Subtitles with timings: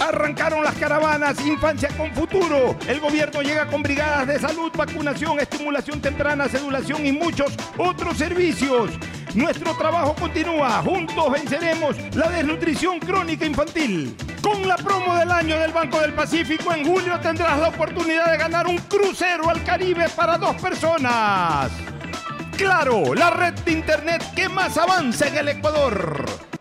[0.00, 2.76] Arrancaron las caravanas Infancia con Futuro.
[2.86, 8.90] El gobierno llega con brigadas de salud, vacunación, estimulación temprana, sedulación y muchos otros servicios.
[9.34, 10.82] Nuestro trabajo continúa.
[10.82, 14.16] Juntos venceremos la desnutrición crónica infantil.
[14.42, 18.38] Con la promo del año del Banco del Pacífico, en julio tendrás la oportunidad de
[18.38, 21.70] ganar un crucero al Caribe para dos personas.
[22.56, 26.55] Claro, la red de internet que más avanza en el Ecuador.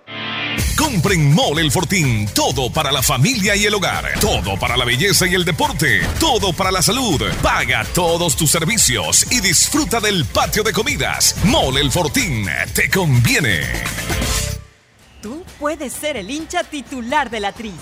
[0.85, 2.27] Compren Mole el Fortín.
[2.27, 4.19] Todo para la familia y el hogar.
[4.21, 6.01] Todo para la belleza y el deporte.
[6.19, 7.23] Todo para la salud.
[7.41, 11.37] Paga todos tus servicios y disfruta del patio de comidas.
[11.43, 12.47] Mole el Fortín.
[12.75, 13.61] Te conviene.
[15.23, 17.73] Tú puedes ser el hincha titular de la Tri.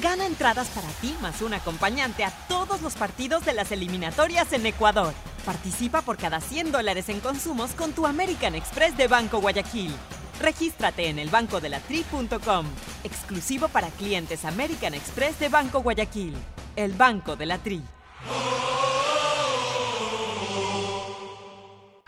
[0.00, 4.64] Gana entradas para ti más un acompañante a todos los partidos de las eliminatorias en
[4.64, 5.12] Ecuador.
[5.44, 9.94] Participa por cada 100 dólares en consumos con tu American Express de Banco Guayaquil.
[10.40, 12.66] Regístrate en elbancodelatri.com.
[13.04, 16.34] Exclusivo para clientes American Express de Banco Guayaquil.
[16.76, 17.82] El Banco de la Tri.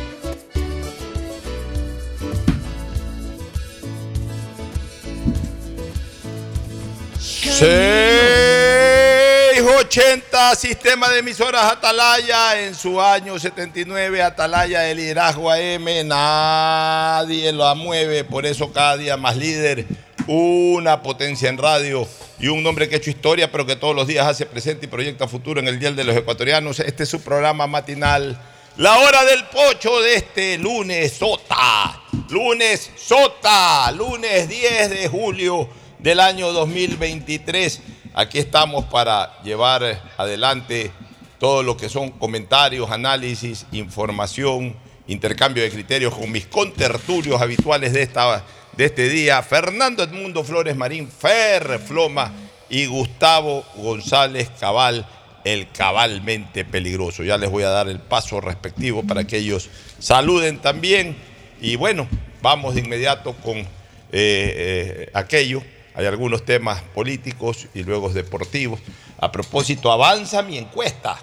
[7.57, 17.73] 680 Sistema de Emisoras Atalaya en su año 79, Atalaya de liderazgo AM, nadie lo
[17.75, 19.85] mueve, por eso cada día más líder,
[20.27, 23.95] una potencia en radio y y un hombre que ha hecho historia, pero que todos
[23.95, 26.79] los días hace presente y proyecta futuro en el Día de los Ecuatorianos.
[26.81, 28.37] Este es su programa matinal,
[28.77, 32.01] La Hora del Pocho de este lunes Sota.
[32.29, 35.69] Lunes Sota, lunes 10 de julio
[36.05, 37.81] del año 2023.
[38.13, 40.91] Aquí estamos para llevar adelante
[41.39, 44.75] todo lo que son comentarios, análisis, información,
[45.07, 48.43] intercambio de criterios con mis contertulios habituales de, esta,
[48.77, 52.31] de este día, Fernando Edmundo Flores Marín, Fer Floma
[52.69, 55.07] y Gustavo González Cabal,
[55.43, 57.23] el cabalmente peligroso.
[57.23, 61.17] Ya les voy a dar el paso respectivo para que ellos saluden también.
[61.59, 62.07] Y bueno,
[62.43, 63.65] vamos de inmediato con eh,
[64.11, 65.63] eh, aquello.
[65.95, 68.81] Hay algunos temas políticos y luego deportivos.
[69.17, 71.17] A propósito, avanza mi encuesta.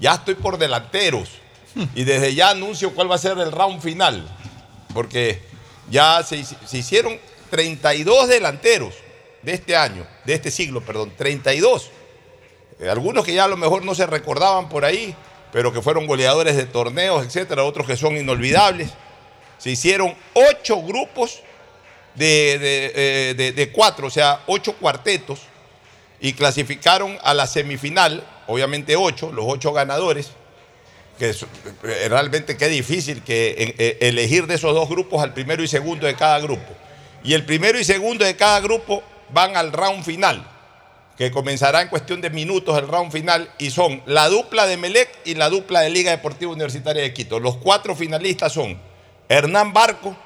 [0.00, 1.30] Ya estoy por delanteros.
[1.94, 4.26] Y desde ya anuncio cuál va a ser el round final.
[4.94, 5.42] Porque
[5.90, 6.42] ya se,
[6.72, 7.18] hicieron
[7.50, 8.94] 32 delanteros
[9.42, 11.90] de este año, de este siglo, perdón, 32.
[12.80, 15.14] Eh, algunos que ya a lo mejor no se recordaban por ahí,
[15.52, 18.90] pero que fueron goleadores de torneos, etcétera, otros que son inolvidables.
[19.58, 21.40] Se hicieron ocho grupos
[22.14, 25.40] de, de, de, cuatro, o sea, ocho cuartetos,
[26.20, 30.30] y clasificaron a la semifinal, obviamente ocho, los ocho ganadores,
[31.18, 35.68] que eh, realmente qué difícil que eh, elegir de esos dos grupos al primero y
[35.68, 36.72] segundo de cada grupo.
[37.22, 40.46] Y el primero y segundo de cada grupo van al round final,
[41.16, 45.08] que comenzará en cuestión de minutos el round final, y son la dupla de Melec
[45.24, 47.38] y la dupla de Liga Deportiva Universitaria de Quito.
[47.40, 48.78] Los cuatro finalistas son
[49.28, 50.23] Hernán Barco, eh, eh,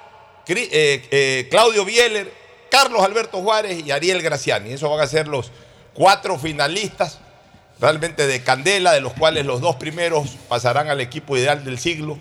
[1.51, 2.33] Claudio Bieler,
[2.71, 4.73] Carlos Alberto Juárez y Ariel Graciani.
[4.73, 5.51] Esos van a ser los
[5.95, 7.19] cuatro finalistas
[7.81, 12.19] realmente de candela, de los cuales los dos primeros pasarán al equipo ideal del siglo,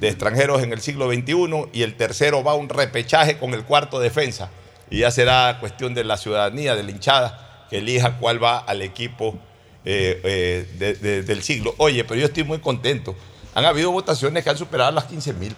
[0.00, 3.64] de extranjeros en el siglo XXI, y el tercero va a un repechaje con el
[3.64, 4.50] cuarto defensa.
[4.90, 8.82] Y ya será cuestión de la ciudadanía, de la hinchada, que elija cuál va al
[8.82, 9.38] equipo
[9.84, 11.74] eh, del siglo.
[11.78, 13.14] Oye, pero yo estoy muy contento.
[13.54, 15.54] Han habido votaciones que han superado las 15 mil.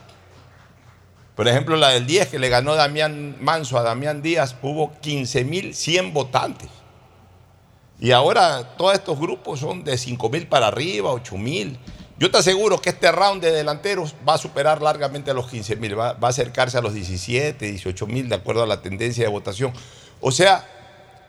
[1.36, 6.14] Por ejemplo, la del 10 que le ganó Damián Manso a Damián Díaz, hubo 15.100
[6.14, 6.70] votantes.
[8.00, 11.76] Y ahora todos estos grupos son de 5.000 para arriba, 8.000.
[12.18, 15.98] Yo te aseguro que este round de delanteros va a superar largamente a los 15.000,
[15.98, 19.74] va, va, a acercarse a los 17, 18.000 de acuerdo a la tendencia de votación.
[20.22, 20.66] O sea,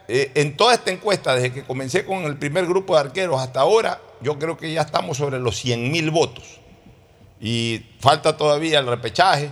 [0.07, 3.59] eh, en toda esta encuesta, desde que comencé con el primer grupo de arqueros hasta
[3.59, 6.61] ahora, yo creo que ya estamos sobre los 100.000 votos.
[7.41, 9.51] Y falta todavía el repechaje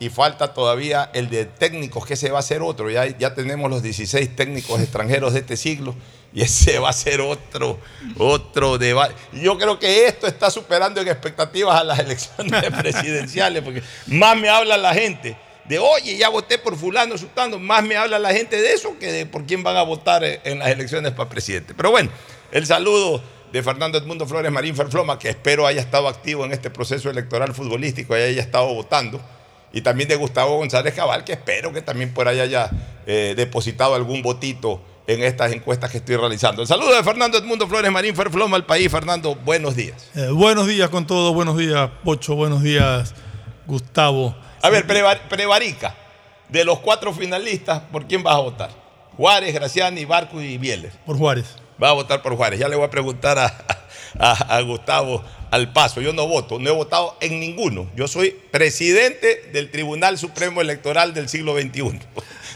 [0.00, 2.90] y falta todavía el de técnicos, que ese va a ser otro.
[2.90, 5.94] Ya, ya tenemos los 16 técnicos extranjeros de este siglo
[6.32, 7.78] y ese va a ser otro,
[8.16, 9.14] otro debate.
[9.32, 14.48] Yo creo que esto está superando en expectativas a las elecciones presidenciales, porque más me
[14.48, 15.36] habla la gente
[15.68, 19.12] de, oye, ya voté por fulano, sultano, más me habla la gente de eso que
[19.12, 21.74] de por quién van a votar en las elecciones para presidente.
[21.74, 22.10] Pero bueno,
[22.52, 26.70] el saludo de Fernando Edmundo Flores Marín Ferfloma, que espero haya estado activo en este
[26.70, 29.20] proceso electoral futbolístico y haya estado votando
[29.72, 32.70] y también de Gustavo González Cabal, que espero que también por ahí haya
[33.06, 36.62] eh, depositado algún votito en estas encuestas que estoy realizando.
[36.62, 38.90] El saludo de Fernando Edmundo Flores Marín Ferfloma al país.
[38.90, 40.10] Fernando, buenos días.
[40.14, 43.14] Eh, buenos días con todo, buenos días Pocho, buenos días
[43.66, 44.36] Gustavo.
[44.62, 45.94] A ver, Prevarica,
[46.48, 48.70] de los cuatro finalistas, ¿por quién vas a votar?
[49.16, 50.94] Juárez, Graciani, Barco y Bieles.
[51.06, 51.56] Por Juárez.
[51.82, 52.60] Va a votar por Juárez.
[52.60, 53.64] Ya le voy a preguntar a,
[54.18, 56.00] a, a Gustavo al paso.
[56.00, 57.90] Yo no voto, no he votado en ninguno.
[57.96, 62.00] Yo soy presidente del Tribunal Supremo Electoral del siglo XXI,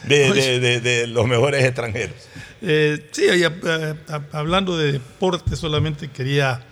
[0.08, 2.16] de, los mejores extranjeros.
[2.62, 3.94] Eh, sí, eh,
[4.32, 6.62] hablando de deporte, solamente quería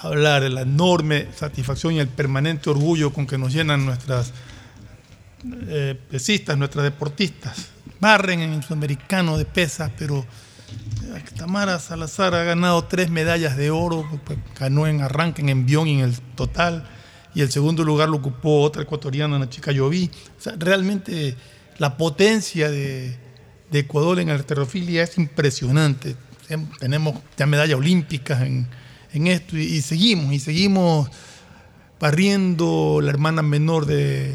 [0.00, 4.32] hablar de la enorme satisfacción y el permanente orgullo con que nos llenan nuestras
[5.68, 7.68] eh, pesistas, nuestras deportistas.
[8.00, 10.24] Barren en el sudamericano de pesas, pero
[11.36, 15.94] Tamara Salazar ha ganado tres medallas de oro, pues, ganó en arranque, en envión y
[15.94, 16.88] en el total,
[17.34, 20.10] y el segundo lugar lo ocupó otra ecuatoriana, una chica Lloví.
[20.46, 21.36] O realmente
[21.78, 23.16] la potencia de,
[23.70, 26.16] Ecuador en alterofilia es impresionante.
[26.80, 31.10] Tenemos ya medallas olímpicas en, esto y, seguimos, y seguimos
[32.00, 34.34] barriendo la hermana menor de,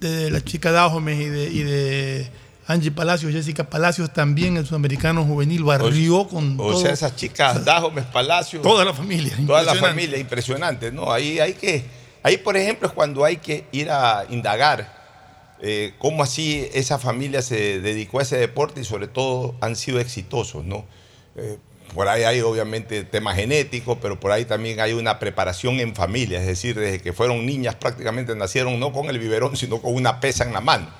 [0.00, 2.30] de la chica Dahomes y de
[2.70, 6.56] Angie Palacios, Jessica Palacios, también el sudamericano juvenil barrió con.
[6.60, 8.62] O sea, esas chicas, Dajomes Palacios.
[8.62, 9.36] Toda la familia.
[9.44, 11.12] Toda la familia, impresionante, ¿no?
[11.12, 11.84] Ahí hay que.
[12.22, 15.00] Ahí, por ejemplo, es cuando hay que ir a indagar
[15.60, 19.98] eh, cómo así esa familia se dedicó a ese deporte y sobre todo han sido
[19.98, 20.84] exitosos, ¿no?
[21.34, 21.58] Eh,
[21.92, 26.38] por ahí hay obviamente temas genéticos, pero por ahí también hay una preparación en familia,
[26.38, 30.20] es decir, desde que fueron niñas prácticamente nacieron no con el biberón, sino con una
[30.20, 30.99] pesa en la mano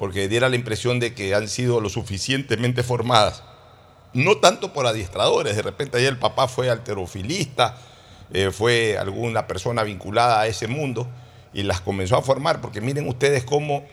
[0.00, 3.42] porque diera la impresión de que han sido lo suficientemente formadas.
[4.14, 7.76] No tanto por adiestradores, de repente ayer el papá fue alterofilista,
[8.32, 11.06] eh, fue alguna persona vinculada a ese mundo
[11.52, 13.84] y las comenzó a formar, porque miren ustedes cómo,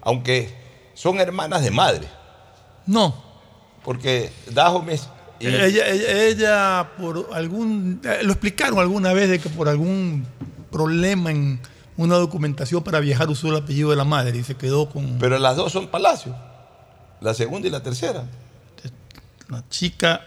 [0.00, 0.48] aunque
[0.94, 2.08] son hermanas de madre.
[2.86, 3.22] No.
[3.84, 5.08] Porque Dajomes...
[5.40, 10.26] y- Ella, ella, ella por algún, eh, lo explicaron alguna vez de que por algún
[10.72, 11.60] problema en
[12.02, 15.38] una documentación para viajar usó el apellido de la madre y se quedó con Pero
[15.38, 16.34] las dos son Palacio,
[17.20, 18.24] la segunda y la tercera.
[19.48, 20.22] la chica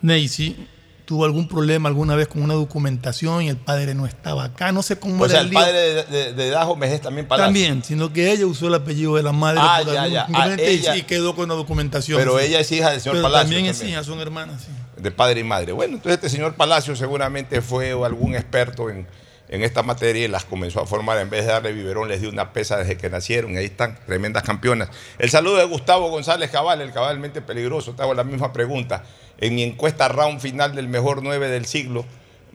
[0.00, 0.68] Nancy
[1.04, 4.82] tuvo algún problema alguna vez con una documentación y el padre no estaba acá, no
[4.82, 7.46] sé cómo O era sea, el el padre de, de, de Dajomes es también Palacio.
[7.46, 10.26] También, sino que ella usó el apellido de la madre Ah, por ya, algún ya.
[10.32, 12.18] Ah, ella- y quedó con la documentación.
[12.18, 12.46] Pero sí.
[12.46, 13.42] ella es hija del señor Pero Palacio.
[13.48, 13.98] También es también.
[13.98, 15.02] hija, son hermanas, sí.
[15.02, 15.72] de padre y madre.
[15.72, 19.06] Bueno, entonces este señor Palacio seguramente fue algún experto en,
[19.52, 21.18] en esta materia y las comenzó a formar.
[21.18, 23.52] En vez de darle biberón, les dio una pesa desde que nacieron.
[23.52, 24.88] Y ahí están, tremendas campeonas.
[25.18, 27.92] El saludo de Gustavo González Cabal, el cabalmente peligroso.
[27.92, 29.04] Te hago la misma pregunta.
[29.36, 32.06] En mi encuesta round final del mejor 9 del siglo,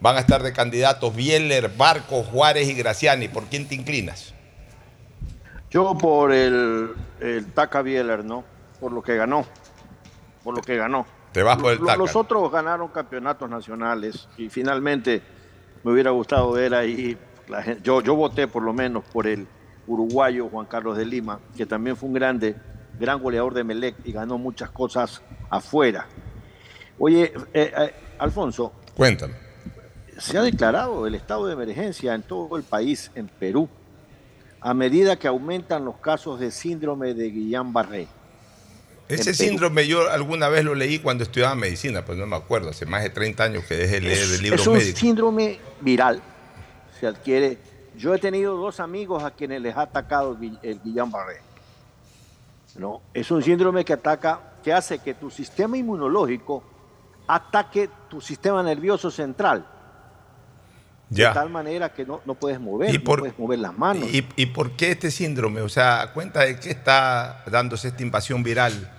[0.01, 3.27] van a estar de candidatos Bieler, Barco, Juárez y Graciani.
[3.27, 4.33] ¿Por quién te inclinas?
[5.69, 8.43] Yo por el, el Taca Bieler, ¿no?
[8.79, 9.45] Por lo que ganó.
[10.43, 11.05] Por lo que ganó.
[11.31, 11.95] Te vas por el Taca.
[11.95, 15.36] Los otros ganaron campeonatos nacionales y finalmente
[15.87, 17.17] me hubiera gustado ver ahí.
[17.47, 19.47] la gen- yo, yo voté por lo menos por el
[19.87, 22.57] uruguayo Juan Carlos de Lima, que también fue un grande,
[22.99, 26.05] gran goleador de Melec y ganó muchas cosas afuera.
[26.99, 29.35] Oye, eh, eh, Alfonso, Cuéntame.
[30.17, 33.69] se ha declarado el estado de emergencia en todo el país, en Perú,
[34.59, 38.07] a medida que aumentan los casos de síndrome de Guillain-Barré.
[39.09, 42.69] Ese síndrome yo alguna vez lo leí cuando estudiaba medicina, pero no me acuerdo.
[42.71, 44.97] Hace más de 30 años que dejé de leer Es, el libro es un médico.
[44.99, 46.21] síndrome viral,
[46.99, 47.57] se adquiere.
[47.97, 51.37] Yo he tenido dos amigos a quienes les ha atacado el, Gui- el Guillain-Barré.
[52.77, 53.01] ¿no?
[53.13, 56.63] Es un síndrome que ataca, que hace que tu sistema inmunológico
[57.27, 59.65] ataque tu sistema nervioso central.
[61.09, 61.29] Ya.
[61.29, 64.09] De tal manera que no, no puedes mover, ¿Y no puedes mover las manos.
[64.13, 65.61] ¿Y, y por qué este síndrome?
[65.61, 68.91] O sea, ¿a cuenta de qué está dándose esta invasión viral?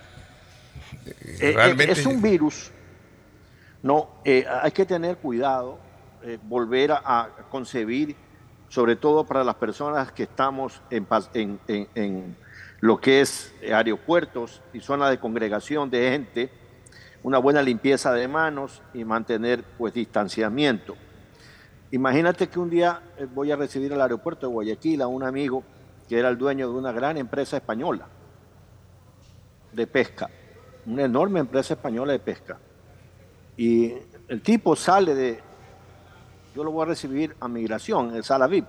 [1.39, 2.71] Eh, Realmente- eh, es un virus.
[3.81, 5.79] No, eh, hay que tener cuidado,
[6.23, 8.15] eh, volver a, a concebir,
[8.67, 12.37] sobre todo para las personas que estamos en, en- en- en
[12.81, 16.49] lo que es aeropuertos y zonas de congregación de gente,
[17.23, 20.95] una buena limpieza de manos y mantener pues distanciamiento.
[21.91, 23.01] Imagínate que un día
[23.33, 25.63] voy a recibir al aeropuerto de Guayaquil a un amigo
[26.07, 28.07] que era el dueño de una gran empresa española
[29.73, 30.29] de pesca,
[30.89, 32.57] una enorme empresa española de pesca.
[33.55, 33.93] Y
[34.27, 35.39] el tipo sale de,
[36.55, 38.65] yo lo voy a recibir a migración, en sala VIP.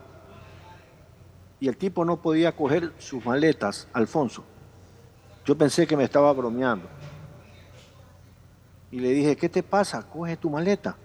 [1.61, 4.45] Y el tipo no podía coger sus maletas, Alfonso.
[5.47, 6.89] Yo pensé que me estaba bromeando.
[8.91, 10.03] Y le dije, ¿qué te pasa?
[10.03, 10.97] Coge tu maleta.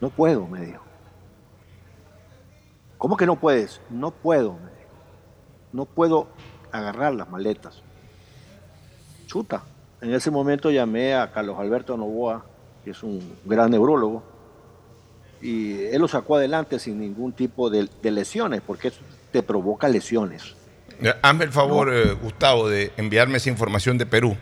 [0.00, 0.82] No puedo, me dijo.
[2.98, 3.80] ¿Cómo que no puedes?
[3.90, 4.94] No puedo, me dijo.
[5.72, 6.28] No puedo
[6.70, 7.82] agarrar las maletas.
[9.26, 9.64] Chuta.
[10.04, 12.44] En ese momento llamé a Carlos Alberto Novoa,
[12.84, 14.22] que es un gran neurólogo,
[15.40, 19.00] y él lo sacó adelante sin ningún tipo de, de lesiones, porque eso
[19.32, 20.56] te provoca lesiones.
[21.00, 24.36] Eh, Hazme el favor, eh, Gustavo, de enviarme esa información de Perú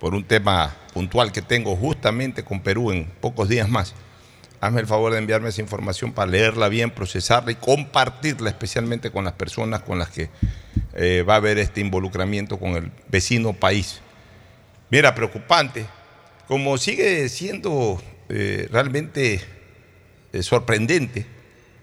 [0.00, 3.94] por un tema puntual que tengo justamente con Perú en pocos días más.
[4.62, 9.24] Hazme el favor de enviarme esa información para leerla bien, procesarla y compartirla especialmente con
[9.24, 10.30] las personas con las que
[10.94, 14.00] eh, va a haber este involucramiento con el vecino país.
[14.92, 15.86] Mira, preocupante,
[16.46, 19.40] como sigue siendo eh, realmente
[20.34, 21.24] eh, sorprendente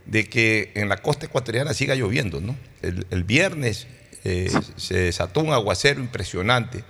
[0.05, 2.55] de que en la costa ecuatoriana siga lloviendo, ¿no?
[2.83, 3.87] El, viernes
[4.25, 6.83] eh, se desató un aguacero impresionante,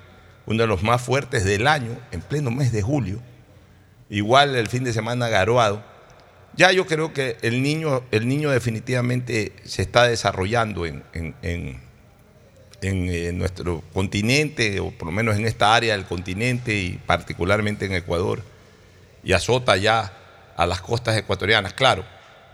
[0.46, 3.22] uno de los más fuertes del año, en pleno mes de julio.
[4.10, 5.86] Igual el fin de semana garoado.
[6.58, 11.89] Ya yo creo que el niño, el niño definitivamente se está desarrollando en-
[12.82, 17.86] en, eh, nuestro continente, o por lo menos en esta área del continente y particularmente
[17.86, 18.44] en Ecuador,
[19.24, 20.14] y azota ya
[20.56, 21.74] a las costas ecuatorianas.
[21.74, 22.06] Claro,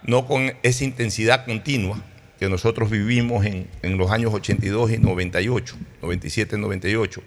[0.03, 2.01] no con esa intensidad continua
[2.39, 7.21] que nosotros vivimos en, en los años 82 y 98, 97 y 98.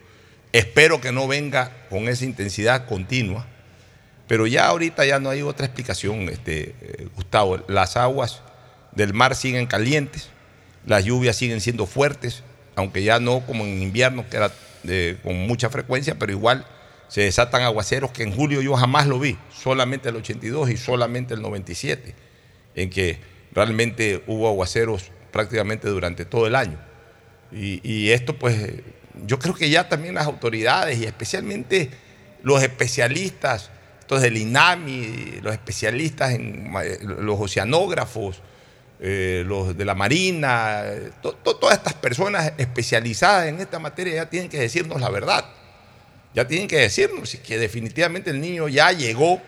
[0.52, 3.46] Espero que no venga con esa intensidad continua,
[4.26, 7.64] pero ya ahorita ya no hay otra explicación, este, eh, Gustavo.
[7.68, 8.42] Las aguas
[8.92, 10.30] del mar siguen calientes,
[10.86, 12.42] las lluvias siguen siendo fuertes,
[12.78, 14.52] aunque ya no como en invierno, que era
[15.22, 16.64] con mucha frecuencia, pero igual
[17.08, 21.34] se desatan aguaceros que en julio yo jamás lo vi, solamente el 82 y solamente
[21.34, 22.14] el 97,
[22.76, 23.18] en que
[23.52, 26.78] realmente hubo aguaceros prácticamente durante todo el año.
[27.50, 28.56] Y, y esto pues
[29.26, 31.90] yo creo que ya también las autoridades y especialmente
[32.44, 38.40] los especialistas, estos del INAMI, los especialistas en los oceanógrafos,
[39.00, 40.82] eh, los de la Marina,
[41.22, 45.44] to- to- todas estas personas especializadas en esta materia ya tienen que decirnos la verdad.
[46.34, 49.40] Ya tienen que decirnos que definitivamente el niño ya llegó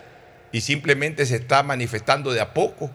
[0.53, 2.91] y simplemente se está manifestando de a poco,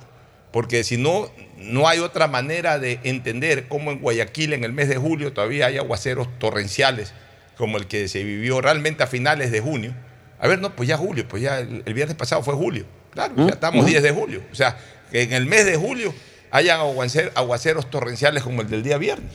[0.51, 4.89] porque si no, no hay otra manera de entender cómo en Guayaquil en el mes
[4.89, 7.13] de julio todavía hay aguaceros torrenciales
[7.57, 9.93] como el que se vivió realmente a finales de junio.
[10.39, 12.85] A ver, no, pues ya julio, pues ya el, el viernes pasado fue julio.
[13.11, 14.41] Claro, ya estamos 10 de julio.
[14.51, 14.77] O sea,
[15.11, 16.13] que en el mes de julio
[16.51, 19.31] hayan aguacer- aguaceros torrenciales como el del día viernes.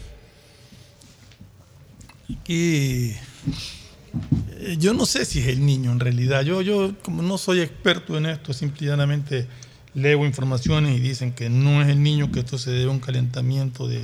[2.46, 3.12] Y
[4.58, 6.42] eh, yo no sé si es el niño en realidad.
[6.42, 9.46] Yo, yo como no soy experto en esto, simplemente
[9.94, 12.98] leo informaciones y dicen que no es el niño, que esto se debe a un
[13.00, 14.02] calentamiento de,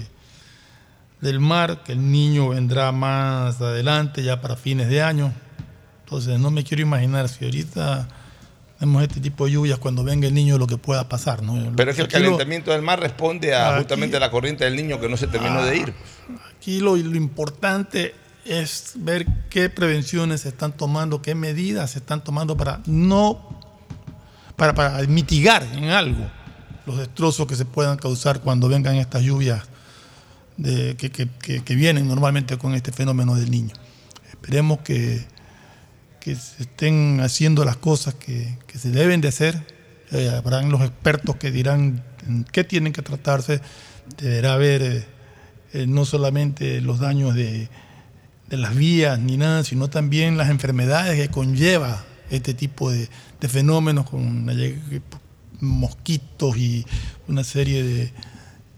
[1.20, 5.32] del mar, que el niño vendrá más adelante, ya para fines de año.
[6.04, 8.08] Entonces no me quiero imaginar si ahorita
[8.80, 11.42] vemos este tipo de lluvias, cuando venga el niño lo que pueda pasar.
[11.42, 11.72] ¿no?
[11.76, 14.76] Pero es que el lo- calentamiento del mar responde a Aquí- justamente la corriente del
[14.76, 15.94] niño que no se terminó de ir.
[16.58, 18.14] Aquí lo, lo importante
[18.44, 23.60] es ver qué prevenciones se están tomando, qué medidas se están tomando para no
[24.56, 26.24] para, para mitigar en algo
[26.86, 29.64] los destrozos que se puedan causar cuando vengan estas lluvias
[30.56, 33.74] de- que, que- que- que vienen normalmente con este fenómeno del niño.
[34.30, 35.26] Esperemos que,
[36.26, 39.64] que se estén haciendo las cosas que, que se deben de hacer.
[40.10, 43.60] Eh, habrán los expertos que dirán en qué tienen que tratarse.
[44.20, 45.04] Deberá haber eh,
[45.72, 47.68] eh, no solamente los daños de,
[48.48, 53.08] de las vías ni nada, sino también las enfermedades que conlleva este tipo de,
[53.40, 54.50] de fenómenos con
[55.60, 56.84] mosquitos y
[57.28, 57.84] una serie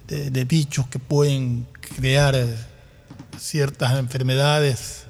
[0.06, 2.36] de, de- bichos que pueden crear
[3.38, 5.06] ciertas enfermedades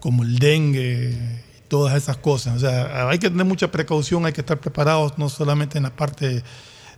[0.00, 2.56] como el dengue y todas esas cosas.
[2.56, 5.90] O sea, hay que tener mucha precaución, hay que estar preparados no solamente en la
[5.90, 6.42] parte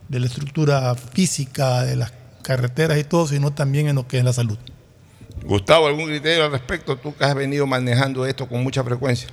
[0.08, 2.12] de la estructura física de las
[2.42, 4.58] carreteras y todo, sino también en lo que es la salud.
[5.44, 6.96] Gustavo, ¿algún criterio al respecto?
[6.96, 9.28] Tú que has venido manejando esto con mucha frecuencia.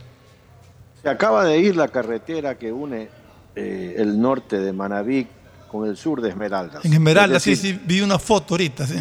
[1.01, 3.09] Se acaba de ir la carretera que une
[3.55, 5.27] eh, el norte de Manabí
[5.69, 6.83] con el sur de Esmeraldas.
[6.83, 8.95] En Esmeralda, Es sí, sí, vi una foto ahorita, sí.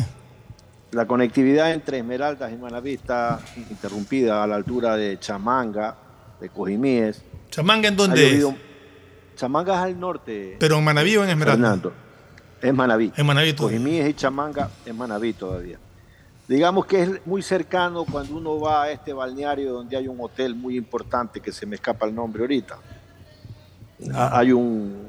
[0.93, 5.95] La conectividad entre Esmeraldas y Manabí está interrumpida a la altura de Chamanga,
[6.41, 7.23] de Cojimíes.
[7.51, 8.47] ¿Chamanga en dónde es?
[9.37, 10.57] Chamanga es al norte.
[10.59, 11.61] ¿Pero en Manabí o en Esmeralda?
[11.63, 11.93] Fernando.
[12.63, 13.13] Es Manabí.
[13.17, 13.79] En Manabí todavía.
[13.79, 15.79] Cojimíes y Chamanga es Manabí todavía.
[16.49, 20.55] Digamos que es muy cercano cuando uno va a este balneario donde hay un hotel
[20.55, 22.79] muy importante que se me escapa el nombre ahorita.
[24.15, 25.07] Ah, Hay un,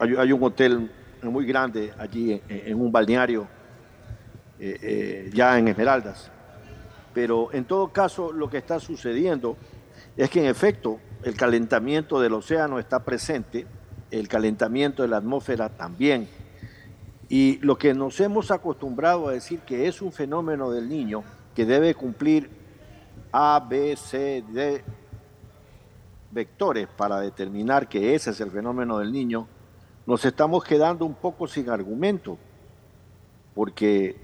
[0.00, 0.90] hay, hay un hotel
[1.22, 3.46] muy grande allí en, en un balneario
[4.60, 6.30] eh, eh, ya en Esmeraldas.
[7.14, 9.56] Pero en todo caso lo que está sucediendo
[10.16, 13.66] es que en efecto el calentamiento del océano está presente,
[14.10, 16.28] el calentamiento de la atmósfera también.
[17.28, 21.66] Y lo que nos hemos acostumbrado a decir que es un fenómeno del niño que
[21.66, 22.50] debe cumplir
[23.32, 24.82] A, B, C, D
[26.30, 29.46] vectores para determinar que ese es el fenómeno del niño,
[30.06, 32.38] nos estamos quedando un poco sin argumento,
[33.54, 34.16] porque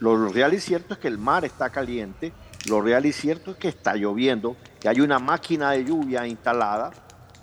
[0.00, 2.32] lo real y cierto es que el mar está caliente,
[2.68, 6.92] lo real y cierto es que está lloviendo, que hay una máquina de lluvia instalada,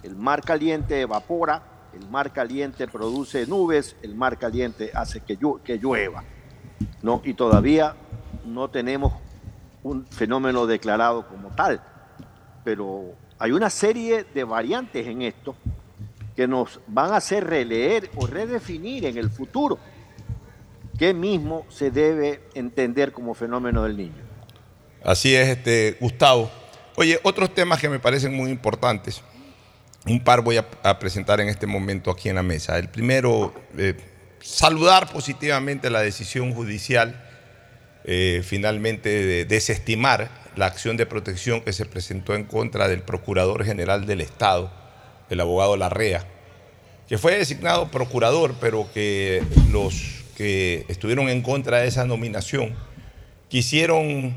[0.03, 1.63] el mar caliente evapora,
[1.93, 6.23] el mar caliente produce nubes, el mar caliente hace que, que llueva,
[7.01, 7.21] ¿no?
[7.23, 7.95] Y todavía
[8.45, 9.13] no tenemos
[9.83, 11.81] un fenómeno declarado como tal,
[12.63, 15.55] pero hay una serie de variantes en esto
[16.35, 19.79] que nos van a hacer releer o redefinir en el futuro
[20.97, 24.23] qué mismo se debe entender como fenómeno del niño.
[25.03, 26.49] Así es, este, Gustavo.
[26.95, 29.21] Oye, otros temas que me parecen muy importantes.
[30.07, 32.77] Un par voy a, a presentar en este momento aquí en la mesa.
[32.77, 33.95] El primero, eh,
[34.41, 37.21] saludar positivamente la decisión judicial
[38.07, 43.65] eh, finalmente de desestimar la acción de protección que se presentó en contra del Procurador
[43.65, 44.71] General del Estado,
[45.31, 46.23] el abogado Larrea,
[47.09, 52.75] que fue designado procurador, pero que los que estuvieron en contra de esa nominación
[53.49, 54.35] quisieron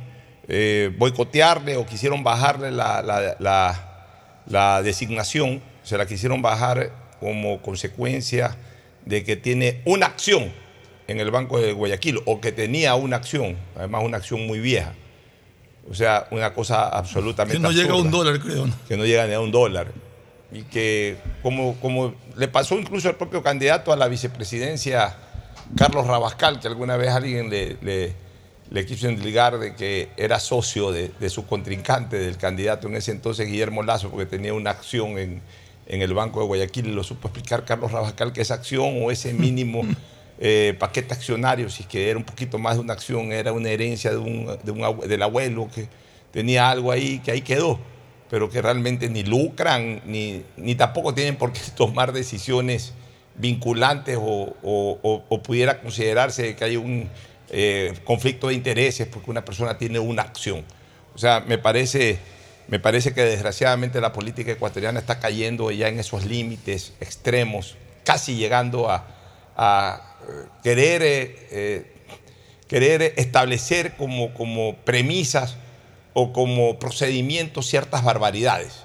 [0.48, 3.84] eh, boicotearle o quisieron bajarle la, la- la-
[4.46, 8.56] la designación, se la quisieron bajar como consecuencia
[9.04, 10.50] de que tiene una acción
[11.06, 14.94] en el Banco de Guayaquil o que tenía una acción, además una acción muy vieja.
[15.90, 18.66] O sea, una cosa absolutamente Que no llega a un dólar, creo.
[18.66, 18.74] ¿no?
[18.86, 19.88] que no llega ni a un dólar.
[20.52, 25.14] Y que, como, como le pasó incluso al propio candidato a la vicepresidencia,
[25.76, 28.12] Carlos Rabascal, que alguna vez alguien le, le-
[28.70, 33.12] le quiso endilgar de que era socio de, de su contrincante, del candidato en ese
[33.12, 35.40] entonces, Guillermo Lazo, porque tenía una acción en,
[35.86, 39.10] en el Banco de Guayaquil y lo supo explicar Carlos Rabascal que esa acción o
[39.10, 39.82] ese mínimo
[40.38, 43.70] eh, paquete accionario, si es que era un poquito más de una acción, era una
[43.70, 45.88] herencia de un, de un abue- del abuelo que
[46.30, 47.78] tenía algo ahí que ahí quedó,
[48.28, 52.92] pero que realmente ni lucran ni, ni tampoco tienen por qué tomar decisiones
[53.38, 57.08] vinculantes o, o- o- pudiera considerarse que hay un
[57.50, 60.64] eh, conflicto de intereses porque una persona tiene una acción.
[61.14, 62.18] O sea, me parece,
[62.68, 68.36] me parece que desgraciadamente la política ecuatoriana está cayendo ya en esos límites extremos, casi
[68.36, 69.06] llegando a,
[69.56, 71.92] a, eh, querer, eh, eh,
[72.68, 75.56] querer establecer como, como premisas
[76.12, 78.84] o como procedimientos ciertas barbaridades.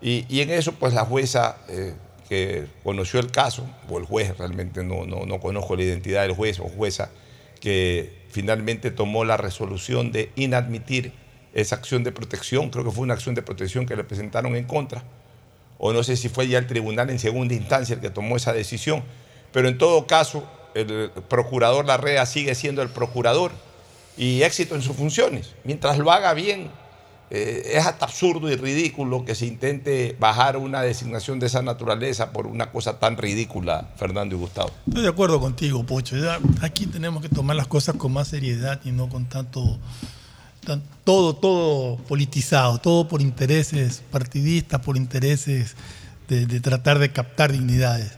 [0.00, 1.92] Y, y en eso, pues la jueza eh,
[2.28, 6.32] que conoció el caso, o el juez, realmente no, no, no conozco la identidad del
[6.32, 7.10] juez o jueza,
[7.60, 11.12] que finalmente tomó la resolución de inadmitir
[11.54, 14.64] esa acción de protección, creo que fue una acción de protección que le presentaron en
[14.64, 15.02] contra,
[15.78, 18.52] o no sé si fue ya el tribunal en segunda instancia el que tomó esa
[18.52, 19.02] decisión,
[19.52, 23.52] pero en todo caso el procurador Larrea sigue siendo el procurador
[24.16, 25.54] y éxito en sus funciones.
[25.64, 26.70] Mientras lo haga bien,
[27.30, 32.32] eh, es hasta absurdo y ridículo que se intente bajar una designación de esa naturaleza
[32.32, 34.70] por una cosa tan ridícula, Fernando y Gustavo.
[34.86, 36.16] Estoy de acuerdo contigo, Pocho.
[36.62, 39.78] Aquí tenemos que tomar las cosas con más seriedad y no con tanto,
[40.64, 45.76] tan- todo, todo politizado, todo por intereses partidistas, por intereses
[46.28, 48.12] de, tratar de captar dignidades.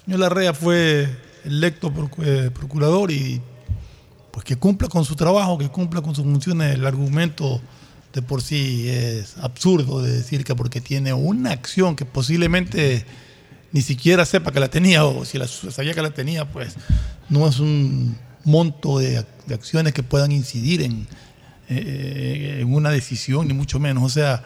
[0.00, 1.08] El señor Larrea fue
[1.44, 1.92] electo
[2.22, 3.40] eh, procurador y
[4.30, 6.74] pues que cumpla con su trabajo, que cumpla con sus funciones.
[6.74, 7.60] El argumento
[8.12, 13.06] de por sí es absurdo de decir que porque tiene una acción que posiblemente
[13.72, 16.74] ni siquiera sepa que la tenía o si la sabía que la tenía, pues
[17.30, 21.06] no es un monto de, ac- de acciones que puedan incidir en,
[21.70, 24.02] eh, en una decisión, ni mucho menos.
[24.04, 24.44] O sea,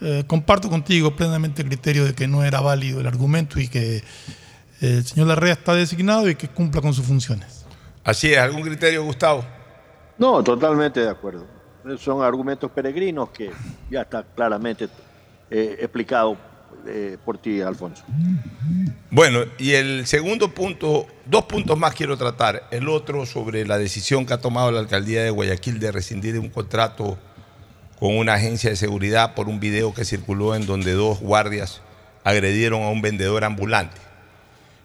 [0.00, 3.96] eh, comparto contigo plenamente el criterio de que no era válido el argumento y que
[3.96, 4.02] eh,
[4.80, 7.66] el señor Larrea está designado y que cumpla con sus funciones.
[8.04, 9.44] Así es, ¿algún criterio, Gustavo?
[10.18, 11.46] No, totalmente de acuerdo.
[11.98, 13.50] Son argumentos peregrinos que
[13.90, 14.88] ya está claramente
[15.50, 16.36] eh, explicado
[16.86, 18.04] eh, por ti, Alfonso.
[19.10, 22.64] Bueno, y el segundo punto, dos puntos más quiero tratar.
[22.70, 26.48] El otro sobre la decisión que ha tomado la alcaldía de Guayaquil de rescindir un
[26.48, 27.18] contrato
[27.98, 31.82] con una agencia de seguridad por un video que circuló en donde dos guardias
[32.24, 34.00] agredieron a un vendedor ambulante.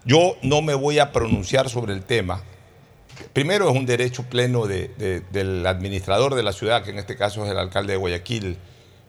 [0.05, 2.41] Yo no me voy a pronunciar sobre el tema.
[3.33, 7.15] Primero es un derecho pleno de- de- del administrador de la ciudad, que en este
[7.15, 8.57] caso es el alcalde de Guayaquil,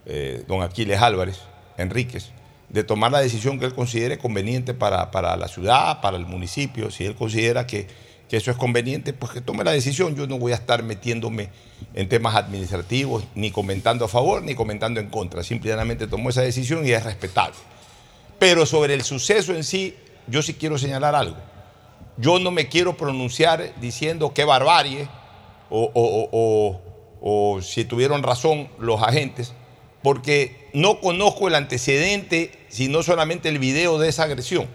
[0.07, 1.41] eh, don Aquiles Álvarez
[1.77, 2.31] Enríquez,
[2.69, 6.91] de tomar la decisión que él considere conveniente para, para la ciudad, para el municipio.
[6.91, 7.87] Si él considera que,
[8.29, 10.15] que eso es conveniente, pues que tome la decisión.
[10.15, 11.49] Yo no voy a estar metiéndome
[11.95, 15.43] en temas administrativos, ni comentando a favor, ni comentando en contra.
[15.43, 17.57] Simplemente tomó esa decisión y es respetable.
[18.39, 21.37] Pero sobre el suceso en sí, yo sí quiero señalar algo.
[22.19, 25.09] Yo no me quiero pronunciar diciendo qué barbarie
[25.71, 26.81] o,
[27.21, 29.53] o- si tuvieron razón los agentes,
[30.03, 34.67] porque no conozco el antecedente, sino solamente el video de esa agresión.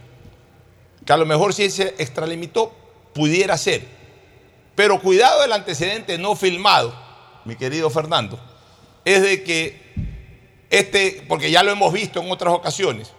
[1.06, 2.74] Que a lo mejor si se extralimitó,
[3.14, 3.86] pudiera ser.
[4.76, 6.94] Pero cuidado del antecedente no filmado,
[7.46, 8.40] mi querido Fernando,
[9.06, 9.82] es de que
[10.70, 13.12] este, porque ya lo hemos visto en otras ocasiones,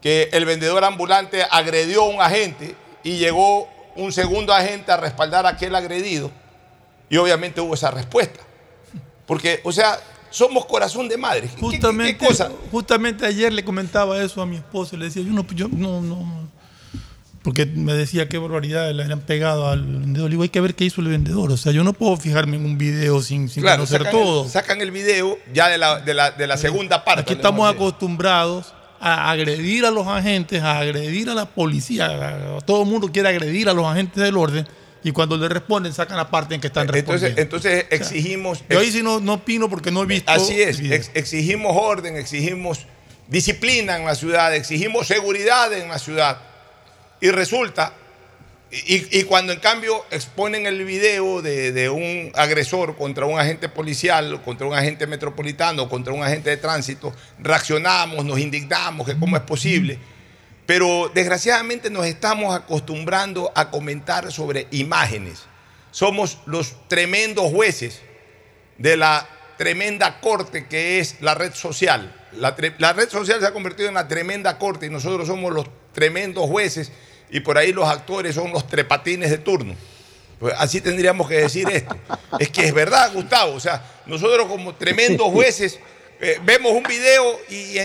[0.00, 5.44] que el vendedor ambulante agredió a un agente y llegó un segundo agente a respaldar
[5.46, 6.30] a aquel agredido
[7.10, 8.40] y obviamente hubo esa respuesta.
[9.26, 9.98] Porque, o sea,
[10.30, 11.42] somos corazón de madre.
[11.42, 12.50] ¿Qué- qué- Justamente, qué cosa?
[12.70, 16.50] justamente ayer le comentaba eso a mi esposo, le decía, yo no, yo no, no,
[17.42, 20.28] porque me decía qué barbaridad le habían pegado al vendedor.
[20.30, 21.50] Le digo, hay que ver qué hizo el vendedor.
[21.50, 24.44] O sea, yo no puedo fijarme en un video sin, sin Claro, conocer sacan, todo.
[24.44, 27.22] El, sacan el video ya de la, de la, de la segunda parte.
[27.22, 28.72] Aquí estamos acostumbrados
[29.04, 32.06] a agredir a los agentes, a agredir a la policía.
[32.06, 34.66] A, todo el mundo quiere agredir a los agentes del orden
[35.02, 37.40] y cuando le responden sacan la parte en que están Entonces, respondiendo.
[37.42, 38.62] entonces exigimos.
[38.70, 40.30] Yo ahí sí no, no opino porque no he visto.
[40.30, 42.86] Así es, ex- exigimos orden, exigimos
[43.26, 46.38] disciplina en la ciudad, exigimos seguridad en la ciudad.
[47.20, 47.92] Y resulta,
[48.74, 54.66] y, cuando en cambio exponen el video de, un agresor contra un agente policial, contra
[54.66, 59.98] un agente metropolitano, contra un agente de tránsito, reaccionamos, nos indignamos, que cómo es posible.
[60.64, 65.42] Pero desgraciadamente nos estamos acostumbrando a comentar sobre imágenes.
[65.90, 68.00] Somos los tremendos jueces
[68.78, 72.10] de la tremenda corte que es la red social.
[72.32, 75.66] La, la red social se ha convertido en la tremenda corte y nosotros somos los
[75.92, 76.90] tremendos jueces
[77.32, 79.74] y por ahí los actores son los trepatines de turno.
[80.38, 81.96] Pues así tendríamos que decir esto.
[82.38, 83.54] Es que es verdad, Gustavo.
[83.54, 85.78] O sea, nosotros como tremendos jueces
[86.20, 87.78] eh, vemos un video y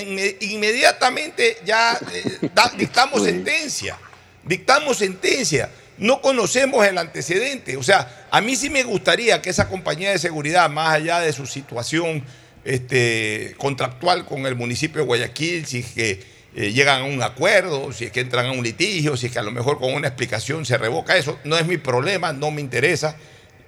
[0.54, 3.98] inmediatamente ya eh, dictamos sentencia.
[4.44, 5.70] Dictamos sentencia.
[5.98, 7.78] No conocemos el antecedente.
[7.78, 11.32] O sea, a mí sí me gustaría que esa compañía de seguridad, más allá de
[11.32, 12.22] su situación
[12.66, 17.94] este, contractual con el municipio de Guayaquil, si es que eh, llegan a un acuerdo,
[17.94, 20.08] si es que entran a un litigio, si es que a lo mejor con una
[20.08, 23.16] explicación se revoca eso, no es mi problema, no me interesa,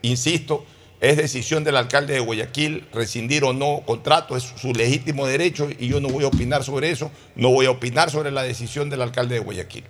[0.01, 0.65] insisto,
[0.99, 5.87] es decisión del alcalde de Guayaquil rescindir o no contrato, es su legítimo derecho y
[5.87, 9.03] yo no voy a opinar sobre eso, no voy a opinar sobre la decisión del
[9.03, 9.83] alcalde de Guayaquil.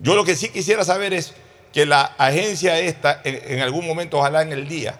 [0.00, 1.34] Yo lo que sí quisiera saber es
[1.72, 4.98] que la agencia esta, en algún momento, ojalá en el día,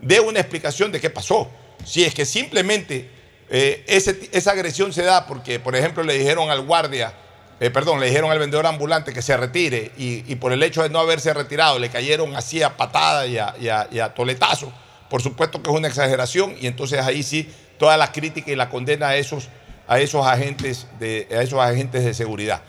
[0.00, 1.48] dé una explicación de qué pasó
[1.84, 3.08] si es que simplemente
[3.50, 7.14] eh, esa agresión se da porque, por ejemplo, le dijeron al guardia,
[7.60, 10.90] eh, perdón, le dijeron al vendedor ambulante que se retire y, por el hecho de
[10.90, 14.72] no haberse retirado le cayeron así a patada y a, toletazo,
[15.10, 18.68] por supuesto que es una exageración y entonces ahí sí toda la crítica y la
[18.68, 19.48] condena a esos,
[19.88, 22.62] a esos, agentes, de, a esos agentes de seguridad.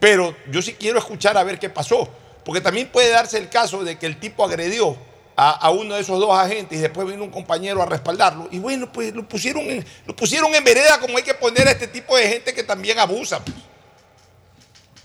[0.00, 2.08] Pero yo sí quiero escuchar a ver qué pasó,
[2.44, 4.98] porque también puede darse el caso de que el tipo agredió
[5.36, 8.48] a, uno de esos dos agentes y después vino un compañero a respaldarlo.
[8.50, 11.72] Y bueno, pues lo pusieron, en, lo pusieron en vereda como hay que poner a
[11.72, 13.40] este tipo de gente que también abusa.
[13.40, 13.56] Pues.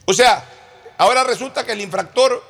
[0.06, 0.44] O sea,
[0.98, 2.42] ahora resulta que el infractor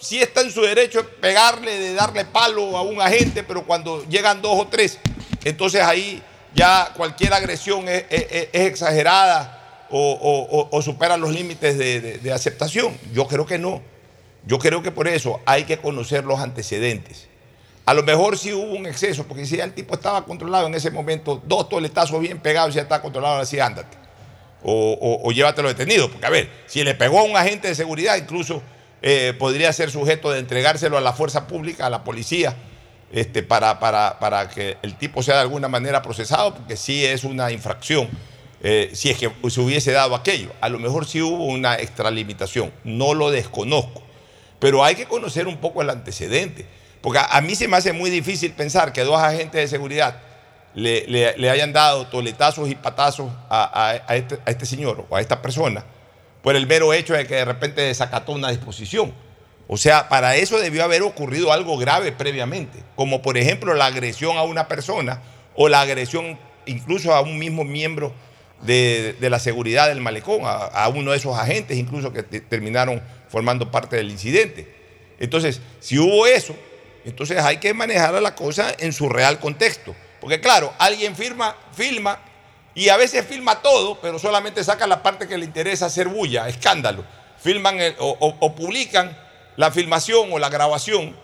[0.00, 4.02] sí está en su derecho de pegarle, de darle palo a un agente, pero cuando
[4.08, 4.98] llegan dos o tres,
[5.44, 6.22] entonces ahí
[6.54, 8.04] ya cualquier agresión es,
[8.52, 12.98] exagerada o, supera los límites de aceptación.
[13.12, 13.82] Yo creo que no.
[14.46, 17.28] Yo creo que por eso hay que conocer los antecedentes.
[17.84, 20.90] A lo mejor sí hubo un exceso, porque si el tipo estaba controlado en ese
[20.90, 23.96] momento, dos toletazos bien pegados ya está controlado, así ándate.
[24.62, 26.10] O, llévatelo detenido.
[26.10, 28.62] Porque a ver, si le pegó a un agente de seguridad, incluso
[29.02, 32.56] eh, podría ser sujeto de entregárselo a la fuerza pública, a la policía,
[33.12, 37.52] este, para, para, que el tipo sea de alguna manera procesado, porque sí es una
[37.52, 38.08] infracción.
[38.62, 40.50] Eh, si es que se hubiese dado aquello.
[40.60, 44.05] A lo mejor sí hubo una extralimitación, no lo desconozco.
[44.58, 46.66] Pero hay que conocer un poco el antecedente.
[47.00, 50.16] Porque a, mí se me hace muy difícil pensar que dos agentes de seguridad
[50.74, 53.30] le, hayan dado toletazos y patazos
[54.10, 55.84] este, a, este, señor o a esta persona
[56.42, 59.12] por el mero hecho de que de repente desacató una disposición.
[59.68, 64.36] O sea, para eso debió haber ocurrido algo grave previamente, como por ejemplo la agresión
[64.36, 65.22] a una persona
[65.54, 68.12] o la agresión incluso a un mismo miembro
[68.62, 73.02] de, la seguridad del malecón, a, uno de esos agentes incluso que terminaron
[73.36, 74.66] formando parte del incidente.
[75.18, 76.56] Entonces, si hubo eso,
[77.04, 79.94] entonces hay que manejar la cosa en su real contexto.
[80.22, 82.18] Porque claro, alguien firma, filma
[82.74, 86.48] y a veces filma todo, pero solamente saca la parte que le interesa hacer bulla,
[86.48, 87.04] escándalo.
[87.38, 89.14] Filman o, publican
[89.56, 91.14] la filmación o la grabación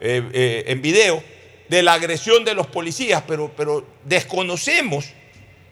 [0.00, 1.22] eh, eh, en video
[1.68, 5.04] de la agresión de los policías, pero, pero desconocemos,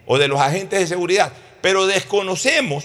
[0.05, 1.33] o de los agentes de seguridad,
[1.63, 2.85] pero desconocemos,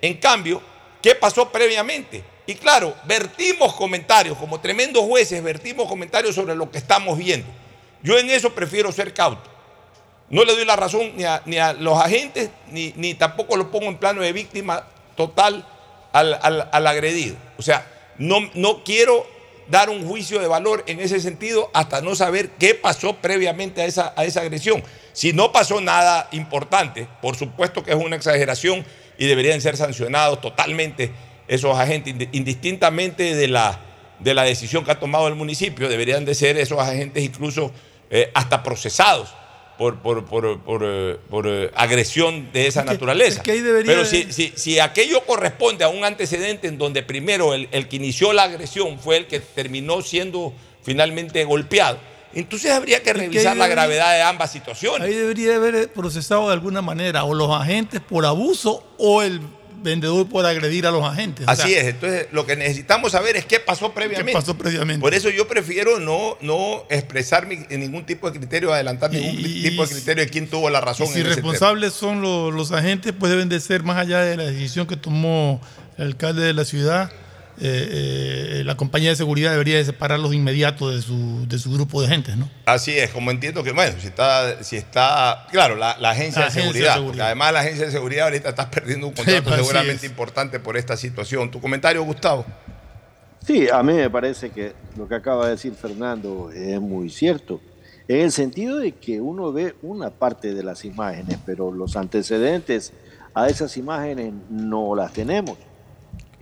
[0.00, 0.62] en cambio,
[1.02, 2.30] qué pasó previamente.
[2.46, 7.46] Y claro, vertimos comentarios, como tremendos jueces, vertimos comentarios sobre lo que estamos viendo.
[8.02, 9.48] Yo en eso prefiero ser cauto.
[10.28, 14.22] No le doy la razón ni a, los agentes, ni, tampoco lo pongo en plano
[14.22, 15.66] de víctima total
[16.12, 17.36] al, agredido.
[17.58, 17.86] O sea,
[18.18, 19.26] no, no quiero
[19.68, 23.84] dar un juicio de valor en ese sentido hasta no saber qué pasó previamente a
[23.84, 24.82] esa, a esa agresión.
[25.12, 28.84] Si no pasó nada importante, por supuesto que es una exageración
[29.18, 31.12] y deberían ser sancionados totalmente
[31.54, 33.78] esos agentes, indistintamente de la,
[34.20, 37.72] de la decisión que ha tomado el municipio, deberían de ser esos agentes incluso
[38.10, 39.34] eh, hasta procesados
[39.76, 43.42] por, por, eh, eh, agresión de esa naturaleza.
[43.44, 47.96] Pero si, si, si, aquello corresponde a un antecedente en donde primero el, el que
[47.96, 51.98] inició la agresión fue el que terminó siendo finalmente golpeado,
[52.34, 55.02] entonces habría que revisar la gravedad de ambas situaciones.
[55.02, 59.40] Ahí debería haber procesado de alguna manera o los agentes por abuso o el
[59.82, 61.46] vendedor por agredir a los agentes.
[61.48, 64.32] Así es, entonces lo que necesitamos saber es qué pasó previamente.
[64.32, 65.00] ¿Qué pasó previamente?
[65.00, 69.94] Por eso yo prefiero no, no expresar ningún tipo de criterio, adelantar ningún tipo de
[69.94, 71.08] criterio de quién tuvo la razón.
[71.08, 74.86] si responsables son los, los agentes, pues deben de ser más allá de la decisión
[74.86, 75.60] que tomó
[75.98, 77.10] el alcalde de la ciudad
[77.60, 81.70] eh, eh, la compañía de seguridad debería de separarlos de inmediato de su, de su
[81.70, 82.48] grupo de gente, ¿no?
[82.64, 86.98] Así es, como entiendo que, bueno, si está, si está claro, la, agencia, de, seguridad,
[87.20, 90.96] además la agencia de seguridad ahorita está perdiendo un contrato pues, seguramente importante por esta
[90.96, 91.50] situación.
[91.50, 92.46] ¿Tu comentario, Gustavo?
[93.46, 97.60] Sí, a mí me parece que lo que acaba de decir Fernando es muy cierto,
[98.08, 102.92] en el sentido de que uno ve una parte de las imágenes, pero los antecedentes
[103.34, 105.58] a esas imágenes no las tenemos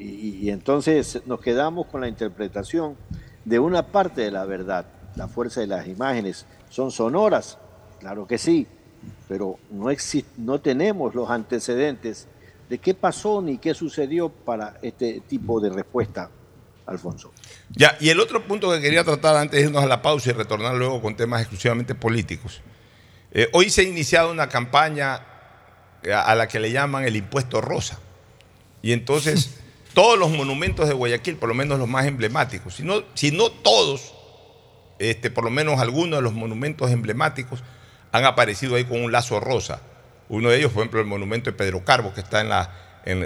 [0.00, 2.96] y, entonces nos quedamos con la interpretación
[3.44, 4.86] de una parte de la verdad.
[5.16, 7.58] La fuerza de las imágenes son sonoras,
[7.98, 8.66] claro que sí,
[9.28, 9.88] pero no,
[10.38, 12.28] no tenemos los antecedentes
[12.68, 16.30] de qué pasó ni qué sucedió para este tipo de respuesta,
[16.86, 17.32] Alfonso.
[17.70, 20.32] Ya, y el otro punto que quería tratar antes de irnos a la pausa y
[20.32, 22.62] retornar luego con temas exclusivamente políticos.
[23.32, 25.26] Eh, hoy se ha iniciado una campaña
[26.14, 27.98] a la que le llaman el impuesto rosa.
[28.82, 29.60] Y entonces
[29.94, 33.50] todos los monumentos de Guayaquil, por lo menos los más emblemáticos, si no, si no
[33.50, 34.14] todos,
[34.98, 37.62] este, por lo menos algunos de los monumentos emblemáticos
[38.12, 39.81] han aparecido ahí con un lazo rosa.
[40.29, 42.70] Uno de ellos, por ejemplo, el monumento de Pedro Carbo, que está en la,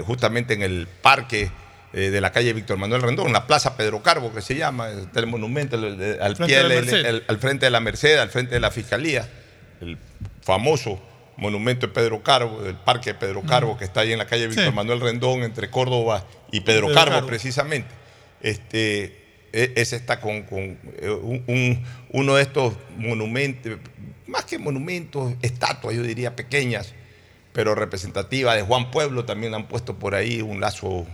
[0.05, 1.51] justamente en el parque
[1.93, 5.19] eh, de la calle Víctor Manuel Rendón, la Plaza Pedro Carbo, que se llama, está
[5.19, 9.29] el monumento al, pie, al frente de la Merced, al frente de la Fiscalía,
[9.81, 9.97] el
[10.41, 11.01] famoso
[11.37, 14.47] monumento de Pedro Carbo, del parque de Pedro Carbo, que está ahí en la calle
[14.47, 17.89] Víctor Manuel Rendón, entre Córdoba y Pedro, Carbo, precisamente.
[18.41, 23.77] Este, e, ese está con, eh, uno de estos monumentos,
[24.27, 26.93] más que monumentos, estatuas, yo diría pequeñas,
[27.51, 31.05] pero representativas de Juan Pueblo, también han puesto por ahí un lazo,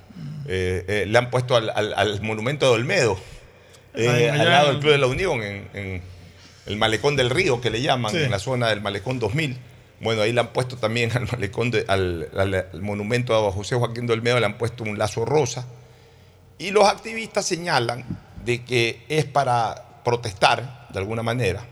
[0.48, 3.20] eh, eh, le han puesto al, monumento de Olmedo,
[3.96, 6.02] al lado del Club de la Unión, en,
[6.68, 9.58] el Malecón del Río, que le llaman, en la zona del Malecón 2000
[10.02, 14.46] bueno, ahí le han puesto también al malecón, al, monumento a José Joaquín Dolmedo, le
[14.46, 15.66] han puesto un lazo rosa.
[16.58, 18.06] Y los activistas señalan
[18.44, 21.66] de que es para protestar, de alguna manera,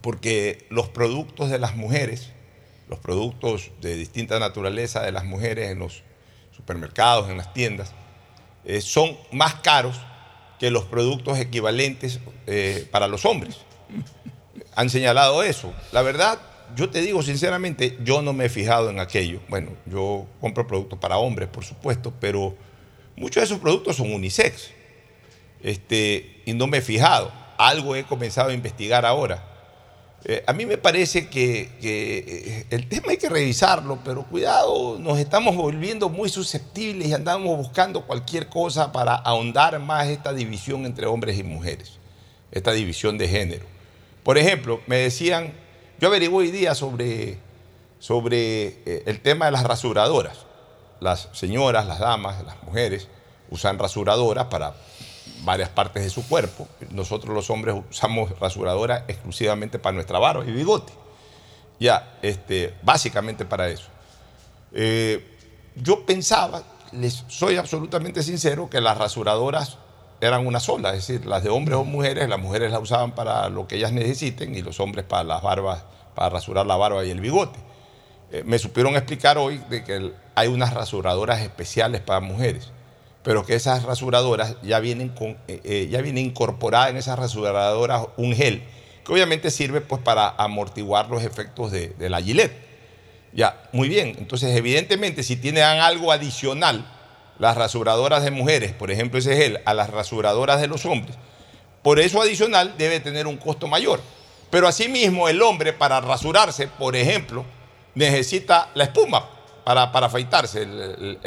[0.00, 2.30] porque los productos de las mujeres,
[2.88, 6.02] los productos de distinta naturaleza de las mujeres en los
[6.54, 7.92] supermercados, en las tiendas,
[8.64, 10.00] eh, son más caros
[10.58, 13.56] que los productos equivalentes eh, para los hombres.
[14.76, 15.72] Han señalado eso.
[15.92, 16.38] La verdad,
[16.76, 19.40] yo te digo sinceramente, yo no me he fijado en aquello.
[19.48, 22.54] Bueno, yo compro productos para hombres, por supuesto, pero
[23.16, 24.70] muchos de esos productos son unisex.
[25.62, 27.32] Este, y no me he fijado.
[27.58, 29.46] Algo he comenzado a investigar ahora.
[30.24, 35.18] Eh, a mí me parece que, eh, el tema hay que revisarlo, pero cuidado, nos
[35.18, 41.06] estamos volviendo muy susceptibles y andamos buscando cualquier cosa para ahondar más esta división entre
[41.06, 41.98] hombres y mujeres,
[42.52, 43.64] esta división de género.
[44.22, 45.54] Por ejemplo, me decían
[46.00, 47.38] yo averigué hoy día sobre,
[47.98, 50.46] sobre eh, el tema de las rasuradoras.
[50.98, 53.06] Las señoras, las damas, las mujeres
[53.50, 54.74] usan rasuradoras para
[55.44, 56.66] varias partes de su cuerpo.
[56.90, 60.92] Nosotros los hombres usamos rasuradoras exclusivamente para nuestra barba y bigote.
[61.78, 63.88] Ya, este, básicamente para eso.
[64.72, 65.36] Eh,
[65.76, 69.76] yo pensaba, les soy absolutamente sincero, que las rasuradoras
[70.20, 73.48] eran una sola, es decir, las de hombres o mujeres, las mujeres las usaban para
[73.48, 77.10] lo que ellas necesiten y los hombres para las barbas, para rasurar la barba y
[77.10, 77.58] el bigote.
[78.32, 82.70] Eh, me supieron explicar hoy de que hay unas rasuradoras especiales para mujeres,
[83.22, 88.34] pero que esas rasuradoras ya vienen, con, eh, eh, ya incorporada en esas rasuradoras un
[88.34, 88.62] gel,
[89.04, 92.52] que obviamente sirve pues para amortiguar los efectos de, de la gilet.
[93.32, 96.84] Ya, muy bien, entonces evidentemente si tienen algo adicional,
[97.40, 101.16] las rasuradoras de mujeres, por ejemplo ese gel, a las rasuradoras de los hombres,
[101.82, 104.00] por eso adicional debe tener un costo mayor.
[104.50, 107.44] Pero asimismo el hombre para rasurarse, por ejemplo,
[107.94, 109.26] necesita la espuma
[109.64, 111.18] para, para afeitarse, el,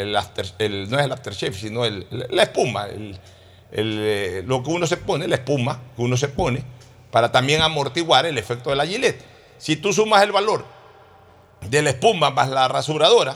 [0.90, 2.88] no es el aftershave, sino la espuma,
[3.72, 6.64] eh, lo que uno se pone, la espuma que uno se pone,
[7.10, 9.20] para también amortiguar el efecto de la gilet.
[9.58, 10.64] Si tú sumas el valor
[11.62, 13.36] de la espuma más la rasuradora,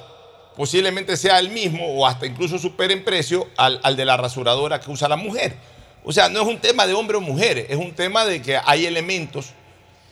[0.57, 4.89] posiblemente sea el mismo o hasta incluso supere en precio al, de la rasuradora que
[4.89, 5.55] usa la mujer.
[6.03, 8.59] O sea, no es un tema de hombre o mujer, es un tema de que
[8.65, 9.51] hay elementos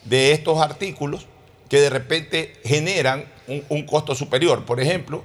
[0.04, 1.26] de estos artículos
[1.68, 4.64] que de repente generan un, un, costo superior.
[4.64, 5.24] Por ejemplo,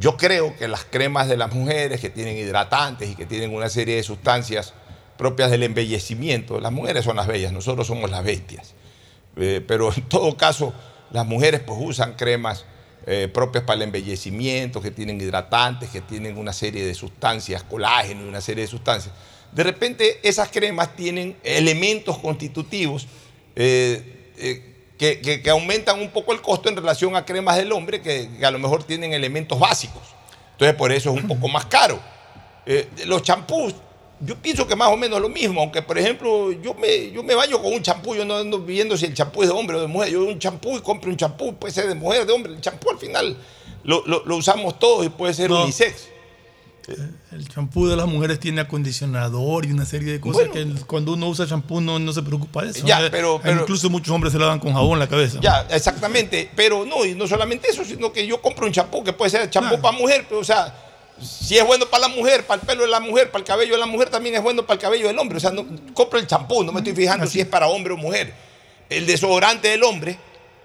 [0.00, 3.68] yo creo que las cremas de las mujeres que tienen hidratantes y que tienen una
[3.68, 4.74] serie de sustancias
[5.16, 8.74] propias del embellecimiento, las mujeres son las bellas, nosotros somos las bestias.
[9.36, 10.74] Eh, pero en todo caso,
[11.12, 12.64] las mujeres pues usan cremas
[13.08, 18.24] eh, propias para el embellecimiento, que tienen hidratantes, que tienen una serie de sustancias, colágeno
[18.24, 19.14] y una serie de sustancias.
[19.52, 23.06] De repente esas cremas tienen elementos constitutivos
[23.54, 28.28] eh, eh, que, aumentan un poco el costo en relación a cremas del hombre que,
[28.42, 30.02] a lo mejor tienen elementos básicos.
[30.54, 32.00] Entonces por eso es un poco más caro.
[33.04, 33.72] los champús
[34.20, 37.34] yo pienso que más o menos lo mismo, aunque por ejemplo yo me, yo me
[37.34, 39.80] baño con un champú, yo no ando viendo si el champú es de hombre o
[39.80, 42.52] de mujer, yo un champú y compro un champú, puede ser de mujer, de hombre,
[42.52, 43.36] el champú al final
[43.84, 46.08] lo, usamos todos y puede ser unisex.
[47.32, 51.28] El champú de las mujeres tiene acondicionador y una serie de cosas que cuando uno
[51.28, 52.86] usa champú no, no se preocupa de eso.
[52.86, 55.40] Ya, pero, Incluso muchos hombres se lavan con jabón la cabeza.
[55.40, 56.48] Ya, exactamente.
[56.54, 59.50] Pero no, y no solamente eso, sino que yo compro un champú que puede ser
[59.50, 60.85] champú para mujer, pero o sea,
[61.20, 63.74] si es bueno para la mujer, para el pelo de la mujer, para el cabello
[63.74, 65.38] de la mujer, también es bueno para el cabello del hombre.
[65.38, 67.96] O sea, no, compro el champú, no me estoy fijando si es para hombre o
[67.96, 68.32] mujer.
[68.88, 70.18] El desodorante del hombre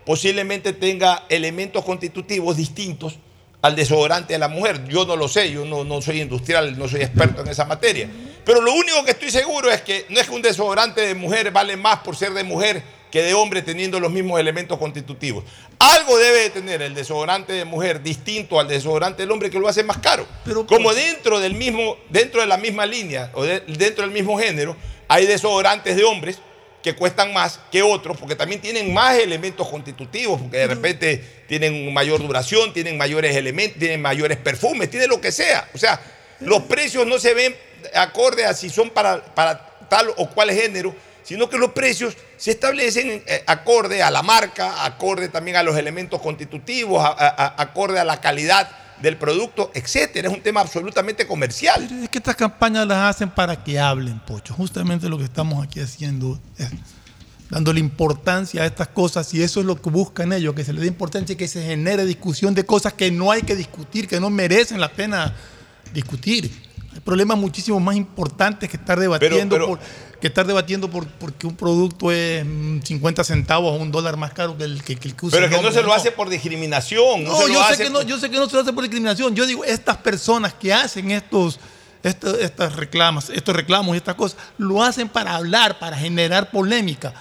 [0.06, 3.18] posiblemente tenga elementos constitutivos distintos
[3.62, 4.88] al desodorante de la mujer.
[4.88, 8.10] Yo no lo sé, yo no, no soy industrial, no soy experto en esa materia.
[8.44, 11.52] Pero lo único que estoy seguro es que no es que un desodorante de mujer
[11.52, 15.44] vale más por ser de mujer que de hombre teniendo los mismos elementos constitutivos.
[15.78, 19.68] Algo debe de tener el desodorante de mujer distinto al desodorante del hombre que lo
[19.68, 20.26] hace más caro.
[20.46, 24.76] Pero, Como dentro del mismo, dentro de la misma línea o dentro del mismo género,
[25.08, 26.40] hay desodorantes de hombres
[26.82, 31.94] que cuestan más que otros, porque también tienen más elementos constitutivos, porque de repente tienen
[31.94, 35.70] mayor duración, tienen mayores elementos, tienen mayores perfumes, tienen lo que sea.
[35.74, 36.02] O sea,
[36.40, 37.56] los precios no se ven
[37.94, 42.52] acorde a si son para, para tal o cual género, sino que los precios se
[42.52, 48.20] establecen eh, acorde a la marca, acorde también a los elementos constitutivos, acorde a la
[48.22, 48.70] calidad
[49.02, 50.30] del producto, etcétera.
[50.30, 51.88] Es un tema absolutamente comercial.
[52.04, 54.54] es que estas campañas las hacen para que hablen, Pocho.
[54.54, 56.70] Justamente lo que estamos aquí haciendo es
[57.50, 60.80] dándole importancia a estas cosas y eso es lo que buscan ellos, que se le
[60.80, 64.22] dé importancia y que se genere discusión de cosas que no hay que discutir, que
[64.22, 65.36] no merecen la pena
[65.94, 66.52] discutir.
[66.94, 69.80] Hay problemas muchísimo más importantes que estar debatiendo por
[70.22, 72.46] que estar debatiendo por porque un producto es
[72.84, 75.62] 50 mm, centavos o un dólar más caro que el que, que, usa Pero que
[75.64, 77.24] no se lo hace por discriminación.
[77.24, 79.36] No, yo, sé que no yo sé que no se lo hace por discriminación.
[79.36, 81.60] Yo digo, estas personas que hacen estos,
[82.04, 87.14] estos, estas reclamas, estos reclamos y estas cosas, lo hacen para hablar, para generar polémica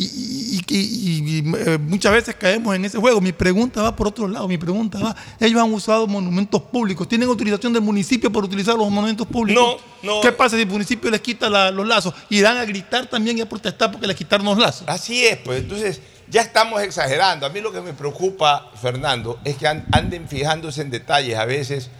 [0.00, 3.20] y, eh, muchas veces caemos en ese juego.
[3.20, 7.28] Mi pregunta va por otro lado, mi pregunta va, ellos han usado monumentos públicos, ¿tienen
[7.28, 9.80] autorización del municipio por utilizar los monumentos públicos?
[10.02, 10.20] No, no.
[10.20, 12.14] ¿Qué pasa si el municipio les quita los lazos?
[12.30, 14.84] Y dan a gritar también y a protestar porque les quitaron los lazos.
[14.86, 17.44] Así es, pues entonces ya estamos exagerando.
[17.44, 21.90] A mí lo que me preocupa, Fernando, es que anden fijándose en detalles a veces.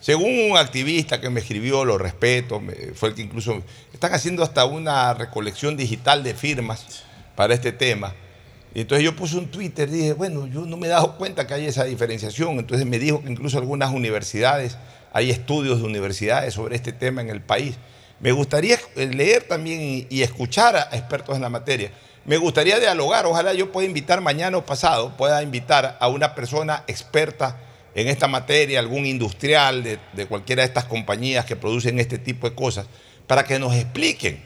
[0.00, 2.62] Según un activista que me escribió, lo respeto,
[2.94, 3.60] fue el que incluso
[3.92, 7.07] están haciendo hasta una recolección digital de firmas
[7.38, 8.12] para este tema.
[8.74, 11.54] Y entonces yo puse un Twitter, dije, bueno, yo no me he dado cuenta que
[11.54, 12.58] hay esa diferenciación.
[12.58, 14.76] Entonces me dijo que incluso algunas universidades,
[15.12, 17.76] hay estudios de universidades sobre este tema en el país.
[18.18, 21.92] Me gustaría leer también y escuchar a expertos en la materia.
[22.24, 26.82] Me gustaría dialogar, ojalá yo pueda invitar mañana o pasado, pueda invitar a una persona
[26.88, 27.56] experta
[27.94, 32.50] en esta materia, algún industrial de, de cualquiera de estas compañías que producen este tipo
[32.50, 32.86] de cosas,
[33.28, 34.42] para que nos expliquen.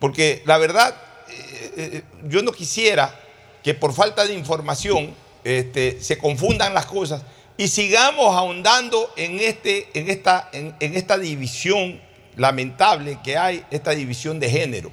[0.00, 0.96] Porque la verdad,
[1.32, 3.18] eh, eh, yo no quisiera
[3.62, 5.14] que por falta de información
[5.44, 7.22] este, se confundan las cosas
[7.56, 12.00] y sigamos ahondando en, este, en, esta, en, esta división
[12.36, 14.90] lamentable que hay, esta división de género,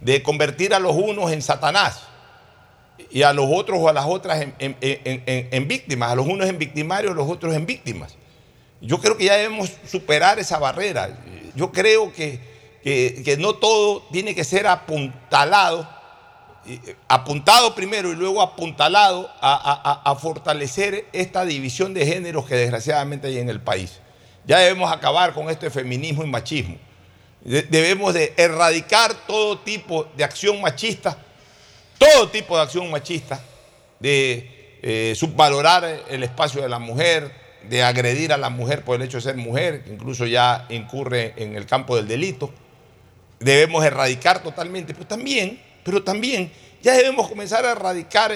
[0.00, 2.02] de convertir a los unos en Satanás
[3.10, 7.12] y a los otros o a las otras en, víctimas, a los unos en victimarios,
[7.12, 8.16] a los otros en víctimas.
[8.80, 11.18] Yo creo que ya debemos superar esa barrera.
[11.56, 12.53] Yo creo que,
[12.84, 15.88] que no todo tiene que ser apuntalado
[16.66, 23.38] eh, apuntado primero y luego apuntalado a, fortalecer esta división de géneros que desgraciadamente hay
[23.38, 24.00] en el país.
[24.46, 26.76] Ya debemos acabar con este feminismo y machismo.
[27.42, 31.18] debemos de erradicar todo tipo de acción machista,
[31.98, 33.42] todo tipo de acción machista,
[34.00, 37.30] de eh, subvalorar el espacio de la mujer,
[37.68, 41.34] de agredir a la mujer por el hecho de ser mujer, que incluso ya incurre
[41.36, 42.50] en el campo del delito.
[43.40, 46.50] Debemos erradicar totalmente, pero también pero también
[46.82, 48.32] ya debemos comenzar a erradicar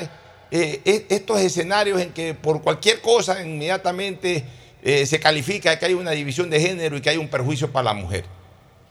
[0.51, 4.45] eh, e, estos escenarios en que por cualquier cosa inmediatamente
[4.83, 7.85] eh, se califica que hay una división de género y que hay un perjuicio para
[7.85, 8.25] la mujer.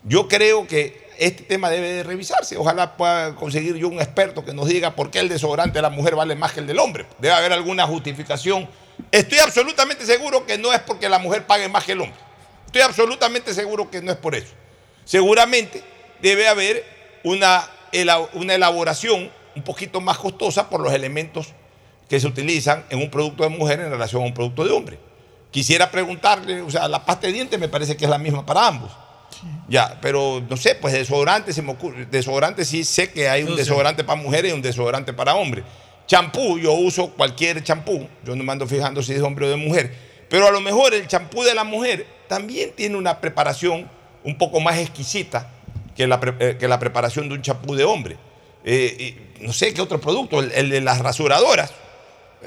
[0.03, 2.57] Yo creo que este tema debe de revisarse.
[2.57, 5.89] Ojalá pueda conseguir yo un experto que nos diga por qué el desodorante de la
[5.89, 7.05] mujer vale más que el del hombre.
[7.19, 8.67] Debe haber alguna justificación.
[9.11, 12.17] Estoy absolutamente seguro que no es porque la mujer pague más que el hombre.
[12.67, 14.53] Estoy absolutamente seguro que no es por eso.
[15.03, 15.83] Seguramente
[16.21, 16.83] debe haber
[17.23, 17.69] una
[18.33, 21.47] una elaboración un poquito más costosa por los elementos
[22.09, 24.99] que se utilizan en un producto de mujer en relación a un producto de hombre.
[25.51, 28.67] Quisiera preguntarle, o sea, la pasta de dientes me parece que es la misma para
[28.67, 28.91] ambos.
[29.67, 32.05] Ya, pero no sé, pues desodorante se me ocurre.
[32.05, 35.63] Desodorante sí sé que hay un desodorante para mujeres y un desodorante para hombres.
[36.05, 39.57] Champú, yo uso cualquier champú, yo no me ando fijando si es hombre o de
[39.57, 39.93] mujer.
[40.29, 43.89] Pero a lo mejor el champú de la mujer también tiene una preparación
[44.23, 45.49] un poco más exquisita
[46.03, 48.17] eh, que la, preparación de un chapú de hombre.
[48.63, 51.71] Eh, no sé qué otro producto, el, de las rasuradoras.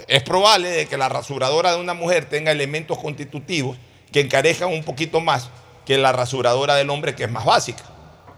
[0.07, 3.77] Es probable que la rasuradora de una mujer tenga elementos constitutivos
[4.13, 5.51] que encarejan un poquito más
[5.85, 7.85] que la rasuradora del hombre, que es más básica.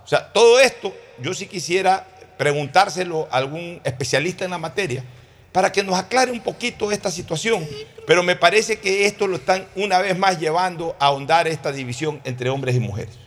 [0.04, 2.06] O sea, todo esto yo sí quisiera
[2.38, 5.04] preguntárselo a algún especialista en la materia
[5.52, 7.66] para que nos aclare un poquito esta situación.
[8.06, 12.20] Pero me parece que esto lo están una vez más llevando a ahondar esta división
[12.24, 13.21] entre hombres y mujeres.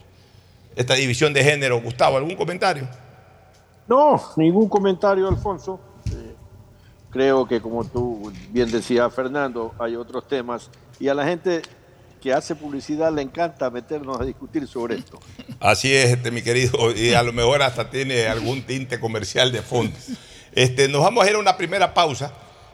[0.76, 1.80] Esta división de género.
[1.80, 2.86] Gustavo, ¿algún comentario?
[3.88, 5.80] No, ningún comentario, Alfonso.
[6.12, 6.34] Eh,
[7.10, 10.70] creo que como tú bien decías, Fernando, hay otros temas
[11.00, 11.62] y a la gente
[12.20, 15.18] que hace publicidad le encanta meternos a discutir sobre esto.
[15.60, 19.62] Así es, este, mi querido, y a lo mejor hasta tiene algún tinte comercial de
[19.62, 19.96] fondo.
[20.52, 22.32] Este, nos vamos a ir a una primera pausa.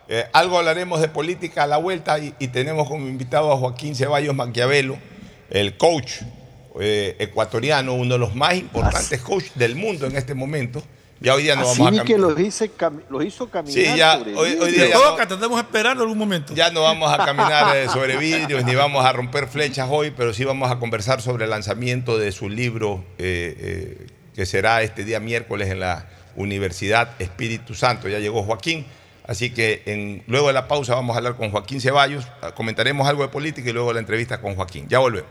[0.09, 4.35] Eh, algo hablaremos de política a la vuelta y, tenemos como invitado a Joaquín Ceballos
[4.35, 4.99] Maquiavelo,
[5.51, 6.23] el coach
[6.81, 10.83] eh, ecuatoriano, uno de los más importantes coaches del mundo en este momento.
[11.21, 12.07] Ya hoy día no vamos a caminar.
[12.07, 12.71] que los, hice
[13.09, 13.75] los hizo caminar.
[13.75, 14.89] Sí, ya, hoy, hoy, día.
[14.89, 16.53] Ya tratamos de esperar algún momento.
[16.55, 20.35] Ya no vamos a caminar eh, sobre vidrios ni vamos a romper flechas hoy, pero
[20.35, 25.71] sí vamos a conversar sobre el lanzamiento de su libro que será este día miércoles
[25.71, 28.09] en la Universidad Espíritu Santo.
[28.09, 28.87] Ya llegó Joaquín.
[29.25, 33.23] Así que en, luego de la pausa vamos a hablar con Joaquín Ceballos, comentaremos algo
[33.23, 34.87] de política y luego la entrevista con Joaquín.
[34.89, 35.31] Ya volvemos.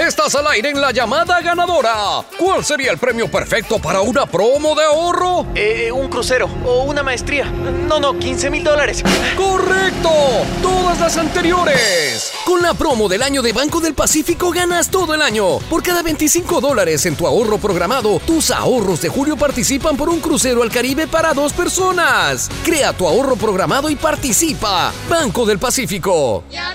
[0.00, 2.24] Estás al aire en la llamada ganadora.
[2.38, 5.46] ¿Cuál sería el premio perfecto para una promo de ahorro?
[5.54, 7.44] Eh, un crucero o una maestría.
[7.44, 9.04] No, no, 15 mil dólares.
[9.36, 10.10] ¡Correcto!
[10.62, 12.32] Todas las anteriores.
[12.46, 15.58] Con la promo del año de Banco del Pacífico ganas todo el año.
[15.68, 20.20] Por cada 25 dólares en tu ahorro programado, tus ahorros de julio participan por un
[20.20, 22.48] crucero al Caribe para dos personas.
[22.64, 24.94] Crea tu ahorro programado y participa.
[25.10, 26.44] Banco del Pacífico.
[26.50, 26.74] Ya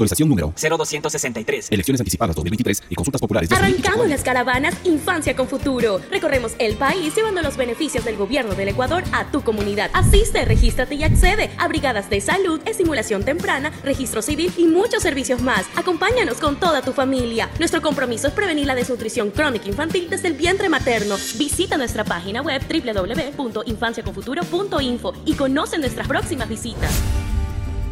[0.00, 1.68] Autorización número 0263.
[1.70, 3.52] Elecciones anticipadas 2023 y consultas populares.
[3.52, 6.00] Arrancamos las caravanas Infancia con Futuro.
[6.10, 9.90] Recorremos el país llevando los beneficios del gobierno del Ecuador a tu comunidad.
[9.92, 15.42] Asiste, regístrate y accede a brigadas de salud, estimulación temprana, registro civil y muchos servicios
[15.42, 15.66] más.
[15.76, 17.50] Acompáñanos con toda tu familia.
[17.58, 21.16] Nuestro compromiso es prevenir la desnutrición crónica infantil desde el vientre materno.
[21.36, 26.90] Visita nuestra página web www.infanciaconfuturo.info y conoce nuestras próximas visitas.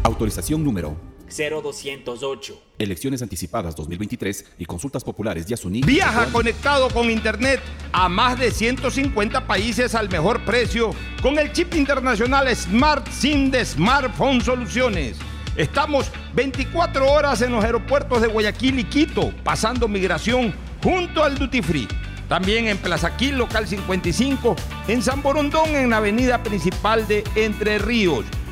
[0.04, 2.62] Autorización número 0208.
[2.78, 5.82] Elecciones anticipadas 2023 y consultas populares de Yasuní.
[5.82, 7.60] Viaja conectado con Internet
[7.92, 10.90] a más de 150 países al mejor precio
[11.22, 15.16] con el chip internacional Smart SIM de Smartphone Soluciones.
[15.56, 21.62] Estamos 24 horas en los aeropuertos de Guayaquil y Quito, pasando migración junto al Duty
[21.62, 21.88] Free.
[22.28, 24.54] También en Plaza Quil, local 55,
[24.86, 28.24] en San Borondón, en la avenida principal de Entre Ríos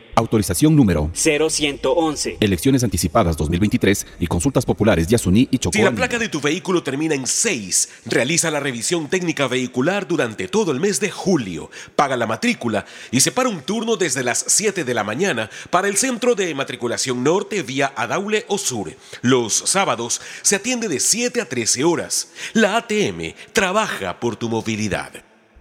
[0.15, 2.37] Autorización número 0111.
[2.39, 5.77] Elecciones anticipadas 2023 y consultas populares Yasuní y Chocó.
[5.77, 10.47] Si la placa de tu vehículo termina en 6, realiza la revisión técnica vehicular durante
[10.47, 11.69] todo el mes de julio.
[11.95, 15.97] Paga la matrícula y separa un turno desde las 7 de la mañana para el
[15.97, 18.93] centro de matriculación norte vía Adaule o Sur.
[19.21, 22.29] Los sábados se atiende de 7 a 13 horas.
[22.53, 25.11] La ATM trabaja por tu movilidad.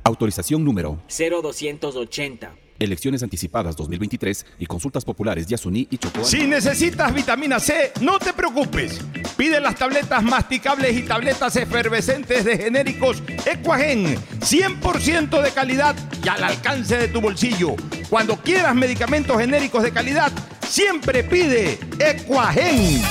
[0.03, 2.70] Autorización número 0280.
[2.81, 6.25] Elecciones anticipadas 2023 y consultas populares Yasuní y Chocó.
[6.25, 8.99] Si necesitas vitamina C, no te preocupes.
[9.37, 16.43] Pide las tabletas masticables y tabletas efervescentes de genéricos Equagen, 100% de calidad y al
[16.43, 17.77] alcance de tu bolsillo.
[18.09, 20.33] Cuando quieras medicamentos genéricos de calidad,
[20.67, 23.03] siempre pide Equagen.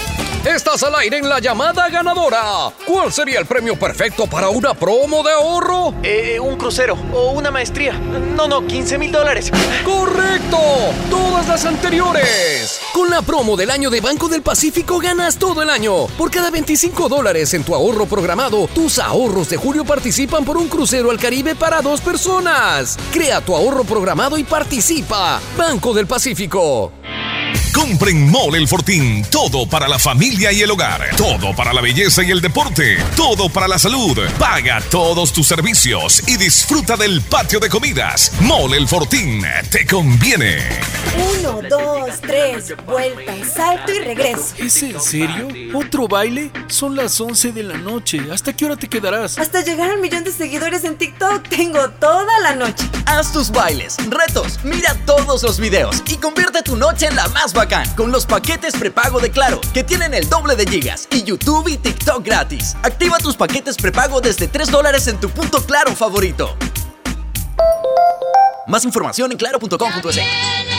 [0.45, 2.71] Estás al aire en la llamada ganadora.
[2.87, 5.93] ¿Cuál sería el premio perfecto para una promo de ahorro?
[6.01, 7.93] Eh, un crucero o una maestría.
[7.93, 9.51] No, no, 15 mil dólares.
[9.83, 10.57] ¡Correcto!
[11.09, 12.79] Todas las anteriores.
[12.93, 16.07] Con la promo del año de Banco del Pacífico ganas todo el año.
[16.17, 20.69] Por cada 25 dólares en tu ahorro programado, tus ahorros de julio participan por un
[20.69, 22.97] crucero al Caribe para dos personas.
[23.11, 25.41] Crea tu ahorro programado y participa.
[25.57, 26.93] Banco del Pacífico.
[27.73, 29.23] Compren Mole el Fortín.
[29.31, 31.09] Todo para la familia y el hogar.
[31.15, 32.97] Todo para la belleza y el deporte.
[33.15, 34.17] Todo para la salud.
[34.37, 38.31] Paga todos tus servicios y disfruta del patio de comidas.
[38.41, 39.43] Mole el Fortín.
[39.71, 40.57] Te conviene.
[41.39, 44.55] Uno, dos, tres, vuelta, salto y regreso.
[44.57, 45.47] ¿Es en serio?
[45.73, 46.51] ¿Otro baile?
[46.67, 48.21] Son las 11 de la noche.
[48.31, 49.37] ¿Hasta qué hora te quedarás?
[49.39, 52.85] Hasta llegar al millón de seguidores en TikTok tengo toda la noche.
[53.05, 57.38] Haz tus bailes, retos, mira todos los videos y convierte tu noche en la más
[57.53, 61.67] bacán con los paquetes prepago de Claro, que tienen el doble de gigas y YouTube
[61.69, 62.75] y TikTok gratis.
[62.83, 66.55] Activa tus paquetes prepago desde 3 dólares en tu punto Claro favorito.
[68.67, 70.78] Más información en claro.com.es.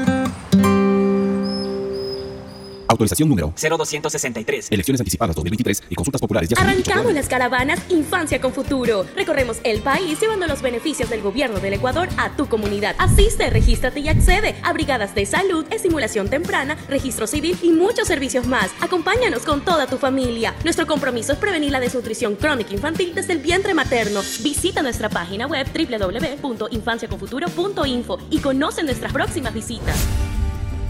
[3.01, 4.67] Autorización número 0263.
[4.69, 6.91] Elecciones anticipadas 2023 y consultas populares Yasuní y Chocó.
[6.91, 9.07] Arrancamos las caravanas Infancia con Futuro.
[9.15, 12.93] Recorremos el país llevando los beneficios del gobierno del Ecuador a tu comunidad.
[12.99, 18.45] Asiste, regístrate y accede a brigadas de salud, estimulación temprana, registro civil y muchos servicios
[18.45, 18.69] más.
[18.81, 20.53] Acompáñanos con toda tu familia.
[20.63, 24.21] Nuestro compromiso es prevenir la desnutrición crónica infantil desde el vientre materno.
[24.43, 29.97] Visita nuestra página web www.infanciaconfuturo.info y conoce nuestras próximas visitas.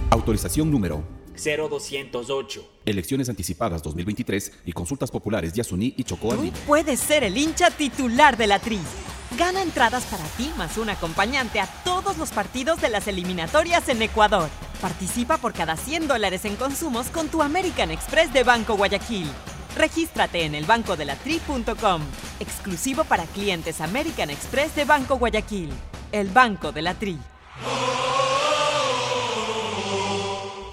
[0.10, 2.70] Autorización número 0208.
[2.86, 6.36] Elecciones anticipadas 2023 y consultas populares Yasuní y Chocó.
[6.36, 8.80] Tú puedes ser el hincha titular de la Tri.
[9.38, 14.02] Gana entradas para ti más un acompañante a todos los partidos de las eliminatorias en
[14.02, 14.50] Ecuador.
[14.82, 19.28] Participa por cada 100 dólares en consumos con tu American Express de Banco Guayaquil.
[19.78, 22.02] Regístrate en elbancodelatri.com.
[22.40, 25.70] Exclusivo para clientes American Express de Banco Guayaquil.
[26.12, 27.18] El Banco de la Tri.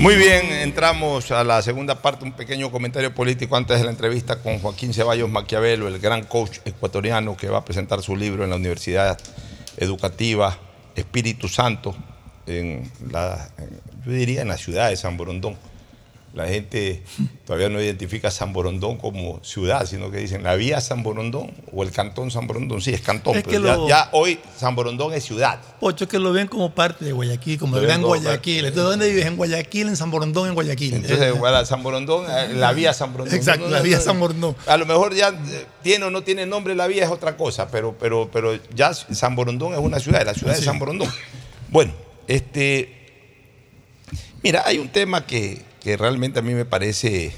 [0.00, 4.40] Muy bien, entramos a la segunda parte, un pequeño comentario político antes de la entrevista
[4.40, 8.50] con Joaquín Ceballos Maquiavelo, el gran coach ecuatoriano que va a presentar su libro en
[8.50, 9.18] la Universidad
[9.76, 10.56] educativa
[10.94, 11.96] Espíritu Santo,
[12.46, 13.50] en la,
[14.04, 15.56] yo diría en la ciudad de San Borondón.
[16.38, 17.02] La gente
[17.44, 21.82] todavía no identifica San Borondón como ciudad, sino que dicen la vía San Borondón o
[21.82, 22.80] el cantón San Borondón.
[22.80, 25.60] Sí, es cantón, Es pero ya, lo- ya hoy San Borondón es ciudad.
[25.80, 28.64] Pocho, que lo ven como parte de Guayaquil, como Lo Gran Guayaquil.
[28.66, 29.26] Entonces, ¿dónde vives?
[29.26, 30.94] En Guayaquil, en San Borondón, en Guayaquil.
[30.94, 33.34] Entonces, Eh, San Borondón, eh, la vía San Borondón.
[33.36, 34.54] Exacto, la vía San Borondón.
[34.66, 37.68] A lo mejor ya eh, tiene o no tiene nombre la vía es otra cosa,
[37.68, 40.62] pero, pero, pero ya San Borondón es una ciudad, es la ciudad de.
[40.62, 41.08] San Borondón.
[41.68, 41.92] Bueno,
[42.28, 42.94] este.
[44.42, 47.32] Mira, hay un tema que, que realmente a mí me parece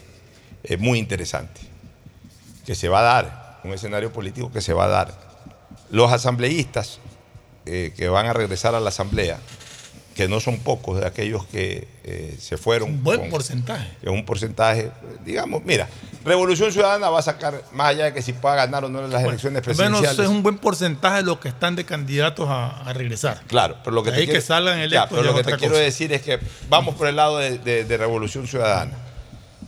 [0.64, 1.60] eh, muy interesante,
[2.66, 5.14] que se va a dar, un escenario político que se va a dar.
[5.92, 6.98] Los asambleístas
[7.64, 9.38] eh, que van a regresar a la asamblea,
[10.14, 12.90] que no son pocos de aquellos que eh, se fueron.
[12.90, 13.88] Un buen con- porcentaje.
[14.02, 14.90] es un porcentaje,
[15.24, 15.88] digamos, mira,
[16.24, 19.10] Revolución Ciudadana va a sacar, más allá de que si pueda ganar o no en
[19.10, 20.18] las elecciones Al menos presidenciales.
[20.20, 23.40] es un buen porcentaje de los que están de candidatos a, a regresar.
[23.46, 25.76] Claro, pero lo que De te ahí que quiero- Ya, pero lo que te quiero
[25.76, 26.38] decir es que
[26.68, 28.92] vamos por el lado de, de- de Revolución Ciudadana.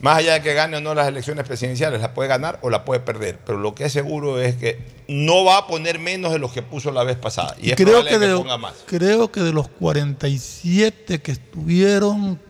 [0.03, 2.85] Más allá de que gane o no las elecciones presidenciales, la puede ganar o la
[2.85, 3.39] puede perder.
[3.47, 4.77] Pero lo que es seguro es que
[5.07, 7.55] no va a poner menos de los que puso la vez pasada.
[7.63, 8.75] Y, es creo que, que, de, ponga más.
[8.85, 12.41] creo que de los 47 que estuvieron,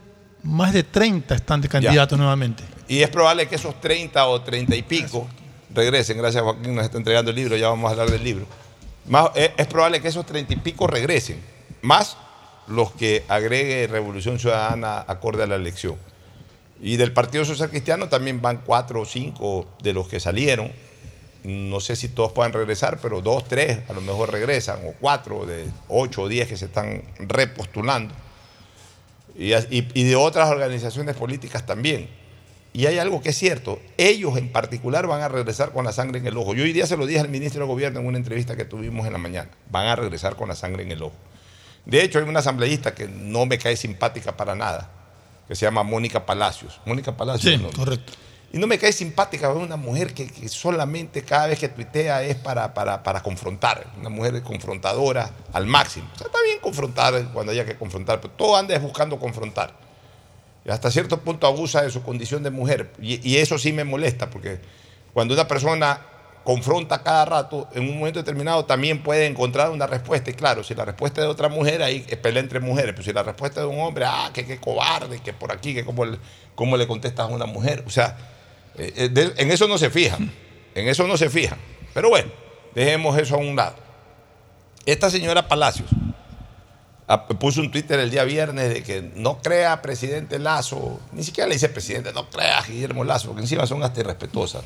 [0.42, 2.64] más de 30 están de candidatos nuevamente.
[2.88, 5.28] Y es probable que esos 30 o 30 y pico
[5.74, 6.16] regresen.
[6.16, 8.46] Gracias, Joaquín, nos está entregando el libro, ya vamos a hablar del libro.
[9.08, 11.38] Más, es, es probable que esos 30 y pico regresen,
[11.82, 12.16] más
[12.66, 15.96] los que agregue Revolución Ciudadana acorde a la elección.
[16.82, 20.72] Y del Partido Social Cristiano también van cuatro o cinco de los que salieron.
[21.44, 25.46] No sé si todos puedan regresar, pero dos, tres a lo mejor regresan, o cuatro
[25.46, 28.12] de ocho o diez que se están repostulando.
[29.38, 32.08] Y, y de otras organizaciones políticas también.
[32.72, 36.18] Y hay algo que es cierto, ellos en particular van a regresar con la sangre
[36.18, 36.54] en el ojo.
[36.54, 39.06] Yo hoy día se lo dije al ministro de Gobierno en una entrevista que tuvimos
[39.06, 41.14] en la mañana, van a regresar con la sangre en el ojo.
[41.84, 44.90] De hecho, hay una asambleísta que no me cae simpática para nada,
[45.48, 46.80] que se llama Mónica Palacios.
[46.84, 47.54] Mónica Palacios.
[47.54, 47.70] Sí, ¿no?
[47.70, 48.12] correcto.
[48.52, 52.22] Y no me cae simpática, es una mujer que, que solamente cada vez que tuitea
[52.22, 56.06] es para, para, para confrontar, una mujer confrontadora al máximo.
[56.14, 59.74] O sea, está bien confrontar cuando haya que confrontar, pero todo anda es buscando confrontar.
[60.66, 62.92] Y hasta cierto punto abusa de su condición de mujer.
[63.00, 64.60] Y, y eso sí me molesta, porque
[65.14, 66.00] cuando una persona
[66.44, 70.30] confronta cada rato, en un momento determinado también puede encontrar una respuesta.
[70.30, 72.92] Y claro, si la respuesta es de otra mujer, ahí es pelea entre mujeres.
[72.92, 75.74] Pero si la respuesta es de un hombre, ah, que qué cobarde, que por aquí,
[75.74, 76.18] que cómo le,
[76.54, 77.84] cómo le contestas a una mujer.
[77.86, 78.16] O sea,
[78.76, 80.32] eh, eh, en eso no se fijan.
[80.74, 81.58] En eso no se fijan.
[81.94, 82.30] Pero bueno,
[82.74, 83.76] dejemos eso a un lado.
[84.84, 85.88] Esta señora Palacios
[87.06, 91.46] ah, puso un Twitter el día viernes de que no crea presidente Lazo, ni siquiera
[91.46, 94.64] le dice presidente, no crea Guillermo Lazo, porque encima son hasta irrespetuosas.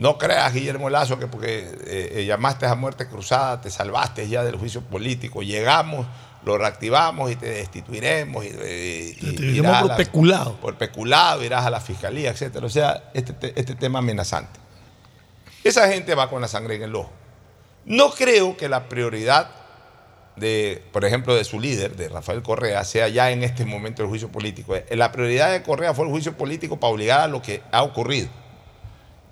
[0.00, 4.42] No creas, Guillermo Lazo, que porque eh, eh, llamaste a muerte cruzada, te salvaste ya
[4.42, 5.42] del juicio político.
[5.42, 6.06] Llegamos,
[6.44, 8.44] lo reactivamos y te destituiremos.
[8.46, 10.56] Y, eh, y- irás por la- peculado.
[10.56, 12.64] Por peculado, irás a la fiscalía, etcétera.
[12.66, 14.58] O sea, este, te- este tema amenazante.
[15.64, 17.12] Esa gente va con la sangre en el ojo.
[17.84, 19.50] No creo que la prioridad
[20.36, 24.08] de, por ejemplo, de su líder, de Rafael Correa, sea ya en este momento el
[24.08, 24.74] juicio político.
[24.90, 28.28] La prioridad de Correa fue el juicio político para obligar a lo que ha ocurrido.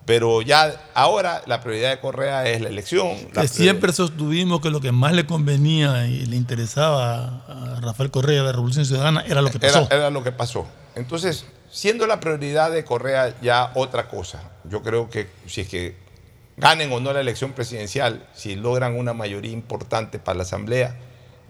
[0.09, 3.15] Pero ya ahora la prioridad de Correa es la elección.
[3.35, 8.11] la Que siempre sostuvimos que lo que más le convenía y le interesaba a Rafael
[8.11, 9.89] Correa de la Revolución Ciudadana era lo que Era, pasó.
[9.95, 10.67] era lo que pasó.
[10.95, 15.95] Entonces, siendo la prioridad de Correa ya otra cosa, yo creo que si es que
[16.57, 20.97] ganen o no la elección presidencial, si logran una mayoría importante para la Asamblea,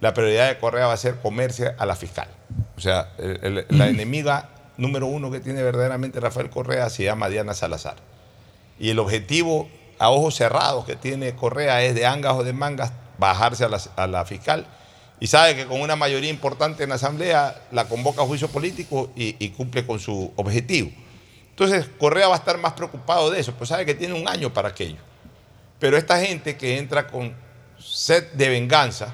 [0.00, 2.26] la prioridad de Correa va a ser comerse a la fiscal.
[2.76, 7.28] O sea, el- el- la enemiga número uno que tiene verdaderamente Rafael Correa se llama
[7.28, 7.94] Diana Salazar.
[8.78, 9.68] Y el objetivo
[9.98, 14.24] a ojos cerrados que tiene Correa es de angas o de mangas bajarse a la,
[14.24, 14.66] fiscal.
[15.20, 19.10] Y sabe que con una mayoría importante en la Asamblea la convoca a juicio político
[19.16, 20.90] y, y cumple con su objetivo.
[21.50, 24.52] Entonces Correa va a estar más preocupado de eso, pues sabe que tiene un año
[24.52, 24.98] para aquello.
[25.80, 27.34] Pero esta gente que entra con
[27.78, 29.12] sed de venganza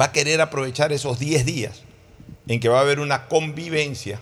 [0.00, 1.82] va a querer aprovechar esos 10 días
[2.46, 4.20] en que va a haber una convivencia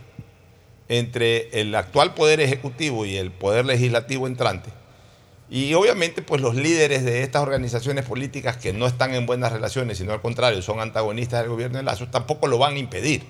[0.88, 4.70] entre el actual poder ejecutivo y el poder legislativo entrante.
[5.50, 9.98] Y obviamente pues los líderes de estas organizaciones políticas que no están en buenas relaciones,
[9.98, 13.24] sino al contrario, son antagonistas del gobierno de Lazo, tampoco lo van a impedir.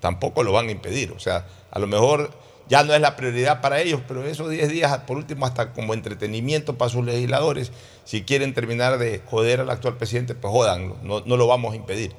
[0.00, 1.12] Tampoco lo van a impedir.
[1.12, 2.30] O sea, a lo mejor
[2.70, 5.92] ya no es la prioridad para ellos, pero esos 10 días, por último, hasta como
[5.92, 7.72] entretenimiento para sus legisladores,
[8.04, 11.76] si quieren terminar de joder al actual presidente, pues jodanlo, no, no lo vamos a
[11.76, 12.12] impedir.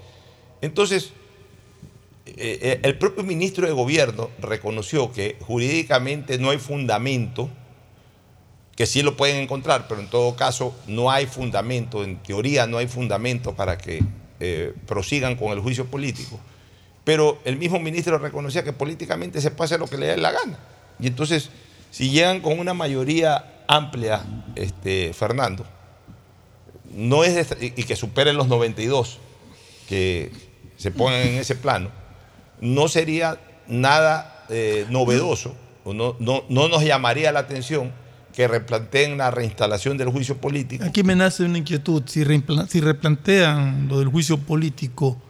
[0.62, 1.14] Entonces,
[2.44, 7.52] eh, eh, el propio ministro de Gobierno reconoció que jurídicamente no hay fundamento
[8.76, 12.80] que sí lo pueden encontrar, pero en todo caso no hay fundamento, en teoría no
[12.80, 14.04] hay fundamento para que
[14.40, 16.40] eh, prosigan con el juicio político.
[17.04, 20.58] Pero el mismo ministro reconocía que políticamente se hacer lo que le dé la gana.
[21.00, 21.52] Y entonces,
[21.92, 24.24] si llegan con una mayoría amplia,
[24.56, 25.64] este, Fernando,
[26.92, 29.20] no es y que superen los 92
[29.88, 30.32] que
[30.78, 32.01] se pongan en ese plano,
[32.62, 37.92] no sería nada eh, novedoso, o no, no, no nos llamaría la atención
[38.32, 40.86] que replanteen la reinstalación del juicio político.
[40.86, 42.04] Aquí me nace una inquietud.
[42.06, 42.24] Si,
[42.70, 45.22] si replantean lo del juicio político,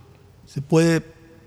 [0.45, 1.01] ¿se puede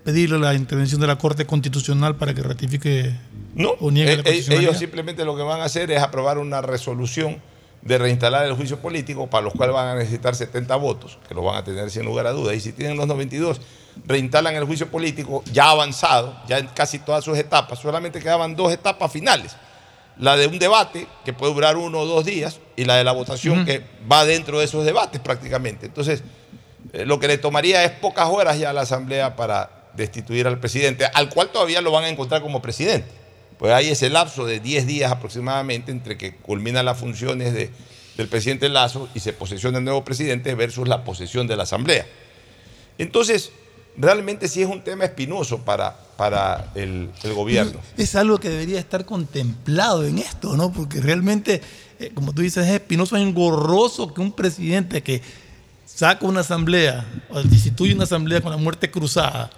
[0.05, 3.15] pedirle la intervención de la Corte Constitucional para que ratifique
[3.55, 6.39] No, o niegue eh, la eh, ellos simplemente lo que van a hacer es aprobar
[6.39, 7.41] una resolución
[7.83, 11.45] de reinstalar el juicio político, para los cuales van a necesitar 70 votos, que los
[11.45, 12.57] van a tener sin lugar a dudas.
[12.57, 13.61] Y si tienen los 92,
[14.07, 18.73] reinstalan el juicio político ya avanzado, ya en casi todas sus etapas, solamente quedaban dos
[18.73, 19.57] etapas finales.
[20.19, 23.13] La de un debate, que puede durar uno o dos días, y la de la
[23.13, 25.87] votación, que va dentro de esos debates prácticamente.
[25.87, 26.23] Entonces,
[26.93, 30.59] eh, lo que le tomaría es pocas horas ya a la Asamblea para destituir al
[30.61, 33.09] presidente, al cual todavía lo van a encontrar como presidente.
[33.59, 37.71] Pues hay ese lapso de 10 días aproximadamente entre que culminan las funciones de-
[38.17, 42.07] del presidente Lazo y se posesiona el nuevo presidente versus la posesión de la Asamblea.
[42.99, 43.51] Entonces,
[43.97, 47.81] realmente sí es un tema espinoso para, para el, el gobierno.
[47.97, 50.73] Es algo que debería estar contemplado en esto, ¿no?
[50.73, 51.61] Porque realmente,
[52.01, 55.23] eh, como tú dices, es espinoso, es engorroso que un presidente que
[55.87, 59.51] saca una asamblea o destituye una asamblea con la muerte cruzada,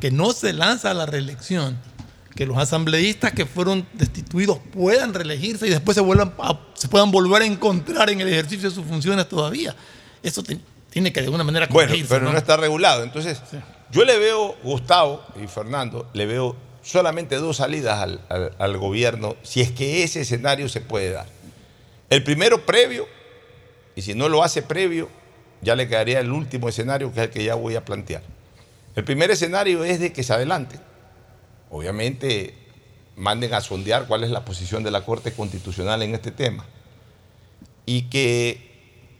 [0.00, 1.76] que no se lanza a la reelección,
[2.34, 7.10] que los asambleístas que fueron destituidos puedan reelegirse y después se, vuelvan a- se puedan
[7.10, 9.74] volver a encontrar en el ejercicio de sus funciones todavía.
[10.22, 10.58] Eso te-
[10.96, 13.02] tiene que de alguna manera Bueno, corregirse, pero no está regulado.
[13.02, 13.42] Entonces,
[13.90, 19.36] yo le veo, Gustavo y Fernando, le veo solamente dos salidas al, al- al gobierno,
[19.42, 21.26] si es que ese escenario se puede dar.
[22.08, 23.06] El primero previo,
[23.94, 25.10] y si no lo hace previo,
[25.60, 28.22] ya le quedaría el último escenario, que es el que ya voy a plantear.
[28.94, 30.78] El primer escenario es de que se adelante.
[31.70, 32.54] Obviamente,
[33.16, 36.64] manden a sondear cuál es la posición de la Corte Constitucional en este tema.
[37.84, 38.65] Y que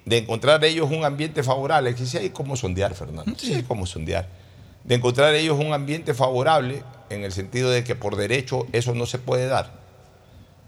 [0.06, 3.86] de encontrar ellos un ambiente favorable, que sí hay como sondear, Fernando, sí hay como
[3.86, 4.26] sondear,
[4.84, 9.04] de encontrar ellos un ambiente favorable en el sentido de que por derecho eso no
[9.04, 9.72] se puede dar.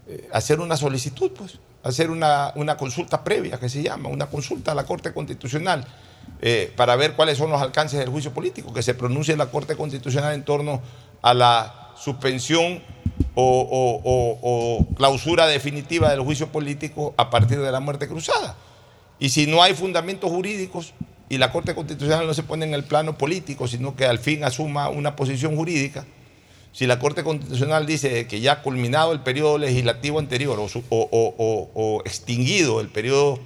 [0.07, 4.75] Eh, hacer una solicitud, pues, hacer una, consulta previa, que se llama, una consulta a
[4.75, 5.87] la Corte Constitucional,
[6.41, 9.77] eh, para ver cuáles son los alcances del juicio político, que se pronuncie la Corte
[9.77, 10.81] Constitucional en torno
[11.21, 12.83] a la suspensión
[13.35, 18.57] o clausura definitiva del juicio político a partir de la muerte cruzada.
[19.19, 20.93] Y si no hay fundamentos jurídicos
[21.29, 24.43] y la Corte Constitucional no se pone en el plano político, sino que al fin
[24.43, 26.05] asuma una posición jurídica,
[26.71, 31.35] si la Corte Constitucional dice que ya culminado el periodo legislativo anterior o, o- o-
[31.37, 33.39] o- o extinguido el periodo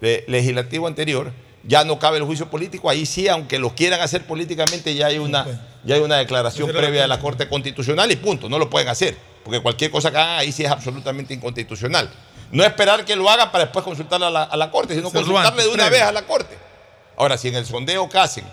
[0.00, 4.24] le- legislativo anterior, ya no cabe el juicio político, ahí sí, aunque lo quieran hacer
[4.26, 5.44] políticamente, ya hay una,
[5.84, 7.20] ya hay una declaración previa de la.
[7.20, 9.14] Corte Constitucional y punto, no lo pueden hacer,
[9.44, 12.10] porque cualquier cosa que hagan ahí sí es absolutamente inconstitucional.
[12.50, 15.62] No esperar que lo hagan para después consultar a la, a la Corte, sino consultarle
[15.62, 15.98] de una previo.
[15.98, 16.58] vez a la Corte.
[17.16, 18.44] Ahora, si en el sondeo que hacen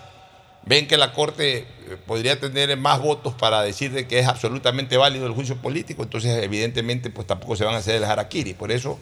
[0.68, 1.66] ven que la Corte eh,
[2.06, 6.44] podría tener más votos para decir de que es absolutamente válido el juicio político, entonces
[6.44, 8.54] evidentemente pues tampoco se van a hacer el harakiri.
[8.54, 9.00] Por eso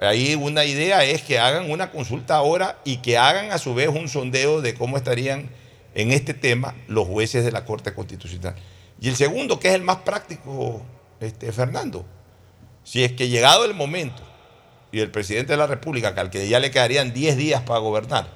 [0.00, 3.88] ahí una idea es que hagan una consulta ahora y que hagan a su vez
[3.88, 5.50] un sondeo de cómo estarían
[5.94, 8.54] en este tema los jueces de la Corte Constitucional.
[9.00, 10.82] Y el segundo, que es el más práctico,
[11.20, 12.04] este, Fernando,
[12.84, 14.22] si es que llegado el momento
[14.92, 17.80] y el presidente de la República, que al que ya le quedarían 10 días para
[17.80, 18.28] gobernar,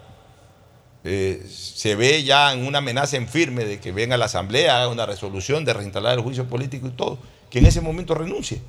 [1.04, 4.88] eh, se ve ya en una amenaza en firme de que venga la Asamblea, haga
[4.88, 7.18] una resolución de reinstalar el juicio político y todo,
[7.50, 8.60] que en ese momento renuncie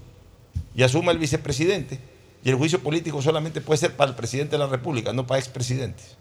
[0.75, 1.99] y asuma el vicepresidente.
[2.43, 5.39] Y el juicio político solamente puede ser para el presidente de la República, no para
[5.39, 6.15] expresidentes.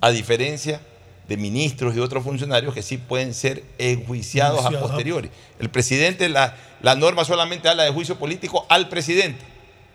[0.00, 0.80] A diferencia
[1.28, 5.30] de ministros y otros funcionarios que sí pueden ser enjuiciados a posteriori.
[5.58, 9.44] El presidente, la, la norma solamente habla de juicio político al presidente,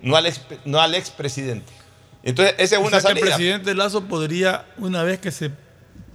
[0.02, 1.72] no al, ex, no al expresidente.
[2.24, 5.52] Entonces, esa es O una que el presidente Lazo podría, una vez que se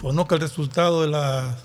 [0.01, 1.57] conozca el resultado de las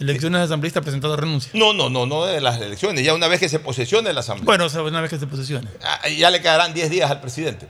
[0.00, 1.50] elecciones asambleístas, presentar la renuncia.
[1.54, 3.04] No, no, no, no de las elecciones.
[3.04, 4.46] Ya una vez que se posesione la Asamblea.
[4.46, 5.68] Bueno, o sea, una vez que se posesione.
[5.82, 7.68] Ah, ya le quedarán 10 días al presidente.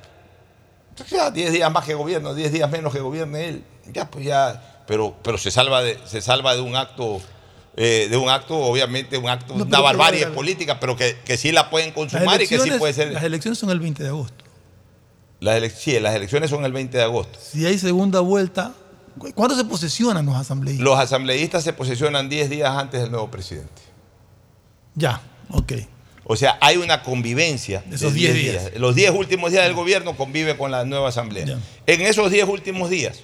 [0.91, 3.65] Entonces, ya 10 días más que gobierno, 10 días menos que gobierne él.
[3.93, 4.83] Ya, pues ya.
[4.87, 7.21] Pero, pero se salva de, se salva de un acto,
[7.81, 11.53] eh, de un acto, obviamente, un acto, No, una barbarie política, pero que, que sí
[11.53, 13.13] la pueden consumar y que sí puede ser.
[13.13, 14.45] las elecciones son el 20 de agosto.
[15.41, 17.39] Las sí, las elecciones son el 20 de agosto.
[17.41, 18.75] Si hay segunda vuelta,
[19.17, 20.85] ¿cu- ¿cuándo se posesionan los asambleístas?
[20.85, 23.81] Los asambleístas se posesionan 10 días antes del nuevo presidente.
[24.97, 25.21] Ya,
[25.51, 25.73] ok.
[26.25, 27.85] O sea, hay una convivencia.
[27.91, 28.81] Esos de 10 10 días.
[28.81, 31.59] Los 10 últimos días del gobierno convive con la nueva asamblea.
[31.87, 33.21] En esos 10 últimos días,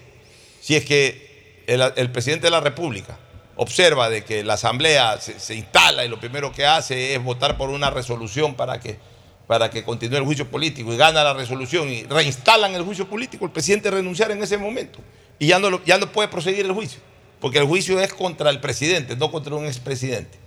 [0.61, 3.19] si es que el, el presidente de la República
[3.57, 7.57] observa de que la asamblea se, se instala y lo primero que hace es votar
[7.57, 8.99] por una resolución para que,
[9.47, 13.45] para que continúe el juicio político y gana la resolución y reinstalan el juicio político,
[13.45, 14.99] el presidente renunciar en ese momento
[15.39, 17.01] y ya no, ya no puede proseguir el juicio,
[17.41, 20.39] porque el juicio es contra el presidente, no contra un expresidente.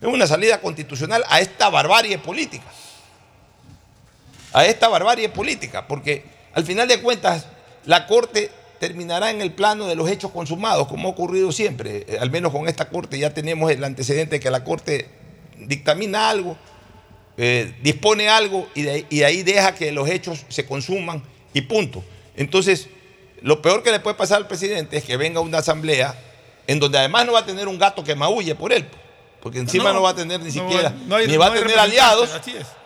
[0.00, 2.66] Es una salida constitucional a esta barbarie política.
[4.52, 7.46] A esta barbarie política, porque al final de cuentas
[7.86, 8.50] la Corte
[8.86, 12.04] terminará en el plano de los hechos consumados, como ha ocurrido siempre.
[12.08, 15.06] Eh, Al menos con esta Corte ya tenemos el antecedente de que la Corte
[15.56, 16.56] dictamina algo,
[17.36, 21.22] eh, dispone algo y de, ahí- deja que los hechos se consuman
[21.54, 22.02] y punto.
[22.36, 22.88] Entonces,
[23.40, 26.16] lo peor que le puede pasar al presidente es que venga una asamblea
[26.66, 28.84] en donde además no va a tener un gato que maulle por él,
[29.42, 31.52] porque encima no, No, va a tener ni siquiera, va- no hay- ni va a
[31.54, 32.30] tener aliados,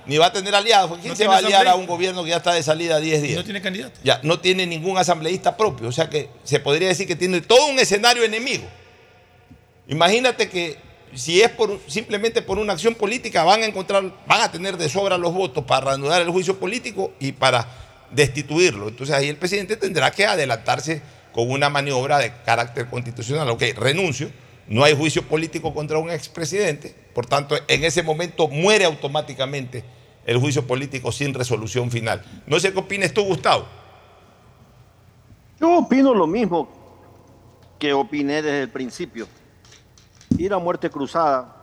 [0.07, 0.99] ni va a tener aliados.
[1.03, 3.37] ¿Quién se va a aliar a un gobierno que ya está de salida 10 días?
[3.37, 4.01] No tiene candidato.
[4.03, 7.67] Ya, no tiene ningún asambleísta propio, o sea que se podría decir que tiene todo
[7.67, 8.65] un escenario enemigo.
[9.89, 10.79] Imagínate que
[11.15, 14.89] si es por, simplemente por una acción política, van a encontrar, van a tener de
[14.89, 17.67] sobra los votos para reanudar el juicio político y para
[18.11, 18.89] destituirlo.
[18.89, 21.03] Entonces ahí el presidente tendrá que adelantarse
[21.33, 23.49] con una maniobra de carácter constitucional.
[23.51, 24.31] Ok, renuncio,
[24.69, 29.85] no hay juicio político contra un expresidente, por tanto, en ese momento muere automáticamente
[30.25, 32.23] el juicio político sin resolución final.
[32.47, 33.65] No sé qué opinas tú, Gustavo.
[35.61, 36.69] Yo opino lo mismo
[37.79, 39.29] que opiné desde el principio.
[40.37, 41.57] Ir a muerte cruzada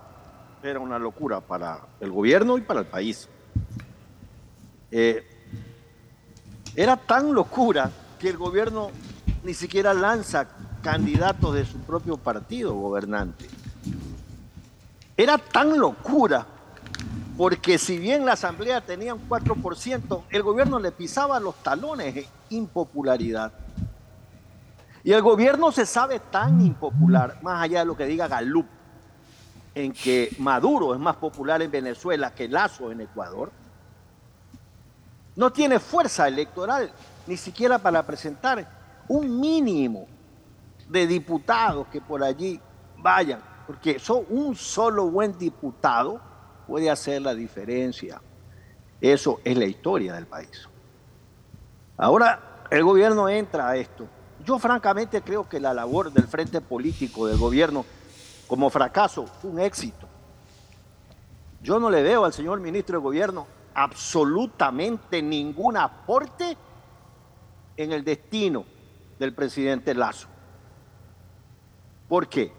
[0.64, 3.28] era una locura para el gobierno y para el país.
[4.92, 5.24] Eh,
[6.76, 8.90] era tan locura que el gobierno
[9.44, 10.48] ni siquiera lanza
[10.84, 13.48] candidatos de su propio partido gobernante.
[15.18, 16.46] Era tan locura
[17.38, 22.26] porque si bien la asamblea tenía un 4%, el gobierno le pisaba los talones en
[22.52, 23.52] impopularidad.
[25.04, 28.68] Y el gobierno se sabe tan impopular, más allá de lo que diga Galup,
[29.74, 33.52] en que Maduro es más popular en Venezuela que Lazo en Ecuador,
[35.36, 36.92] no tiene fuerza electoral
[37.26, 38.68] ni siquiera para presentar
[39.08, 40.08] un mínimo
[40.90, 42.60] de diputados que por allí
[42.98, 46.20] vayan, porque un solo buen diputado
[46.68, 48.22] puede hacer la diferencia.
[49.02, 50.68] Eso es la historia del país.
[51.98, 54.08] Ahora el gobierno entra a esto.
[54.46, 57.86] Yo francamente creo que la labor del frente político del gobierno
[58.48, 60.08] como fracaso fue un éxito.
[61.62, 66.58] Yo no le veo al señor ministro de gobierno absolutamente ningún aporte
[67.78, 68.66] en el destino
[69.18, 70.28] del presidente Lazo.
[72.08, 72.52] ¿Por qué?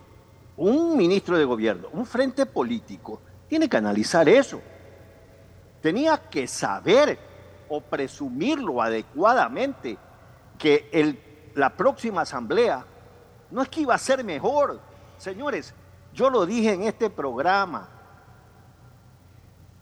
[0.57, 4.61] Un ministro de gobierno, un frente político, tiene que analizar eso.
[5.81, 7.19] Tenía que saber
[7.69, 9.99] o presumirlo adecuadamente
[10.59, 12.85] que la próxima asamblea
[13.51, 14.81] no es que iba a ser mejor.
[15.19, 15.75] Señores,
[16.13, 17.89] yo lo dije en este programa.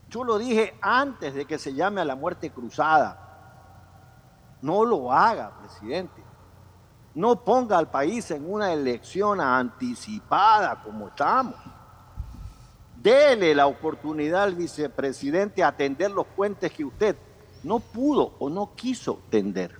[0.08, 3.18] Yo lo dije antes de que se llame a la muerte cruzada.
[4.60, 6.21] No lo haga, presidente.
[7.14, 11.56] No ponga al país en una elección anticipada como estamos.
[12.96, 17.16] Dele la oportunidad al vicepresidente a atender los puentes que usted
[17.64, 19.78] no pudo o no quiso tender.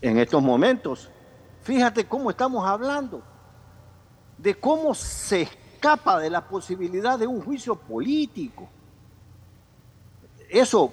[0.00, 1.10] En estos momentos,
[1.62, 3.22] fíjate cómo estamos hablando
[4.38, 8.68] de cómo se escapa de la posibilidad de un juicio político.
[10.48, 10.92] Eso,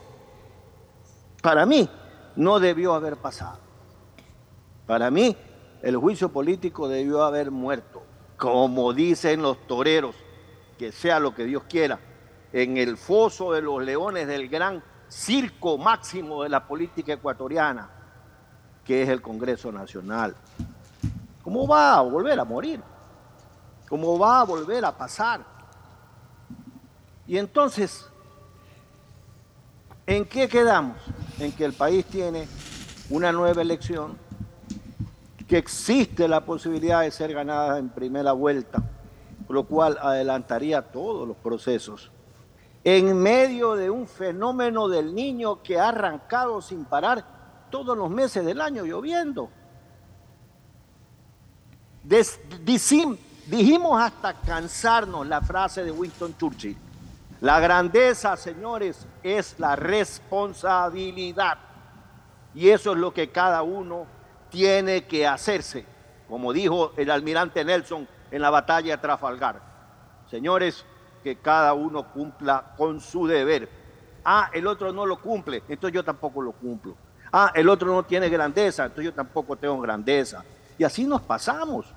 [1.42, 1.90] para mí,
[2.36, 3.63] no debió haber pasado.
[4.86, 5.36] Para mí,
[5.82, 8.04] el juicio político debió haber muerto.
[8.38, 10.16] Como dicen los toreros,
[10.78, 12.00] que sea lo que Dios quiera,
[12.52, 17.90] en el foso de los leones del gran circo máximo de la política ecuatoriana,
[18.84, 20.36] que es el Congreso Nacional.
[21.44, 22.82] ¿Cómo va a volver a morir?
[23.88, 25.46] ¿Cómo va a volver a pasar?
[27.28, 28.10] Y entonces,
[30.06, 30.98] ¿en qué quedamos?
[31.40, 32.48] En que el país tiene
[33.10, 34.18] una nueva elección,
[35.54, 38.82] que existe la posibilidad de ser ganada en primera vuelta,
[39.48, 42.10] lo cual adelantaría todos los procesos.
[42.84, 48.44] En medio de un fenómeno del niño que ha arrancado sin parar todos los meses
[48.44, 49.52] del año lloviendo.
[53.46, 56.76] Dijimos hasta cansarnos la frase de Winston Churchill.
[57.42, 61.60] La grandeza, señores, es la responsabilidad.
[62.56, 64.23] Y eso es lo que cada uno
[64.54, 65.84] tiene que hacerse,
[66.30, 69.60] como dijo el almirante Nelson en la batalla de Trafalgar.
[70.30, 70.86] Señores,
[71.24, 73.68] que cada uno cumpla con su deber.
[74.24, 76.96] Ah, el otro no lo cumple, entonces yo tampoco lo cumplo.
[77.32, 80.46] Ah, el otro no tiene grandeza, entonces yo tampoco tengo grandeza.
[80.78, 81.88] Y así nos pasamos.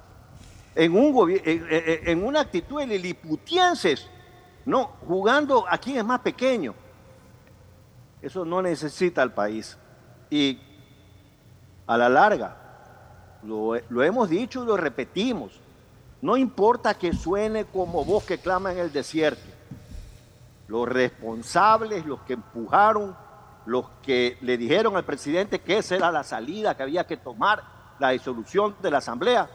[0.75, 4.09] En, un en, una actitud de liliputienses,
[4.65, 6.75] no, jugando a quien es más pequeño.
[8.23, 9.77] Eso no necesita el país.
[10.31, 10.59] Y
[11.87, 12.57] a la larga,
[13.43, 15.53] lo, hemos dicho y lo repetimos,
[16.21, 19.43] no importa que suene como voz que clama en el desierto.
[20.69, 23.17] Los responsables, los que empujaron,
[23.67, 27.63] los que le dijeron al presidente que esa era la salida que había que tomar,
[27.99, 29.49] la disolución de la asamblea,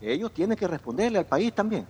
[0.00, 1.86] ellos tienen que responderle al país también.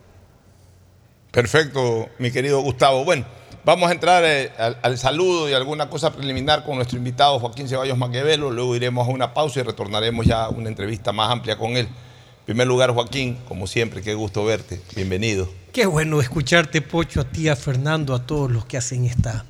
[1.30, 3.04] Perfecto, mi querido Gustavo.
[3.04, 3.24] Bueno,
[3.64, 7.68] vamos a entrar eh, al, al, saludo y alguna cosa preliminar con nuestro invitado Joaquín
[7.68, 8.50] Ceballos Maquiavelo.
[8.50, 11.86] Luego iremos a una pausa y retornaremos ya a una entrevista más amplia con él.
[11.86, 14.80] En primer lugar, Joaquín, como siempre, qué gusto verte.
[14.96, 15.48] Bienvenido.
[15.72, 19.44] Qué bueno escucharte, Pocho, a ti, a Fernando, a todos los que hacen esta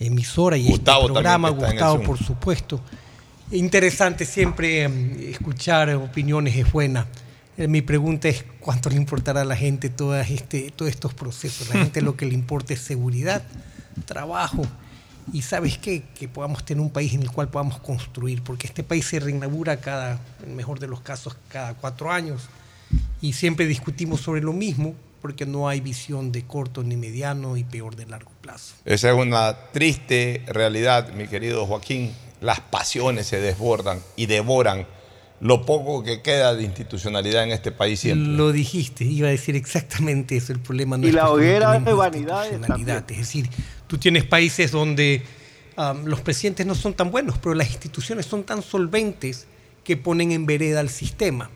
[0.00, 1.50] emisora y Gustavo este programa.
[1.50, 2.80] Gustavo, por supuesto.
[3.52, 7.06] Interesante siempre eh, escuchar opiniones, es buena.
[7.58, 9.92] Eh, Mi pregunta es cuánto le importará a la gente
[10.28, 11.68] este, todos estos procesos.
[11.68, 13.42] La gente lo que le importa es seguridad,
[14.06, 14.62] trabajo
[15.32, 18.84] y sabes qué, que podamos tener un país en el cual podamos construir, porque este
[18.84, 22.48] país se reinaugura cada, en mejor de los casos, cada cuatro años
[23.20, 27.64] y siempre discutimos sobre lo mismo porque no hay visión de corto ni mediano y
[27.64, 28.76] peor de largo plazo.
[28.84, 32.12] Esa es una triste realidad, mi querido Joaquín.
[32.40, 34.86] Las pasiones se desbordan y devoran
[35.40, 38.28] lo poco que queda de institucionalidad en este país siempre.
[38.28, 40.52] Lo dijiste, iba a decir exactamente eso.
[40.52, 42.52] El problema no Y es la hoguera de vanidades.
[43.10, 43.48] Es decir,
[43.86, 45.22] tú tienes países donde
[45.76, 49.46] um, los presidentes no son tan buenos, pero las instituciones son tan solventes
[49.84, 51.50] que ponen en vereda al sistema.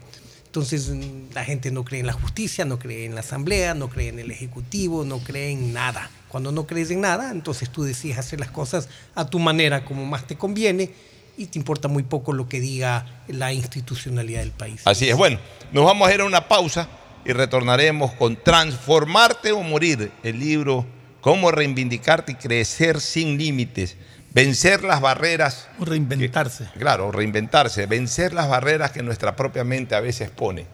[0.47, 3.89] Entonces mm, la gente no cree en la justicia, no cree en la asamblea, no
[3.89, 6.11] cree en el ejecutivo, no cree en nada.
[6.29, 10.07] Cuando no crees en nada, entonces tú decides hacer las cosas a tu manera, como
[10.07, 10.91] más te conviene,
[11.37, 14.83] y te importa muy poco lo que diga la institucionalidad del país.
[14.85, 15.17] Así es.
[15.17, 15.39] Bueno,
[15.73, 16.89] nos vamos a ir a una pausa
[17.25, 20.85] y retornaremos con Transformarte o Morir, el libro
[21.21, 23.97] Cómo reivindicarte y crecer sin límites,
[24.35, 25.69] vencer las barreras.
[25.79, 26.69] O reinventarse.
[26.75, 30.67] que- claro, reinventarse, vencer las barreras que nuestra propia mente a veces pone.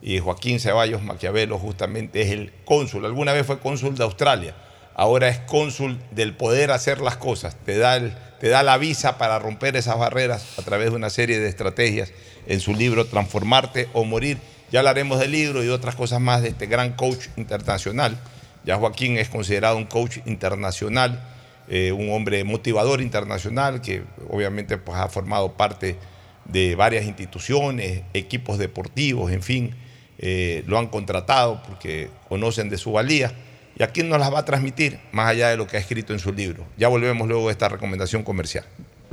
[0.00, 3.04] Y Joaquín Ceballos Maquiavelo justamente es el cónsul.
[3.06, 4.54] Alguna vez fue cónsul de Australia,
[4.98, 7.56] ahora es cónsul del poder hacer las cosas.
[7.64, 11.08] Te da, el- te da la visa para romper esas barreras a través de una
[11.08, 12.12] serie de estrategias
[12.48, 14.38] en su libro Transformarte o Morir.
[14.72, 18.18] Ya hablaremos del libro y otras cosas más de este gran coach internacional.
[18.64, 21.22] Ya Joaquín es considerado un coach internacional,
[21.68, 25.96] eh, un hombre motivador internacional que obviamente pues, ha formado parte
[26.44, 29.74] de varias instituciones, equipos deportivos, en fin,
[30.18, 33.32] eh, lo han contratado porque conocen de su valía.
[33.78, 36.18] Y aquí nos las va a transmitir más allá de lo que ha escrito en
[36.18, 36.66] su libro.
[36.76, 38.64] Ya volvemos luego de esta recomendación comercial.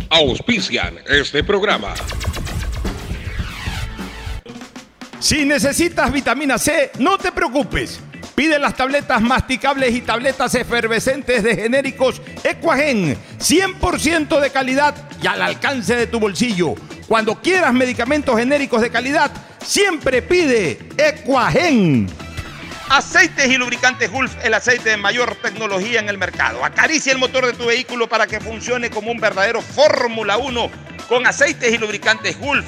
[0.10, 1.94] Auspician este programa.
[5.20, 8.00] Si necesitas vitamina C, no te preocupes.
[8.34, 15.42] Pide las tabletas masticables y tabletas efervescentes de genéricos Equagen, 100% de calidad y al
[15.42, 16.76] alcance de tu bolsillo.
[17.08, 19.32] Cuando quieras medicamentos genéricos de calidad,
[19.64, 22.25] siempre pide Equagen.
[22.90, 26.64] Aceites y lubricantes Gulf, el aceite de mayor tecnología en el mercado.
[26.64, 30.70] Acaricia el motor de tu vehículo para que funcione como un verdadero Fórmula 1
[31.10, 32.66] con aceites y lubricantes Gulf.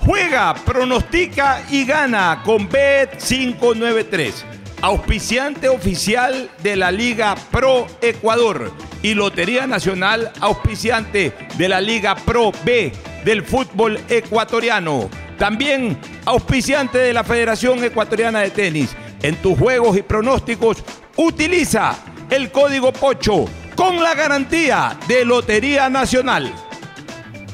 [0.00, 4.32] Juega, pronostica y gana con Bet593,
[4.80, 8.72] auspiciante oficial de la Liga Pro Ecuador
[9.02, 12.90] y Lotería Nacional, auspiciante de la Liga Pro B
[13.22, 15.10] del fútbol ecuatoriano.
[15.36, 18.96] También auspiciante de la Federación Ecuatoriana de Tenis.
[19.22, 20.84] En tus juegos y pronósticos,
[21.16, 21.96] utiliza
[22.30, 26.52] el código POCHO con la garantía de Lotería Nacional.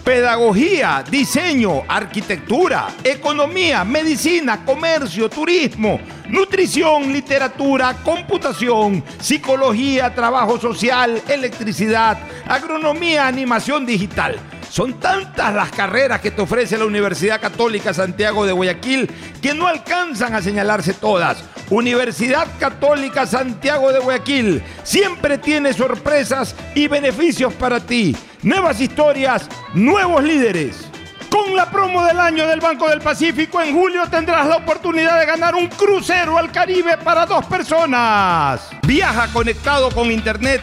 [0.05, 13.27] Pedagogía, diseño, arquitectura, economía, medicina, comercio, turismo, nutrición, literatura, computación, psicología, trabajo social, electricidad, agronomía,
[13.27, 14.39] animación digital.
[14.75, 19.09] Son tantas las carreras que te ofrece la Universidad Católica Santiago de Guayaquil
[19.41, 21.45] que no alcanzan a señalarse todas.
[21.71, 28.17] Universidad Católica Santiago de Guayaquil siempre tiene sorpresas y beneficios para ti.
[28.43, 30.89] Nuevas historias, nuevos líderes.
[31.31, 35.27] Con la promo del año del Banco del Pacífico, en julio tendrás la oportunidad de
[35.27, 38.71] ganar un crucero al Caribe para dos personas.
[38.83, 40.63] Viaja conectado con Internet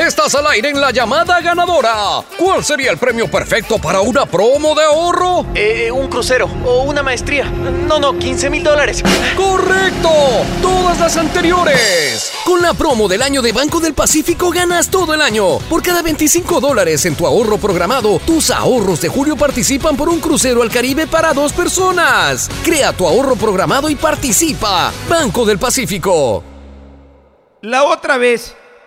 [0.00, 2.22] Estás al aire en la llamada ganadora.
[2.38, 5.44] ¿Cuál sería el premio perfecto para una promo de ahorro?
[5.54, 7.44] Eh, un crucero o una maestría.
[7.50, 9.02] No, no, 15 mil dólares.
[9.36, 10.08] ¡Correcto!
[10.62, 12.32] Todas las anteriores.
[12.46, 15.58] Con la promo del año de Banco del Pacífico ganas todo el año.
[15.68, 20.18] Por cada 25 dólares en tu ahorro programado, tus ahorros de julio participan por un
[20.18, 22.48] crucero al Caribe para dos personas.
[22.64, 24.94] Crea tu ahorro programado y participa.
[25.10, 26.42] Banco del Pacífico.
[27.60, 28.56] La otra vez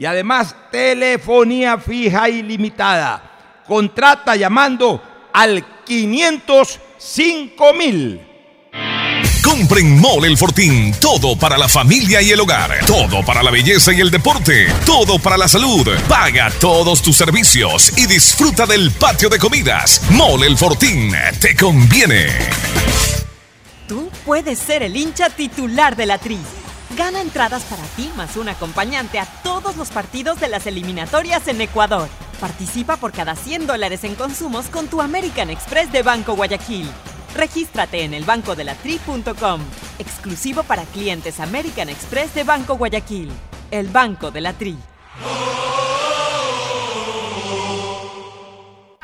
[0.00, 3.62] y además telefonía fija ilimitada.
[3.68, 8.18] Contrata llamando al 505 mil.
[9.44, 10.94] Compren Mole el Fortín.
[10.98, 12.78] Todo para la familia y el hogar.
[12.86, 14.68] Todo para la belleza y el deporte.
[14.86, 15.86] Todo para la salud.
[16.08, 20.00] Paga todos tus servicios y disfruta del patio de comidas.
[20.12, 21.12] Mole el Fortín.
[21.38, 22.28] Te conviene.
[23.86, 26.38] Tú puedes ser el hincha titular de la Tri.
[26.96, 31.60] Gana entradas para ti más un acompañante a todos los partidos de las eliminatorias en
[31.60, 32.08] Ecuador.
[32.40, 36.88] Participa por cada 100 dólares en consumos con tu American Express de Banco Guayaquil.
[37.34, 39.60] Regístrate en elbancodelatri.com.
[39.98, 43.30] Exclusivo para clientes American Express de Banco Guayaquil.
[43.70, 44.76] El Banco de la Tri.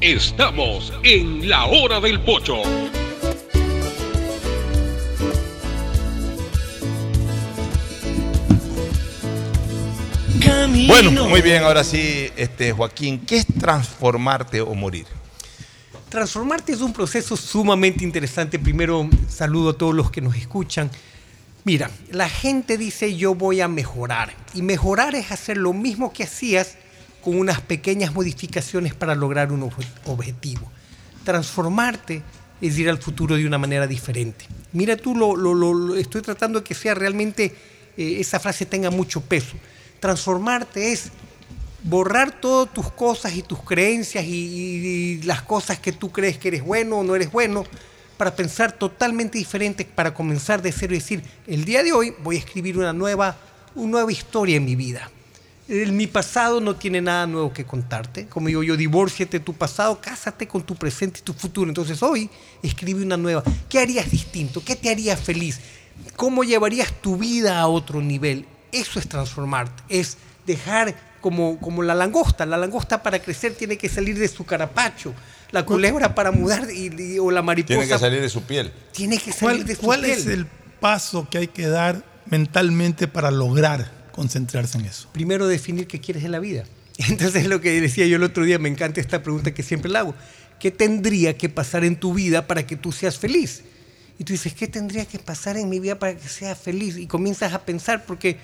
[0.00, 2.62] Estamos en la hora del pocho.
[10.46, 15.06] Bueno, muy bien, ahora sí, este, Joaquín, ¿qué es transformarte o morir?
[16.08, 18.58] Transformarte es un proceso sumamente interesante.
[18.58, 20.90] Primero, saludo a todos los que nos escuchan.
[21.64, 24.34] Mira, la gente dice yo voy a mejorar.
[24.54, 26.76] Y mejorar es hacer lo mismo que hacías
[27.22, 30.70] con unas pequeñas modificaciones para lograr un obje- objetivo.
[31.24, 32.22] Transformarte
[32.60, 34.46] es ir al futuro de una manera diferente.
[34.72, 37.54] Mira tú, lo, lo- lo- lo- estoy tratando de que sea realmente,
[37.96, 39.56] eh, esa frase tenga mucho peso.
[40.02, 41.12] Transformarte es
[41.84, 46.64] borrar todas tus cosas y tus creencias y, las cosas que tú crees que eres
[46.64, 47.64] bueno o no eres bueno
[48.16, 52.34] para pensar totalmente diferente, para comenzar de cero y decir, el día de hoy voy
[52.34, 53.36] a escribir una nueva,
[53.76, 55.08] una nueva historia en mi vida.
[55.68, 58.26] El- mi pasado no tiene nada nuevo que contarte.
[58.26, 61.70] Como digo yo, divórciate tu pasado, cásate con tu presente y tu futuro.
[61.70, 62.28] Entonces hoy
[62.60, 63.44] escribe una nueva.
[63.68, 64.64] ¿Qué harías distinto?
[64.64, 65.60] ¿Qué te haría feliz?
[66.16, 68.46] ¿Cómo llevarías tu vida a otro nivel?
[68.72, 70.16] Eso es transformarte, es
[70.46, 72.44] dejar como, como la langosta.
[72.46, 75.14] La langosta para crecer tiene que salir de su carapacho.
[75.52, 78.72] La culebra para mudar y- y- o la mariposa Tiene que salir de su piel.
[78.92, 80.18] tiene que salir ¿Cuál, de su cuál piel.
[80.18, 80.46] es el
[80.80, 85.08] paso que hay que dar mentalmente para lograr concentrarse en eso?
[85.12, 86.64] primero definir qué quieres en la vida.
[87.08, 89.98] Entonces lo que decía yo el otro día, me encanta esta pregunta que siempre le
[89.98, 90.14] hago.
[90.58, 93.62] ¿Qué tendría que pasar en tu vida para que tú seas feliz?
[94.18, 96.96] Y tú dices, ¿qué tendría que pasar en mi vida para que sea feliz?
[96.96, 98.36] Y comienzas a pensar, porque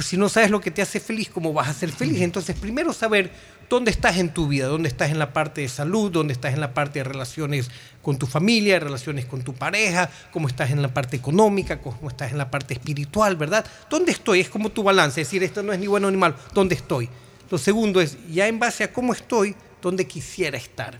[0.00, 2.22] pues si no sabes lo que te hace feliz, ¿cómo vas a ser feliz?
[2.22, 3.30] Entonces primero saber
[3.68, 6.60] dónde estás en tu vida, dónde estás en la parte de salud, dónde estás en
[6.60, 7.70] la parte de relaciones
[8.00, 12.32] con tu familia, relaciones con tu pareja, cómo estás en la parte económica, cómo estás
[12.32, 13.66] en la parte espiritual, ¿verdad?
[13.90, 14.40] ¿Dónde estoy?
[14.40, 17.10] Es como tu balance, es decir, esto no es ni bueno ni malo, ¿dónde estoy?
[17.50, 20.98] Lo segundo es, ya en base a cómo estoy, ¿dónde quisiera estar?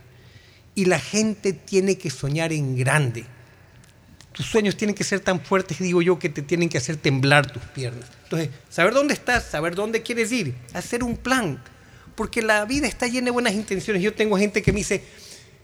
[0.74, 3.24] Y la gente tiene que soñar en grande.
[4.32, 7.50] Tus sueños tienen que ser tan fuertes, digo yo, que te tienen que hacer temblar
[7.50, 8.08] tus piernas.
[8.24, 11.62] Entonces, saber dónde estás, saber dónde quieres ir, hacer un plan.
[12.14, 14.02] Porque la vida está llena de buenas intenciones.
[14.02, 15.02] Yo tengo gente que me dice,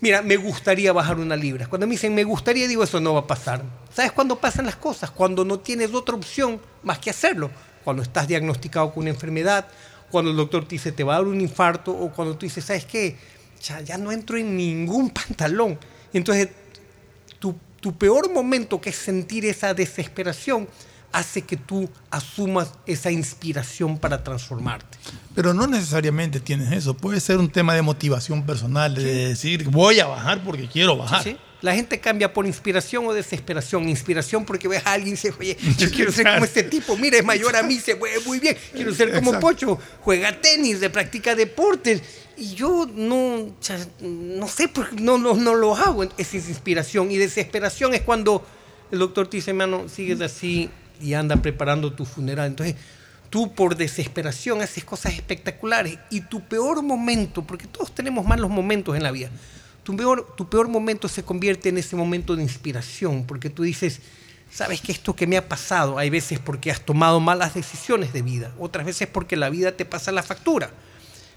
[0.01, 1.66] mira, me gustaría bajar una libra.
[1.66, 3.62] Cuando me dicen, me gustaría, digo, eso no va a pasar.
[3.94, 5.10] ¿Sabes cuándo pasan las cosas?
[5.10, 7.51] Cuando no tienes otra opción más que hacerlo.
[7.84, 9.68] Cuando estás diagnosticado con una enfermedad,
[10.10, 12.64] cuando el doctor te dice, te va a dar un infarto, o cuando tú dices,
[12.64, 13.16] ¿sabes qué?
[13.62, 15.78] Ya, ya no entro en ningún pantalón.
[16.12, 16.48] Entonces,
[17.38, 20.69] tu, tu peor momento, que es sentir esa desesperación,
[21.12, 24.98] hace que tú asumas esa inspiración para transformarte.
[25.35, 26.94] Pero no necesariamente tienes eso.
[26.94, 31.23] Puede ser un tema de motivación personal, de decir, voy a bajar porque quiero bajar.
[31.23, 31.36] Sí, sí.
[31.62, 33.89] La gente cambia por inspiración o desesperación.
[33.89, 37.19] Inspiración porque ves a alguien y dices, oye, yo quiero ser como este tipo, mira,
[37.19, 39.47] es mayor a mí, se mueve muy bien, quiero ser como Exacto.
[39.47, 42.03] Pocho, juega tenis, de practica deportes.
[42.37, 43.55] Y yo no,
[44.01, 44.70] no sé,
[45.01, 46.05] no, no, no lo hago.
[46.05, 47.11] Esa es inspiración.
[47.11, 48.45] Y desesperación es cuando
[48.91, 50.70] el doctor te dice, hermano, sigues así
[51.01, 52.49] y anda preparando tu funeral.
[52.49, 52.77] Entonces,
[53.31, 55.99] tú por desesperación haces cosas espectaculares.
[56.11, 59.31] Y tu peor momento, porque todos tenemos malos momentos en la vida,
[59.87, 64.01] tu peor, tu peor momento se convierte en ese momento de inspiración, porque tú dices,
[64.51, 68.23] sabes que esto que me ha pasado, hay veces porque has tomado malas decisiones de
[68.23, 70.71] vida, otras veces porque la vida te pasa la factura.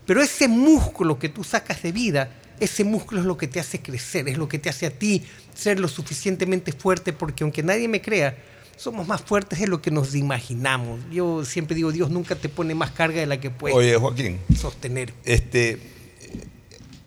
[0.07, 3.83] Pero ese músculo que tú sacas de vida, ese músculo es lo que te hace
[3.83, 5.23] crecer, es lo que te hace a ti
[5.53, 8.35] ser lo suficientemente fuerte, porque aunque nadie me crea,
[8.77, 10.99] somos más fuertes de lo que nos imaginamos.
[11.11, 14.39] Yo siempre digo, Dios nunca te pone más carga de la que puedes Oye, Joaquín,
[14.57, 15.13] sostener.
[15.23, 15.98] este,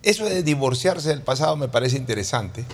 [0.02, 2.64] eso de divorciarse del pasado me parece interesante,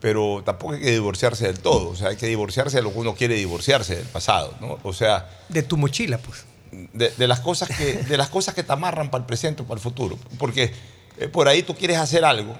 [0.00, 1.90] pero tampoco hay que divorciarse del todo.
[1.90, 4.78] O sea, hay que divorciarse de lo que uno quiere divorciarse del pasado, ¿no?
[4.82, 6.44] O sea, De tu mochila, pues.
[6.92, 9.66] de, de las cosas que, de las cosas que te amarran para el presente o
[9.66, 10.18] para el futuro.
[10.38, 10.72] Porque
[11.18, 12.56] eh, por ahí tú quieres hacer algo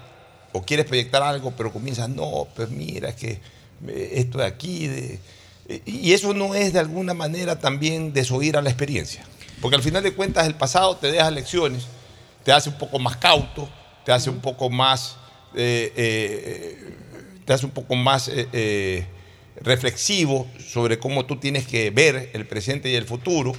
[0.53, 3.41] o quieres proyectar algo, pero comienzas, no, pues mira, es que
[3.87, 5.21] eh, esto de aquí, de...
[5.87, 9.25] y eso no es de alguna manera también desoír a la experiencia.
[9.61, 11.85] Porque al final de cuentas el pasado te deja lecciones,
[12.45, 13.69] te hace un poco más cauto,
[14.09, 15.17] te hace un poco más,
[15.55, 16.95] eh, eh,
[17.45, 19.07] te hace un poco más eh, eh,
[19.61, 23.53] reflexivo sobre cómo tú tienes que ver el presente y el futuro,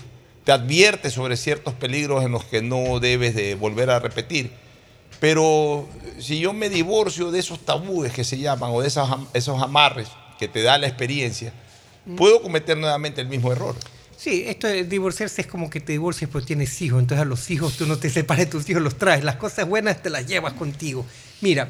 [0.45, 4.49] te advierte sobre ciertos peligros en los que no debes de volver a repetir.
[5.19, 9.27] Pero si yo me divorcio de esos tabúes que se llaman o de esos, am-
[9.35, 10.07] esos amarres
[10.39, 11.53] que te da la experiencia,
[12.17, 13.75] puedo cometer nuevamente el mismo error.
[14.19, 17.77] Sí, esto divorciarse es como que te divorcias pero tienes hijos, entonces a los hijos
[17.77, 20.51] tú no te separas de tus hijos, los traes, las cosas buenas te las llevas
[20.53, 21.05] contigo.
[21.39, 21.69] Mira,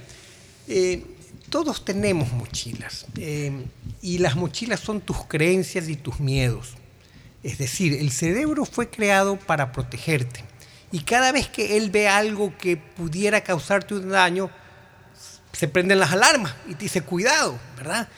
[0.68, 1.04] eh,
[1.52, 3.52] todos tenemos mochilas eh,
[4.02, 6.74] y las mochilas son tus creencias y tus miedos.
[7.44, 10.44] Es decir, el cerebro fue creado para protegerte
[10.92, 14.50] y cada vez que él ve algo que pudiera causarte un daño,
[15.54, 18.10] se prenden las alarmas y te dice cuidado, ¿verdad?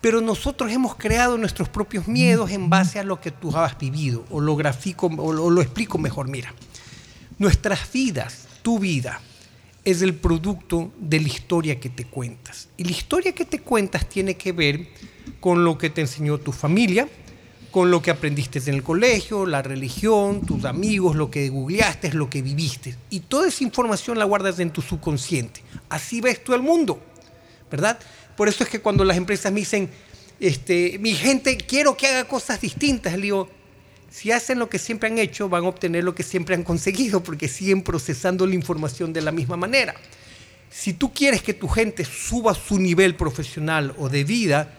[0.00, 4.24] Pero nosotros hemos creado nuestros propios miedos en base a lo que tú has vivido,
[4.30, 6.28] o lo grafico, o lo, explico mejor.
[6.28, 6.54] Mira,
[7.38, 9.20] nuestras vidas, tu vida,
[9.84, 12.68] es el producto de la historia que te cuentas.
[12.76, 14.88] Y la historia que te cuentas tiene que ver
[15.38, 17.08] con lo que te enseñó tu familia,
[17.70, 22.28] con lo que aprendiste en el colegio, la religión, tus amigos, lo que googleaste, lo
[22.28, 22.96] que viviste.
[23.10, 25.62] Y toda esa información la guardas en tu subconsciente.
[25.88, 27.00] Así ves tú el mundo,
[27.70, 27.98] ¿verdad?
[28.40, 29.90] Por eso es que cuando las empresas me dicen,
[30.40, 33.50] este, mi gente, quiero que haga cosas distintas, le digo,
[34.10, 37.22] si hacen lo que siempre han hecho, van a obtener lo que siempre han conseguido,
[37.22, 39.94] porque siguen procesando la información de la misma manera.
[40.70, 44.72] Si tú quieres que tu gente suba su nivel profesional o de vida,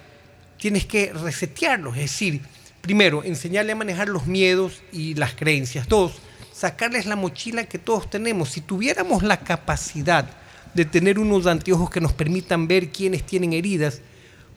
[0.58, 2.42] tienes que resetearlos, es decir,
[2.82, 5.88] primero, enseñarle a manejar los miedos y las creencias.
[5.88, 6.14] Dos,
[6.52, 8.50] sacarles la mochila que todos tenemos.
[8.50, 10.41] Si tuviéramos la capacidad
[10.74, 14.02] de tener unos anteojos que nos permitan ver quiénes tienen heridas,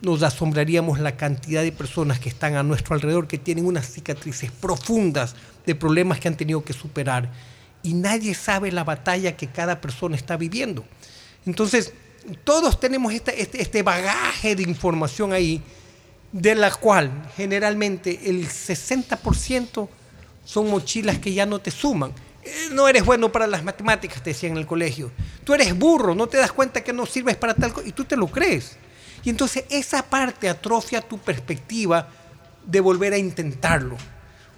[0.00, 4.50] nos asombraríamos la cantidad de personas que están a nuestro alrededor, que tienen unas cicatrices
[4.50, 5.34] profundas
[5.66, 7.30] de problemas que han tenido que superar.
[7.82, 10.84] Y nadie sabe la batalla que cada persona está viviendo.
[11.46, 11.92] Entonces,
[12.44, 15.62] todos tenemos este, este, este bagaje de información ahí,
[16.32, 19.88] de la cual generalmente el 60%
[20.44, 22.12] son mochilas que ya no te suman.
[22.44, 25.10] Eh, No eres bueno para las matemáticas, te decían en el colegio.
[25.44, 28.04] Tú eres burro, no te das cuenta que no sirves para tal cosa y tú
[28.04, 28.76] te lo crees.
[29.24, 32.08] Y entonces esa parte atrofia tu perspectiva
[32.66, 33.96] de volver a intentarlo.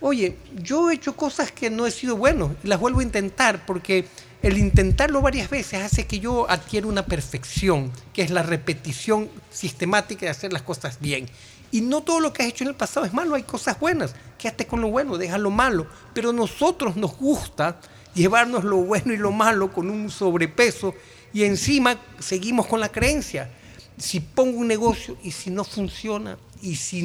[0.00, 3.64] Oye, yo he hecho cosas que no he sido bueno y las vuelvo a intentar
[3.64, 4.06] porque
[4.42, 10.26] el intentarlo varias veces hace que yo adquiera una perfección, que es la repetición sistemática
[10.26, 11.28] de hacer las cosas bien.
[11.70, 14.14] Y no todo lo que has hecho en el pasado es malo, hay cosas buenas.
[14.38, 15.86] Quédate con lo bueno, deja lo malo.
[16.14, 17.80] Pero a nosotros nos gusta
[18.14, 20.94] llevarnos lo bueno y lo malo con un sobrepeso
[21.32, 23.50] y encima seguimos con la creencia.
[23.98, 27.02] Si pongo un negocio y si no funciona, y si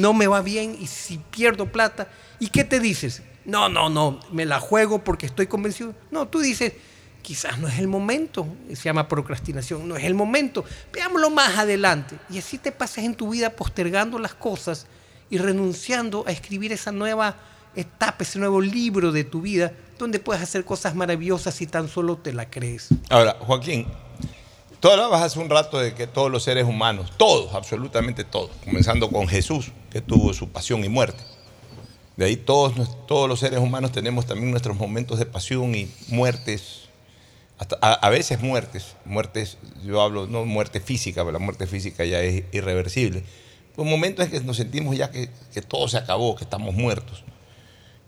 [0.00, 2.08] no me va bien, y si pierdo plata,
[2.38, 3.22] ¿y qué te dices?
[3.44, 5.94] No, no, no, me la juego porque estoy convencido.
[6.10, 6.72] No, tú dices,
[7.24, 12.16] quizás no es el momento, se llama procrastinación, no es el momento, veámoslo más adelante.
[12.30, 14.86] Y así te pasas en tu vida postergando las cosas
[15.30, 17.36] y renunciando a escribir esa nueva
[17.74, 22.18] etapa, ese nuevo libro de tu vida, donde puedes hacer cosas maravillosas si tan solo
[22.18, 22.90] te la crees.
[23.08, 23.86] Ahora, Joaquín,
[24.78, 29.10] tú hablabas hace un rato de que todos los seres humanos, todos, absolutamente todos, comenzando
[29.10, 31.24] con Jesús, que tuvo su pasión y muerte.
[32.16, 32.74] De ahí todos,
[33.06, 36.83] todos los seres humanos tenemos también nuestros momentos de pasión y muertes,
[37.58, 42.04] hasta- a, a veces muertes, muertes, yo hablo, no muerte física, pero la muerte física
[42.04, 43.22] ya es irreversible.
[43.76, 47.24] Un momento en que nos sentimos ya que, que todo se acabó, que estamos muertos.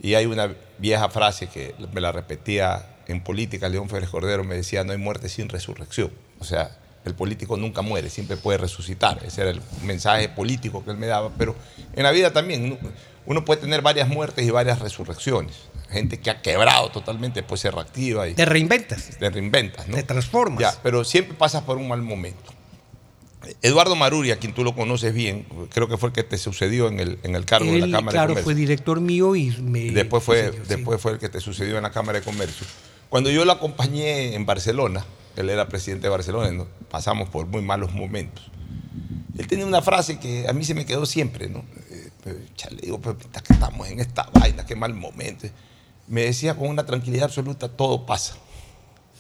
[0.01, 4.57] Y hay una vieja frase que me la repetía en política, León Férez Cordero me
[4.57, 6.11] decía, no hay muerte sin resurrección.
[6.39, 9.21] O sea, el político nunca muere, siempre puede resucitar.
[9.25, 11.31] Ese era el mensaje político que él me daba.
[11.39, 11.55] Pero
[11.95, 12.79] en la vida también
[13.27, 15.55] uno puede tener varias muertes y varias resurrecciones.
[15.91, 19.17] Gente que ha quebrado totalmente, después se reactiva y Te reinventas.
[19.19, 19.97] te reinventas, ¿no?
[19.97, 20.61] Te transformas.
[20.61, 22.53] Ya, pero siempre pasas por un mal momento.
[23.63, 26.89] Eduardo Maruri, a quien tú lo conoces bien, creo que fue el que te sucedió
[26.89, 28.45] en el, en el cargo de la Cámara de claro, Comercio.
[28.45, 29.93] fue director mío y me...
[29.93, 30.69] Después fue, sí, sí.
[30.69, 32.67] después fue el que te sucedió en la Cámara de Comercio.
[33.09, 35.05] Cuando yo lo acompañé en Barcelona,
[35.37, 36.67] él era presidente de Barcelona, ¿no?
[36.91, 38.51] pasamos por muy malos momentos.
[39.39, 41.65] Él tenía una frase que a mí se me quedó siempre, ¿no?
[41.91, 43.15] Eh, chale, digo, que
[43.53, 45.47] estamos en esta vaina, qué mal momento.
[46.09, 48.35] Me decía con una tranquilidad absoluta, todo pasa.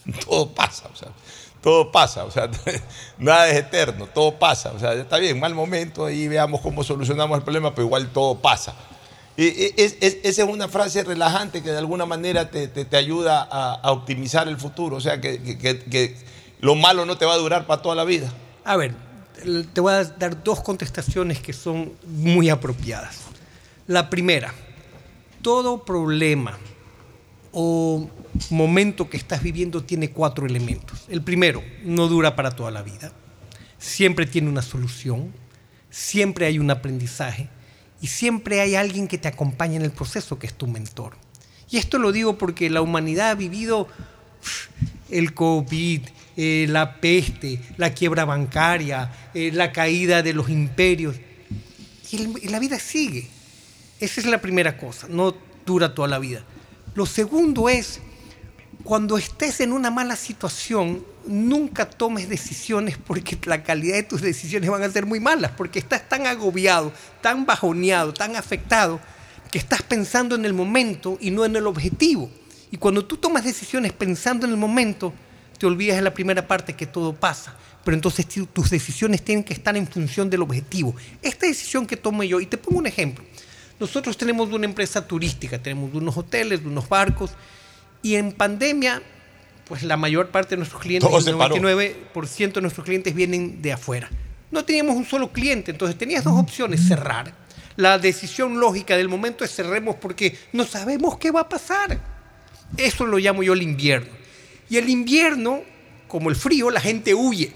[0.24, 1.08] Todo pasa, o sea,
[1.60, 2.48] todo pasa, o sea,
[3.18, 7.36] nada es eterno, todo pasa, o sea, está bien, mal momento, ahí veamos cómo solucionamos
[7.38, 8.76] el problema, pero igual todo pasa.
[9.36, 13.90] Y, es- es- esa es una frase relajante que de alguna manera te, ayuda a,
[13.90, 16.16] optimizar el futuro, o sea, que- que
[16.60, 18.32] lo malo no te va a durar para toda la vida.
[18.64, 18.94] A ver,
[19.72, 23.22] te voy a dar dos contestaciones que son muy apropiadas.
[23.88, 24.54] La primera,
[25.42, 26.56] todo problema
[27.58, 28.06] o
[28.50, 31.06] momento que estás viviendo tiene cuatro elementos.
[31.08, 33.12] El primero, no dura para toda la vida.
[33.78, 35.32] Siempre tiene una solución,
[35.88, 37.48] siempre hay un aprendizaje
[38.02, 41.16] y siempre hay alguien que te acompaña en el proceso, que es tu mentor.
[41.70, 43.88] Y esto lo digo porque la humanidad ha vivido
[45.08, 46.02] el COVID,
[46.36, 51.16] eh, la peste, la quiebra bancaria, eh, la caída de los imperios.
[52.12, 53.28] Y, la vida sigue.
[53.98, 55.34] Esa es la primera cosa, no
[55.64, 56.44] dura toda la vida.
[56.96, 58.00] Lo segundo es,
[58.82, 64.70] cuando estés en una mala situación, nunca tomes decisiones porque la calidad de tus decisiones
[64.70, 68.98] van a ser muy malas, porque estás tan agobiado, tan bajoneado, tan afectado,
[69.52, 72.30] que estás pensando en el momento y no en el objetivo.
[72.70, 75.12] Y cuando tú tomas decisiones pensando en el momento,
[75.58, 77.54] te olvidas de la primera parte que todo pasa.
[77.84, 80.94] Pero entonces tu- tus decisiones tienen que estar en función del objetivo.
[81.22, 83.22] Esta decisión que tomo yo, y te pongo un ejemplo.
[83.78, 87.32] Nosotros tenemos una empresa turística, tenemos unos hoteles, unos barcos,
[88.02, 89.02] y en pandemia,
[89.68, 91.56] pues la mayor parte de nuestros clientes, Todo el se paró.
[91.56, 94.10] 99% de nuestros clientes vienen de afuera.
[94.50, 97.34] No teníamos un solo cliente, entonces tenías dos opciones, cerrar.
[97.76, 102.00] La decisión lógica del momento es cerremos porque no sabemos qué va a pasar.
[102.76, 104.08] Eso lo llamo yo el invierno.
[104.70, 105.60] Y el invierno,
[106.08, 107.52] como el frío, la gente huye.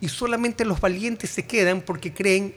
[0.00, 2.54] Y solamente los valientes se quedan porque creen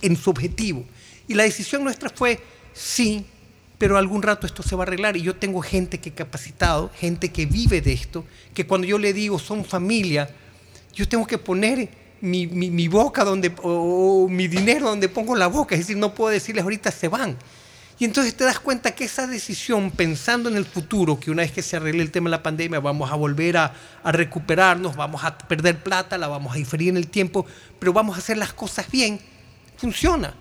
[0.00, 0.84] en su objetivo.
[1.32, 2.38] Y la decisión nuestra fue,
[2.74, 3.24] sí,
[3.78, 5.16] pero algún rato esto se va a arreglar.
[5.16, 8.98] Y yo tengo gente que he capacitado, gente que vive de esto, que cuando yo
[8.98, 10.28] le digo son familia,
[10.92, 11.88] yo tengo que poner
[12.20, 15.74] mi, boca donde, o, o mi dinero donde pongo la boca.
[15.74, 17.38] Es decir, no puedo decirles ahorita se van.
[17.98, 21.52] Y entonces te das cuenta que esa decisión, pensando en el futuro, que una vez
[21.52, 23.72] que se arregle el tema de la pandemia, vamos a volver a,
[24.04, 27.46] a recuperarnos, vamos a perder plata, la vamos a diferir en el tiempo,
[27.78, 29.18] pero vamos a hacer las cosas bien,
[29.78, 30.34] funciona.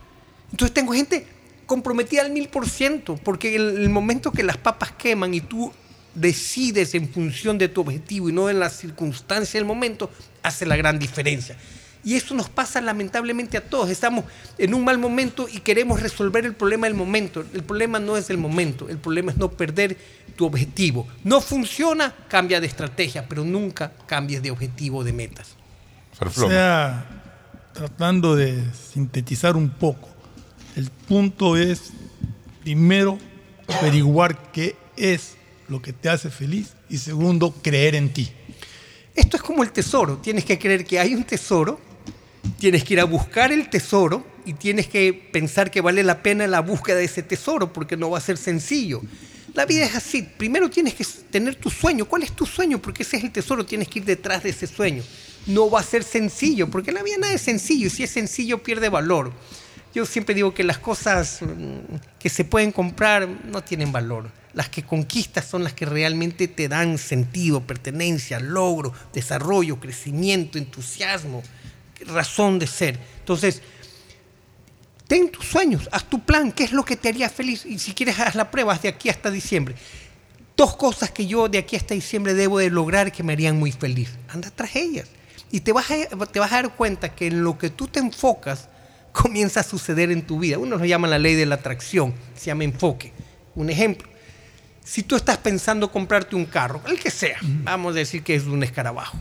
[0.52, 1.26] Entonces tengo gente
[1.66, 5.72] comprometida al mil por ciento, porque en el momento que las papas queman y tú
[6.14, 10.10] decides en función de tu objetivo y no en la circunstancia del momento,
[10.44, 11.56] hace la gran diferencia.
[12.04, 13.90] Y eso nos pasa lamentablemente a todos.
[13.90, 14.26] Estamos
[14.58, 17.46] en un mal momento y queremos resolver el problema del momento.
[17.54, 19.98] El problema no es el momento, el problema es no perder
[20.36, 21.08] tu objetivo.
[21.24, 25.56] No funciona, cambia de estrategia, pero nunca cambies de objetivo o de metas.
[26.20, 27.06] O sea,
[27.74, 30.10] tratando de sintetizar un poco,
[30.76, 31.92] el punto es,
[32.62, 33.18] primero,
[33.80, 35.36] averiguar qué es
[35.68, 38.30] lo que te hace feliz y segundo, creer en ti.
[39.16, 40.18] Esto es como el tesoro.
[40.18, 41.80] Tienes que creer que hay un tesoro,
[42.60, 46.48] tienes que ir a buscar el tesoro y tienes que pensar que vale la pena
[46.48, 49.02] la búsqueda de ese tesoro porque no va a ser sencillo.
[49.54, 50.22] La vida es así.
[50.22, 52.06] Primero tienes que tener tu sueño.
[52.06, 52.82] ¿Cuál es tu sueño?
[52.82, 53.66] Porque ese es el tesoro.
[53.66, 55.04] Tienes que ir detrás de ese sueño.
[55.46, 57.88] No va a ser sencillo, porque la vida nada es sencillo.
[57.88, 59.34] Y si es sencillo, pierde valor.
[59.94, 64.32] Yo siempre digo que las cosas mm, que se pueden comprar no tienen valor.
[64.54, 71.42] Las que conquistas son las que realmente te dan sentido, pertenencia, logro, desarrollo, crecimiento, entusiasmo,
[72.06, 73.00] razón de ser.
[73.20, 73.62] Entonces,
[75.08, 77.66] ten tus sueños, haz tu plan, qué es lo que te haría feliz.
[77.66, 79.76] Y si quieres, haz la prueba de aquí hasta diciembre.
[80.56, 83.72] Dos cosas que yo de aquí hasta diciembre debo de lograr que me harían muy
[83.72, 84.10] feliz.
[84.30, 85.08] Anda tras ellas.
[85.50, 85.88] Y te vas
[86.32, 88.70] te vas a dar cuenta que en lo que tú te enfocas
[89.12, 90.58] comienza a suceder en tu vida.
[90.58, 93.12] Uno lo llama la ley de la atracción, se llama enfoque.
[93.56, 94.08] Un ejemplo,
[94.84, 98.46] si tú estás pensando comprarte un carro, el que sea, vamos a decir que es
[98.46, 99.18] un escarabajo,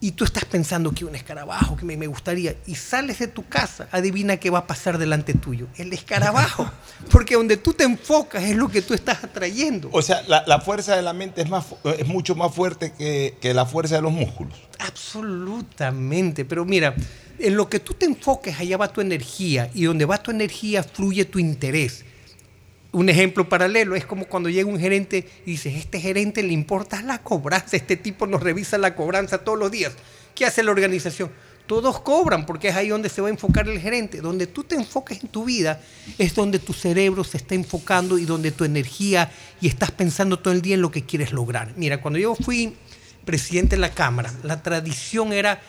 [0.00, 3.48] y tú estás pensando que un escarabajo, que me, me gustaría, y sales de tu
[3.48, 6.70] casa, adivina qué va a pasar delante tuyo, el escarabajo,
[7.10, 9.88] porque donde tú te enfocas es lo que tú estás atrayendo.
[9.92, 11.66] O sea, la, la fuerza de la mente es, más,
[11.98, 14.54] es mucho más fuerte que, que la fuerza de los músculos.
[14.78, 16.94] Absolutamente, pero mira,
[17.38, 20.84] en lo que tú te enfoques, allá va tu energía, y donde va tu energía
[20.84, 22.04] fluye tu interés.
[22.90, 27.02] Un ejemplo paralelo es como cuando llega un gerente y dices, este gerente le importa
[27.02, 29.92] la cobranza, este tipo nos revisa la cobranza todos los días.
[30.34, 31.30] ¿Qué hace la organización?
[31.66, 34.22] Todos cobran porque es ahí donde se va a enfocar el gerente.
[34.22, 35.82] Donde tú te enfoques en tu vida
[36.16, 40.54] es donde tu cerebro se está enfocando y donde tu energía y estás pensando todo
[40.54, 41.74] el día en lo que quieres lograr.
[41.76, 42.74] Mira, cuando yo fui
[43.26, 45.60] presidente de la Cámara, la tradición era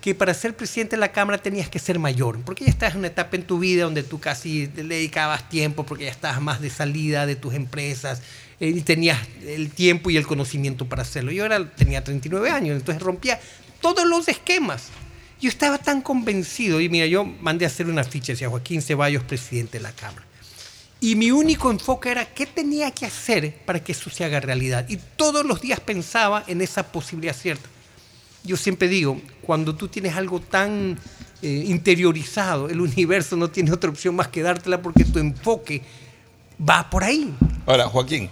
[0.00, 3.00] que para ser presidente de la Cámara tenías que ser mayor, porque ya estás en
[3.00, 6.60] una etapa en tu vida donde tú casi le dedicabas tiempo, porque ya estabas más
[6.60, 8.22] de salida de tus empresas
[8.60, 11.32] eh, y tenías el tiempo y el conocimiento para hacerlo.
[11.32, 13.40] Yo era, tenía 39 años, entonces rompía
[13.80, 14.88] todos los esquemas.
[15.40, 19.24] Yo estaba tan convencido, y mira, yo mandé a hacer una ficha, decía Joaquín Ceballos,
[19.24, 20.26] presidente de la Cámara.
[21.00, 24.86] Y mi único enfoque era qué tenía que hacer para que eso se haga realidad.
[24.88, 27.68] Y todos los días pensaba en esa posibilidad cierta.
[28.44, 30.98] Yo siempre digo, cuando tú tienes algo tan
[31.42, 35.82] eh, interiorizado, el universo no tiene otra opción más que dártela porque tu enfoque
[36.68, 37.34] va por ahí.
[37.66, 38.30] Ahora, Joaquín,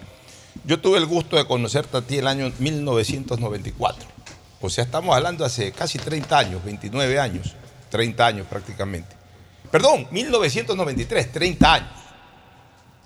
[0.65, 4.09] yo tuve el gusto de conocerte a ti el año 1994.
[4.61, 7.55] O sea, estamos hablando hace casi 30 años, 29 años,
[7.91, 9.15] 30 años prácticamente.
[9.71, 11.91] Perdón, 1993, 30 años.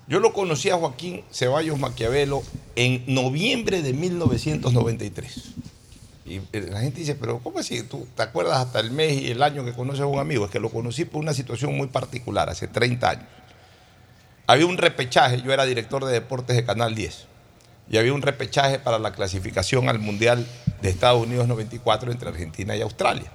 [0.07, 2.43] Yo lo conocí a Joaquín Ceballos Maquiavelo
[2.75, 5.43] en noviembre de 1993.
[6.25, 7.83] Y eh, la gente dice, pero ¿cómo así?
[7.83, 10.45] ¿Tú te acuerdas hasta el mes y el año que conoces a un amigo?
[10.45, 13.25] Es que lo conocí por una situación muy particular, hace 30 años.
[14.47, 17.27] Había un repechaje, yo era director de deportes de Canal 10,
[17.89, 20.45] y había un repechaje para la clasificación al Mundial
[20.81, 23.31] de Estados Unidos 94 entre Argentina y Australia.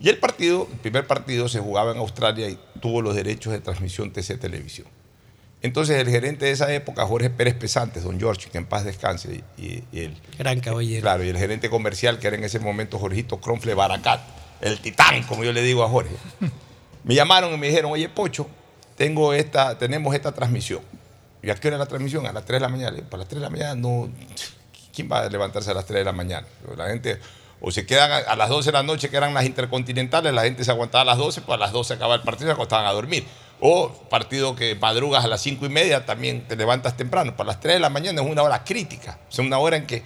[0.00, 3.60] Y el partido, el primer partido se jugaba en Australia y tuvo los derechos de
[3.60, 4.88] transmisión TC Televisión.
[5.62, 9.44] Entonces el gerente de esa época, Jorge Pérez Pesantes, don George, que en paz descanse,
[9.56, 11.02] y, y el, Gran caballero.
[11.02, 14.20] claro, y el gerente comercial, que era en ese momento Jorgito Cronfle Baracat,
[14.60, 16.16] el titán, como yo le digo a Jorge,
[17.04, 18.48] me llamaron y me dijeron, oye Pocho,
[18.96, 20.80] tengo esta, tenemos esta transmisión.
[21.42, 22.26] ¿Y a qué hora la transmisión?
[22.26, 22.96] A las 3 de la mañana.
[23.10, 24.08] Para las 3 de la mañana no.
[24.94, 26.46] ¿Quién va a levantarse a las 3 de la mañana?
[26.76, 27.18] La gente,
[27.60, 30.64] o se quedan a, las 12 de la noche, que eran las intercontinentales, la gente
[30.64, 32.86] se aguantaba a las 12, pues a las 12 acaba el partido y se acostaban
[32.86, 33.24] a dormir.
[33.64, 37.36] O partido que madrugas a las 5 y media, también te levantas temprano.
[37.36, 39.20] Para las 3 de la mañana es una hora crítica.
[39.28, 40.02] Sea, una hora en que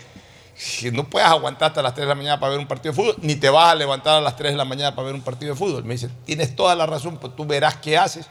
[0.80, 2.96] que no puedes aguantar hasta las 3 de la mañana para ver un partido de
[2.96, 5.20] fútbol, ni te vas a levantar a las 3 de la mañana para ver un
[5.20, 5.84] partido de fútbol.
[5.84, 8.26] Me dice, tienes toda la razón, pues tú verás qué haces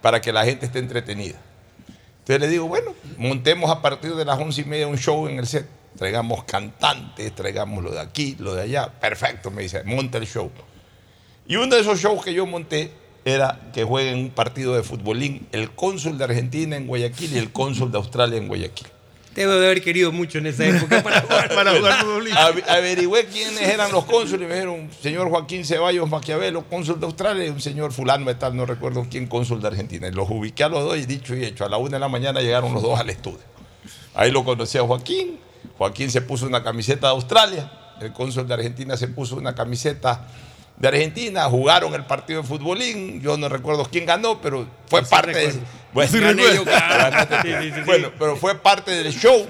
[0.00, 1.36] para que la gente esté entretenida.
[2.20, 5.38] Entonces le digo, bueno, montemos a partir de las 11 y media un show en
[5.38, 5.68] el set.
[5.96, 8.88] Traigamos cantantes, traigamos lo de aquí, lo de allá.
[8.88, 10.50] Perfecto, me dice, monta el show.
[11.46, 12.92] Y uno de esos shows que yo monté
[13.26, 17.50] era que jueguen un partido de futbolín el cónsul de Argentina en Guayaquil y el
[17.50, 18.86] cónsul de Australia en Guayaquil.
[19.34, 22.32] Debo de haber querido mucho en esa época para jugar, para jugar futbolín.
[22.36, 27.06] Ave- Averigüé quiénes eran los cónsules y me dijeron, señor Joaquín Ceballos Maquiavelo, cónsul de
[27.06, 30.06] Australia, y un señor fulano de tal, no recuerdo quién, cónsul de Argentina.
[30.06, 32.08] Y los ubiqué a los dos y dicho y hecho, a la una de la
[32.08, 33.40] mañana llegaron los dos al estudio.
[34.14, 35.38] Ahí lo conocí a Joaquín,
[35.76, 37.70] Joaquín se puso una camiseta de Australia,
[38.00, 40.26] el cónsul de Argentina se puso una camiseta
[40.76, 45.32] de Argentina, jugaron el partido de futbolín, yo no recuerdo quién ganó, pero fue parte
[45.32, 45.52] de...
[45.52, 45.60] Sí
[46.54, 47.80] yo, sí.
[47.86, 49.46] Bueno, pero fue parte del show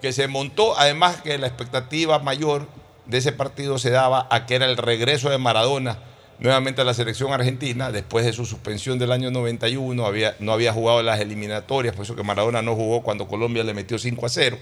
[0.00, 2.68] que se montó, además que la expectativa mayor
[3.06, 5.98] de ese partido se daba a que era el regreso de Maradona
[6.38, 10.72] nuevamente a la selección argentina, después de su suspensión del año 91, había, no había
[10.72, 14.28] jugado las eliminatorias, por eso que Maradona no jugó cuando Colombia le metió 5 a
[14.28, 14.58] 0.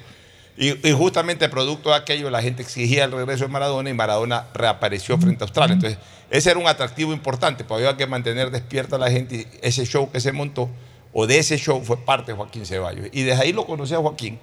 [0.57, 4.47] Y, y justamente producto de aquello la gente exigía el regreso de Maradona y Maradona
[4.53, 5.75] reapareció frente a Australia.
[5.75, 5.99] Entonces,
[6.31, 9.85] ese era un atractivo importante, porque había que mantener despierta a la gente y ese
[9.87, 10.69] show que se montó,
[11.13, 13.09] o de ese show fue parte de Joaquín Ceballos.
[13.13, 14.39] Y desde ahí lo conocí a Joaquín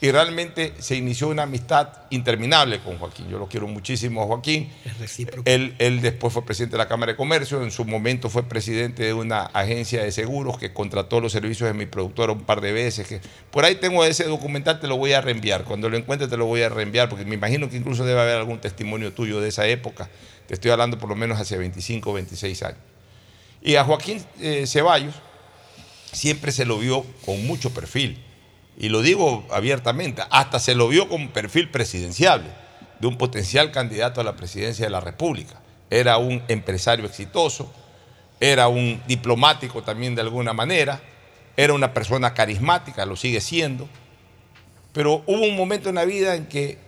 [0.00, 3.28] y realmente se inició una amistad interminable con Joaquín.
[3.28, 4.70] Yo lo quiero muchísimo a Joaquín.
[4.84, 5.42] Es recíproco.
[5.44, 9.02] Él, él después fue presidente de la Cámara de Comercio, en su momento fue presidente
[9.02, 12.72] de una agencia de seguros que contrató los servicios de mi productora un par de
[12.72, 13.08] veces.
[13.08, 13.20] Que
[13.50, 15.64] por ahí tengo ese documental, te lo voy a reenviar.
[15.64, 18.36] Cuando lo encuentre te lo voy a reenviar, porque me imagino que incluso debe haber
[18.36, 20.08] algún testimonio tuyo de esa época.
[20.46, 22.78] Te estoy hablando por lo menos hace 25 o 26 años.
[23.60, 25.14] Y a Joaquín eh, Ceballos
[26.12, 28.22] siempre se lo vio con mucho perfil.
[28.80, 32.46] Y lo digo abiertamente, hasta se lo vio con perfil presidenciable,
[33.00, 35.60] de un potencial candidato a la presidencia de la República.
[35.90, 37.72] Era un empresario exitoso,
[38.38, 41.00] era un diplomático también de alguna manera,
[41.56, 43.88] era una persona carismática, lo sigue siendo,
[44.92, 46.78] pero hubo un momento en la vida en que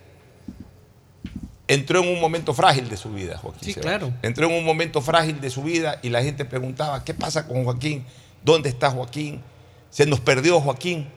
[1.67, 3.73] entró en un momento frágil de su vida, Joaquín.
[3.73, 4.13] Sí, claro.
[4.21, 7.65] Entró en un momento frágil de su vida y la gente preguntaba, ¿qué pasa con
[7.65, 8.05] Joaquín?
[8.45, 9.41] ¿Dónde está Joaquín?
[9.89, 11.09] Se nos perdió Joaquín,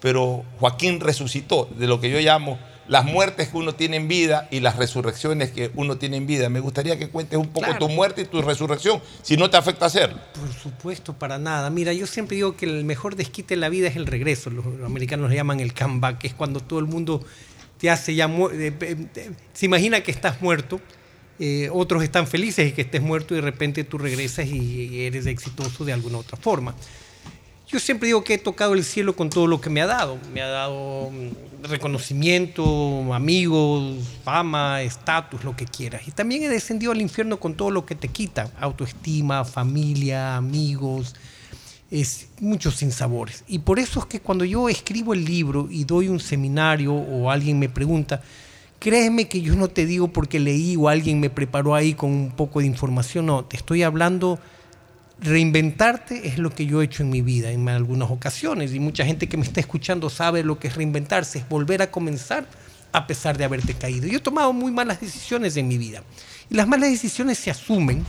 [0.00, 2.58] pero Joaquín resucitó de lo que yo llamo
[2.88, 6.48] las muertes que uno tiene en vida y las resurrecciones que uno tiene en vida.
[6.48, 7.78] Me gustaría que cuentes un poco Claro.
[7.78, 10.18] tu muerte y tu resurrección, si no te afecta hacerlo.
[10.34, 11.70] Por supuesto, para nada.
[11.70, 14.50] Mira, yo siempre digo que el mejor desquite en la vida es el regreso.
[14.50, 17.24] Los americanos le llaman el comeback, que es cuando todo el mundo
[17.78, 18.26] te hace ya...
[18.26, 20.80] eh, eh, eh, Se imagina que estás muerto,
[21.38, 25.26] eh, otros están felices de que estés muerto y de repente tú regresas y eres
[25.26, 26.74] exitoso de alguna otra forma.
[27.72, 30.18] Yo siempre digo que he tocado el cielo con todo lo que me ha dado.
[30.34, 36.08] Me ha dado mm, reconocimiento, amigos, fama, estatus, lo que quieras.
[36.08, 38.50] Y también he descendido al infierno con todo lo que te quita.
[38.58, 41.14] Autoestima, familia, amigos,
[41.92, 43.44] es muchos sinsabores.
[43.46, 47.30] Y por eso es que cuando yo escribo el libro y doy un seminario o
[47.30, 48.20] alguien me pregunta,
[48.80, 52.30] créeme que yo no te digo porque leí o alguien me preparó ahí con un
[52.32, 54.40] poco de información, no, te estoy hablando
[55.20, 59.04] reinventarte es lo que yo he hecho en mi vida en algunas ocasiones y mucha
[59.04, 62.46] gente que me está escuchando sabe lo que es reinventarse, es volver a comenzar
[62.92, 64.06] a pesar de haberte caído.
[64.06, 66.02] Yo he tomado muy malas decisiones en mi vida
[66.48, 68.04] y las malas decisiones se asumen,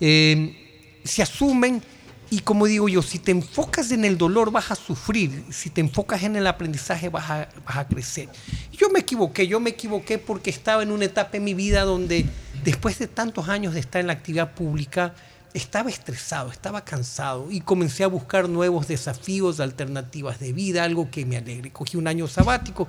[0.00, 1.82] eh, se asumen
[2.28, 5.80] y como digo yo, si te enfocas en el dolor vas a sufrir, si te
[5.80, 8.28] enfocas en el aprendizaje vas a, vas a crecer.
[8.72, 12.26] Yo me equivoqué, yo me equivoqué porque estaba en una etapa en mi vida donde
[12.64, 15.14] después de tantos años de estar en la actividad pública,
[15.56, 21.24] estaba estresado, estaba cansado y comencé a buscar nuevos desafíos, alternativas de vida, algo que
[21.24, 21.72] me alegre.
[21.72, 22.86] Cogí un año sabático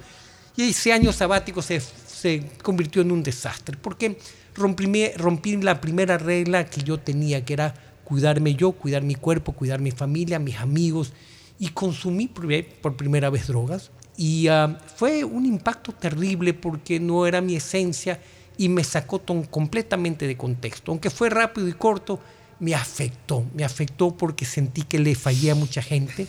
[0.55, 4.17] y ese año sabático se, se convirtió en un desastre porque
[4.55, 7.73] rompí, rompí la primera regla que yo tenía, que era
[8.03, 11.13] cuidarme yo, cuidar mi cuerpo, cuidar mi familia, mis amigos
[11.59, 17.39] y consumí por primera vez drogas y ah, fue un impacto terrible porque no era
[17.39, 18.19] mi esencia
[18.57, 20.91] y me sacó ton- completamente de contexto.
[20.91, 22.19] Aunque fue rápido y corto,
[22.59, 23.45] me afectó.
[23.55, 26.27] Me afectó porque sentí que le fallé a mucha gente,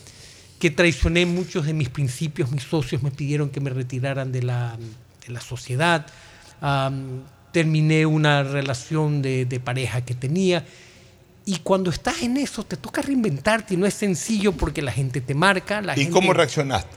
[0.59, 2.51] que traicioné muchos de mis principios.
[2.51, 4.77] Mis socios me pidieron que me retiraran de la,
[5.27, 6.07] de la sociedad.
[7.53, 10.65] Terminé una relación de, de pareja que tenía.
[11.47, 15.23] Y cuando estás en eso, te toca reinventarte y no es sencillo porque la gente
[15.23, 15.81] te marca.
[15.81, 16.91] La ¿Y gente- cómo reaccionaste?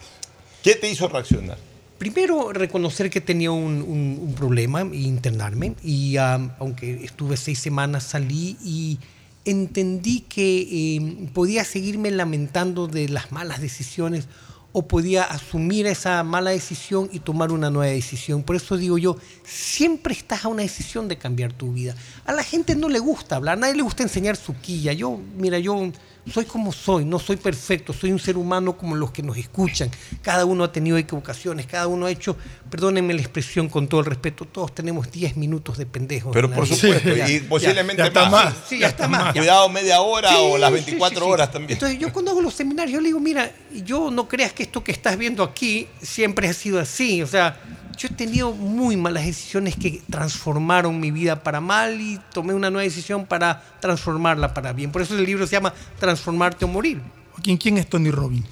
[0.61, 1.57] ¿Qué te hizo reaccionar?
[1.97, 5.75] Primero, reconocer que tenía un, un- un problema e internarme.
[5.83, 8.99] Y aunque estuve seis semanas, salí y
[9.45, 14.27] entendí que eh, podía seguirme lamentando de las malas decisiones
[14.73, 18.43] o podía asumir esa mala decisión y tomar una nueva decisión.
[18.43, 21.95] Por eso digo yo, siempre estás a una decisión de cambiar tu vida.
[22.25, 24.93] A la gente no le gusta hablar, a nadie le gusta enseñar su quilla.
[24.93, 25.91] Yo, mira, yo
[26.29, 29.89] soy como soy, no soy perfecto, soy un ser humano como los que nos escuchan.
[30.21, 32.37] Cada uno ha tenido equivocaciones, cada uno ha hecho,
[32.69, 36.31] perdónenme la expresión con todo el respeto, todos tenemos 10 minutos de pendejos.
[36.33, 38.53] Pero por supuesto, y ya, posiblemente ya está más.
[38.67, 39.33] Sí, ya está más.
[39.33, 41.31] Cuidado, media hora Sí, o las sí, 24 sí, sí.
[41.31, 41.73] horas también.
[41.73, 43.51] Entonces yo cuando hago los seminarios, yo le digo, mira,
[43.83, 47.23] yo no creas que esto que estás viendo aquí siempre ha sido así.
[47.23, 47.59] O sea,
[47.97, 52.69] yo he tenido muy malas decisiones que transformaron mi vida para mal y tomé una
[52.69, 54.91] nueva decisión para transformarla para bien.
[54.91, 57.01] Por eso el libro se llama Transformarte o Morir.
[57.43, 58.45] ¿Quién, quién es Tony Robbins?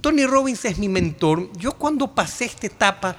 [0.00, 1.50] Tony Robbins es mi mentor.
[1.58, 3.16] Yo cuando pasé esta etapa,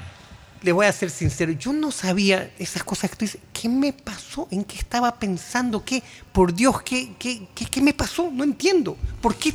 [0.61, 3.41] le voy a ser sincero, yo no sabía esas cosas que tú dices.
[3.53, 4.47] ¿Qué me pasó?
[4.51, 5.83] ¿En qué estaba pensando?
[5.83, 6.03] ¿Qué?
[6.31, 8.29] Por Dios, ¿qué, qué, qué, qué me pasó?
[8.31, 8.97] No entiendo.
[9.21, 9.53] ¿Por qué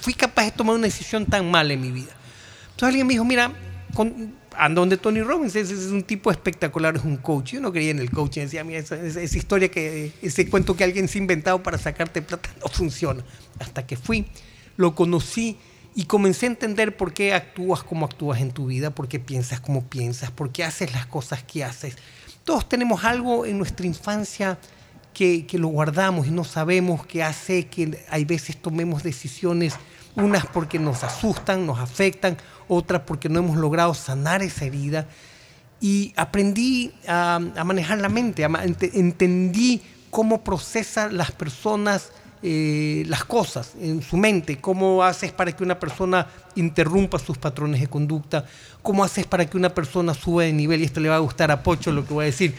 [0.00, 2.12] fui capaz de tomar una decisión tan mala en mi vida?
[2.70, 3.52] Entonces alguien me dijo, mira,
[3.94, 7.52] con, anda donde Tony Robbins, ese es un tipo espectacular, es un coach.
[7.52, 10.76] Yo no creía en el coaching, decía, mira, esa, esa- esa historia, que ese cuento
[10.76, 13.24] que alguien se ha inventado para sacarte plata no funciona.
[13.58, 14.26] Hasta que fui,
[14.76, 15.56] lo conocí
[15.94, 19.60] y comencé a entender por qué actúas como actúas en tu vida, por qué piensas
[19.60, 21.96] como piensas, por qué haces las cosas que haces.
[22.44, 24.58] Todos tenemos algo en nuestra infancia
[25.14, 29.74] que, que lo guardamos y no sabemos que hace que hay veces tomemos decisiones,
[30.16, 32.36] unas porque nos asustan, nos afectan,
[32.72, 35.06] otras porque no hemos logrado sanar esa herida.
[35.80, 42.12] Y aprendí a, manejar la mente, a entendí cómo procesan las personas
[42.44, 46.26] eh, las cosas en su mente, cómo haces para que una persona
[46.56, 48.44] interrumpa sus patrones de conducta,
[48.82, 51.52] cómo haces para que una persona suba de nivel, y esto le va a gustar
[51.52, 52.56] a Pocho lo que voy a decir.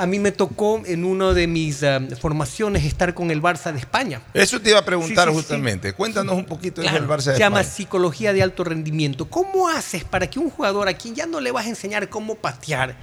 [0.00, 3.78] A mí me tocó en una de mis eh, formaciones estar con el Barça de
[3.78, 4.22] España.
[4.32, 5.42] Eso te iba a preguntar Sí, sí, sí.
[5.42, 5.92] justamente.
[5.92, 7.76] Cuéntanos un poquito Claro, del Barça de se llama España.
[7.76, 9.28] psicología de alto rendimiento.
[9.28, 12.34] ¿Cómo haces para que un jugador a quien ya no le vas a enseñar cómo
[12.34, 12.96] patear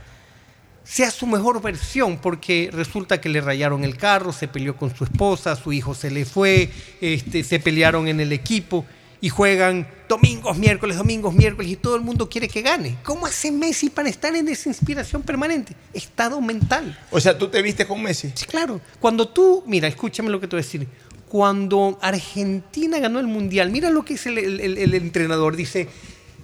[0.84, 2.18] sea su mejor versión?
[2.18, 6.10] Porque resulta que le rayaron el carro, se peleó con su esposa, su hijo se
[6.10, 6.72] le fue,
[7.02, 8.86] este, se pelearon en el equipo
[9.20, 12.98] y juegan domingos, miércoles, domingos, miércoles y todo el mundo quiere que gane.
[13.04, 15.76] ¿Cómo hace Messi para estar en esa inspiración permanente?
[15.94, 16.98] Estado mental.
[17.10, 18.32] O sea, tú te viste con Messi.
[18.36, 18.80] Sí, claro.
[19.00, 20.88] Cuando tú, mira, escúchame lo que te voy a decir.
[21.28, 25.56] Cuando Argentina ganó el Mundial, mira lo que dice el, el- el- el entrenador.
[25.56, 25.90] Dice,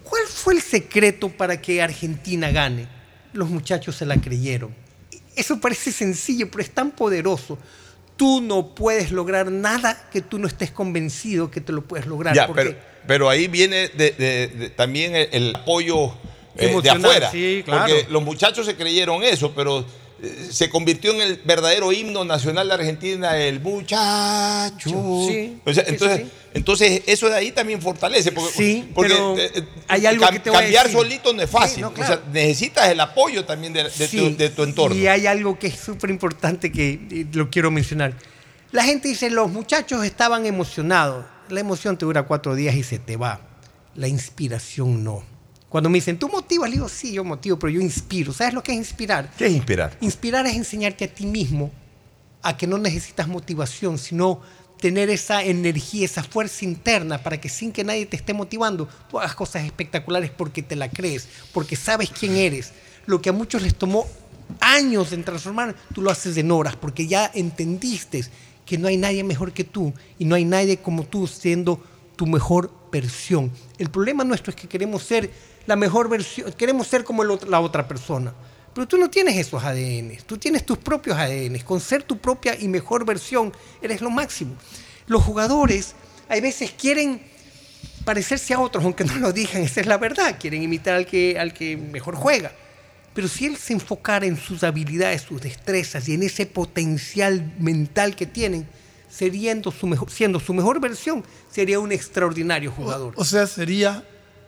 [0.04, 2.88] ¿cuál fue el secreto para que Argentina gane?
[3.34, 4.74] Los muchachos se la creyeron.
[5.36, 7.58] Eso parece sencillo, pero es tan poderoso.
[8.24, 12.34] Tú no puedes lograr nada que tú no estés convencido que te lo puedes lograr.
[12.34, 16.14] Ya, porque- pero, pero ahí viene de- de- de- también el, el apoyo
[16.56, 17.30] eh, de afuera.
[17.30, 17.82] sí, claro.
[17.94, 19.84] Porque los muchachos se creyeron eso, pero
[20.52, 24.90] se convirtió en el verdadero himno nacional de Argentina, el muchacho.
[25.28, 28.32] Sí, O sea, sí, entonces, sí, entonces, eso de ahí también fortalece.
[28.32, 31.00] Porque, Sí, porque, pero eh, eh, hay algo que te voy a cambiar decir.
[31.00, 31.82] solito no es fácil.
[31.82, 34.96] no, O sea, necesitas el apoyo también de, tu, de tu entorno.
[34.96, 38.14] Y hay algo que es súper importante que lo quiero mencionar.
[38.72, 41.26] La gente dice, los muchachos estaban emocionados.
[41.50, 43.42] La emoción te dura cuatro días y se te va.
[43.96, 45.33] La inspiración no.
[45.74, 46.70] Cuando me dicen, ¿tú motivas?
[46.70, 48.32] Le digo, sí, yo motivo, pero yo inspiro.
[48.32, 49.32] ¿Sabes lo que es inspirar?
[49.36, 49.98] ¿Qué es inspirar?
[50.02, 51.72] Inspirar es enseñarte a ti mismo
[52.44, 54.40] a que no necesitas motivación, sino
[54.80, 59.18] tener esa energía, esa fuerza interna para que sin que nadie te esté motivando, tú
[59.18, 62.72] hagas cosas espectaculares porque te la crees, porque sabes quién eres.
[63.08, 64.06] Lo que a muchos les tomó
[64.60, 68.24] años en transformar, tú lo haces en horas, porque ya entendiste
[68.64, 71.84] que no hay nadie mejor que tú y no hay nadie como tú siendo
[72.16, 73.52] tu mejor versión.
[73.80, 75.32] El problema nuestro es que queremos ser
[75.66, 78.34] la mejor versión, queremos ser como la otra persona.
[78.74, 81.60] Pero tú no tienes esos ADN, tú tienes tus propios ADN.
[81.60, 84.56] Con ser tu propia y mejor versión eres lo máximo.
[85.06, 85.94] Los jugadores
[86.28, 87.22] hay veces quieren
[88.04, 90.38] parecerse a otros, aunque no lo digan, esa es la verdad.
[90.40, 92.52] Quieren imitar al que, al que mejor juega.
[93.14, 98.16] Pero si él se enfocara en sus habilidades, sus destrezas y en ese potencial mental
[98.16, 98.68] que tienen,
[99.08, 103.14] siendo su mejor, siendo su mejor versión, sería un extraordinario jugador.
[103.16, 104.04] O sea, sería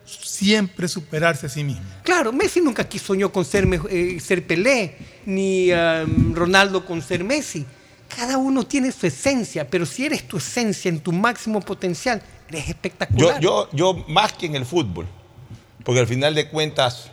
[0.05, 1.83] siempre superarse a sí mismo.
[2.03, 4.95] Claro, Messi nunca aquí soñó con ser, eh, ser Pelé,
[5.25, 7.65] ni um, Ronaldo con ser Messi.
[8.15, 12.65] Cada uno tiene su esencia, pero si eres tu esencia en tu máximo potencial, eres
[12.65, 13.39] Yo, espectacular.
[13.41, 15.07] yo, yo más que en el fútbol,
[15.83, 17.09] porque al final de cuentas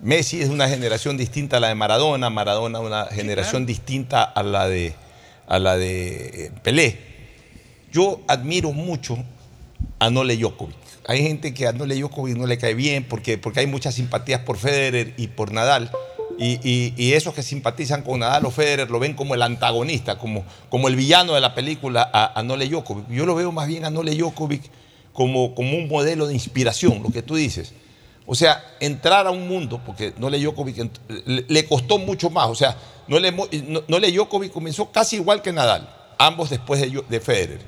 [0.00, 4.68] Messi es una generación distinta a la de Maradona, Maradona una generación distinta a la
[4.68, 4.94] de,
[5.46, 6.98] a la de eh, Pelé.
[7.92, 9.16] Yo admiro mucho
[9.98, 10.76] a Nole Djokovic.
[11.08, 14.40] Hay gente que a Nole Djokovic no le cae bien porque, porque hay muchas simpatías
[14.40, 15.90] por Federer y por Nadal.
[16.38, 16.58] Y,
[16.96, 20.88] y- esos que simpatizan con Nadal o Federer lo ven como el antagonista, como, como
[20.88, 23.08] el villano de la película a, a Nole Djokovic.
[23.08, 24.62] Yo lo veo más bien a Nole Djokovic
[25.12, 27.72] como, como un modelo de inspiración, lo que tú dices.
[28.26, 30.90] O sea, entrar a un mundo, porque Nole Djokovic
[31.26, 32.48] le, costó mucho más.
[32.48, 32.76] O sea,
[33.06, 33.32] Nole,
[33.88, 35.88] Nole Djokovic comenzó casi igual que Nadal,
[36.18, 37.60] ambos después de, de Federer.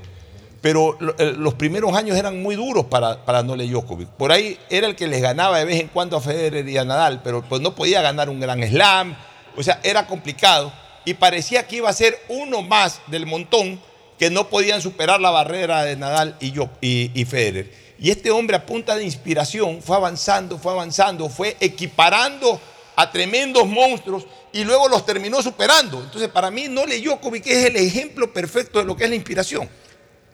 [0.61, 4.09] Pero eh, los primeros años eran muy duros para, para Nole Djokovic.
[4.09, 6.83] Por ahí era el que les ganaba de vez en cuando a Federer y a
[6.83, 9.15] Nadal, pero pues no podía ganar un gran slam.
[9.55, 10.71] O sea, era complicado.
[11.05, 13.79] Y parecía que iba a ser uno más del montón
[14.17, 17.71] que no podían superar la barrera de Nadal y, y Federer.
[17.97, 22.59] Y este hombre a punta de inspiración fue avanzando, fue avanzando, fue equiparando
[22.95, 26.01] a tremendos monstruos y luego los terminó superando.
[26.01, 29.69] Entonces, para mí, Nole Djokovic es el ejemplo perfecto de lo que es la inspiración.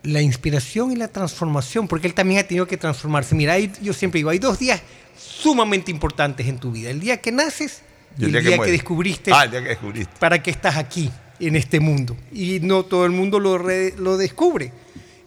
[0.05, 3.35] La inspiración y la transformación, porque él también ha tenido que transformarse.
[3.35, 4.81] Mira, yo siempre digo, hay dos días
[5.17, 6.89] sumamente importantes en tu vida.
[6.89, 7.81] El día que naces
[8.17, 10.13] y el, día, que, descubriste Ah, el día que descubriste.
[10.19, 12.15] para qué estás aquí, en este mundo.
[12.31, 14.71] Y no todo el mundo lo, re- lo descubre.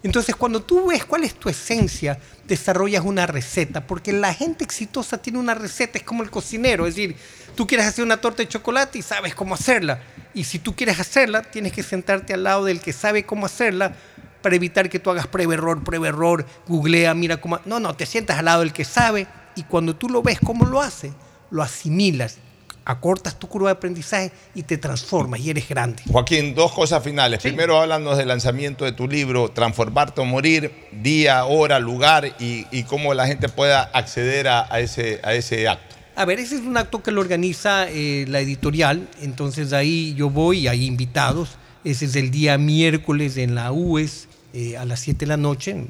[0.01, 5.17] Entonces, cuando tú ves cuál es tu esencia, desarrollas una receta, porque la gente exitosa
[5.21, 7.15] tiene una receta, es como el cocinero, es decir,
[7.53, 10.01] tú quieres hacer una torta de chocolate y sabes cómo hacerla.
[10.33, 13.93] Y si tú quieres hacerla, tienes que sentarte al lado del que sabe cómo hacerla
[14.41, 17.59] para evitar que tú hagas prueba error, prueba error, googlea, mira cómo...
[17.65, 20.65] No, no, te sientas al lado del que sabe y cuando tú lo ves cómo
[20.65, 21.11] lo hace,
[21.51, 22.37] lo asimilas,
[22.85, 26.01] acortas tu curva de aprendizaje y te transformas y eres grande.
[26.09, 27.41] Joaquín, dos cosas finales.
[27.41, 32.83] Primero, háblanos del lanzamiento de tu libro, Transformarte o Morir, día, hora, lugar y, y
[32.83, 35.95] cómo la gente pueda acceder a, a ese, a ese acto.
[36.15, 40.29] A ver, ese es un acto que lo organiza eh, la editorial, entonces ahí yo
[40.29, 41.57] voy, hay invitados.
[41.83, 45.85] Ese es el día miércoles en la UES eh, a las 7 de la noche.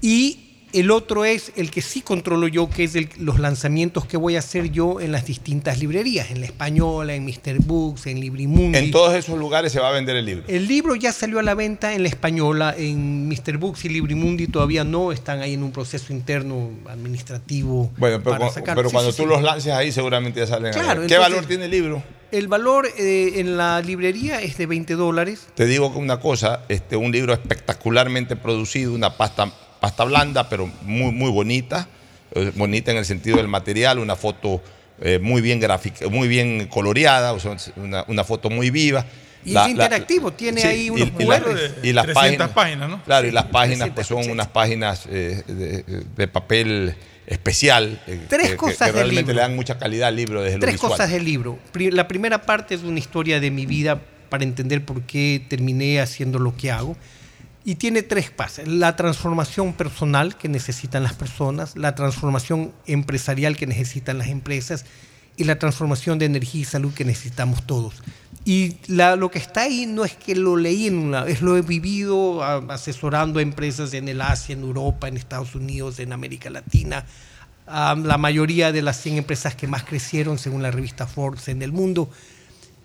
[0.00, 4.16] Y el otro es el que sí controlo yo, que es el- los lanzamientos que
[4.16, 7.58] voy a hacer yo en las distintas librerías, en La Española, en Mr.
[7.60, 8.78] Books, en Librimundi.
[8.78, 10.44] En todos esos lugares se va a vender el libro.
[10.48, 13.58] El libro ya salió a la venta en La Española, en Mr.
[13.58, 18.50] Books y Librimundi todavía no, están ahí en un proceso interno administrativo Bueno, pero, para
[18.50, 18.74] sacar.
[18.76, 19.28] pero Sí, cuando sí, tú sí.
[19.28, 20.66] los lances ahí seguramente ya salen.
[20.66, 21.06] a la Claro, venta.
[21.08, 22.02] ¿Qué entonces- valor tiene el libro?
[22.30, 25.48] El valor eh, en la librería es de 20 dólares.
[25.54, 31.10] Te digo una cosa, este, un libro espectacularmente producido, una pasta, pasta blanda, pero muy,
[31.10, 31.88] muy bonita,
[32.36, 34.62] eh, bonita en el sentido del material, una foto
[35.00, 39.04] eh, muy bien gráfica, muy bien coloreada, o sea, una, una foto muy viva.
[39.44, 41.42] Y es interactivo, tiene sí, ahí unos y, la-
[41.82, 43.02] y las 300 páginas, páginas, ¿no?
[43.02, 44.32] Claro, y las páginas 300, pues son 80.
[44.34, 45.82] unas páginas eh, de,
[46.16, 46.94] de papel
[47.26, 48.00] especial.
[48.06, 49.34] eh, Tres que- cosas que realmente libro.
[49.34, 51.58] le dan mucha calidad al libro desde Tres cosas del libro.
[51.74, 56.38] La primera parte es una historia de mi vida para entender por qué terminé haciendo
[56.38, 56.96] lo que hago.
[57.64, 58.66] Y tiene tres pasos.
[58.66, 64.84] La transformación personal que necesitan las personas, la transformación empresarial que necesitan las empresas
[65.36, 68.02] y la transformación de energía y salud que necesitamos todos.
[68.44, 71.56] Y lo que está ahí no es que lo leí en un lado, es lo
[71.56, 76.50] he vivido asesorando a empresas en el Asia, en Europa, en Estados Unidos, en América
[76.50, 77.06] Latina.
[77.66, 81.70] la mayoría de las 100 empresas que más crecieron según la revista Forbes en el
[81.70, 82.10] mundo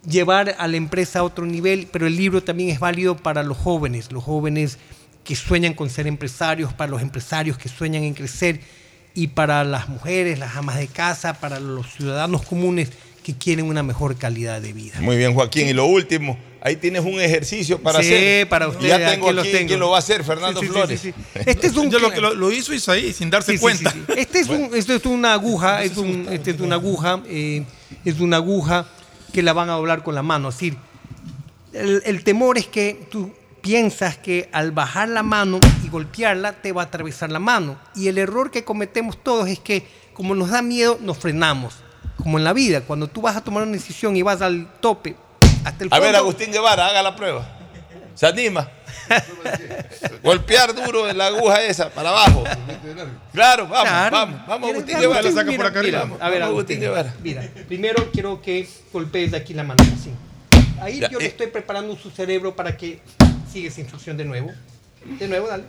[0.10, 3.58] llevar a la empresa a otro nivel, pero el libro también es válido para los
[3.58, 4.78] jóvenes, los jóvenes
[5.24, 8.62] que sueñan con ser empresarios, para los empresarios que sueñan en crecer
[9.14, 12.90] y para las mujeres, las amas de casa, para los ciudadanos comunes
[13.24, 15.02] que quieren una mejor calidad de vida.
[15.02, 15.68] Muy bien, Joaquín.
[15.68, 18.48] Y lo último, ahí tienes un ejercicio para Sí, hacer.
[18.48, 19.68] para Y ustedes, Ya tengo aquí los aquí tengo.
[19.68, 21.00] quién lo va a hacer, Fernando Sí, sí, sí, Flores.
[21.02, 21.40] sí, sí.
[21.46, 23.92] Este es un Yo lo, que lo, lo hizo Isaí sin darse Sí, sí, cuenta.
[23.92, 24.14] sí, sí.
[24.16, 27.64] Este es, un- esto es una aguja, es, un, este es una aguja, eh,
[28.06, 28.88] es una aguja
[29.34, 30.50] que la van a doblar con la mano.
[30.50, 30.78] Es decir,
[31.74, 36.72] el, el temor es que tú piensas que al bajar la mano y golpearla te
[36.72, 37.78] va a atravesar la mano.
[37.96, 41.76] Y el error que cometemos todos es que como nos da miedo, nos frenamos.
[42.16, 45.16] Como en la vida, cuando tú vas a tomar una decisión y vas al tope,
[45.64, 47.48] hasta el A ver, fondo, Agustín Guevara, haga la prueba.
[48.16, 48.68] ¿Se anima?
[50.24, 52.44] Golpear duro en la aguja esa, para abajo.
[53.34, 54.18] Claro, vamos, Claro.
[54.18, 55.22] vamos, vamos, Mira, Agustín Guevara.
[55.22, 56.18] mira, saca por acá mira, arriba.
[56.20, 57.14] A ver, Vamos, Agustín, Guevara.
[57.24, 60.12] Mira, primero quiero que golpees de aquí la mano, así.
[60.82, 61.30] Ahí Ya, yo le eh.
[61.30, 63.00] estoy preparando su cerebro para que
[63.52, 64.52] siga esa instrucción de nuevo.
[65.20, 65.64] De nuevo, dale.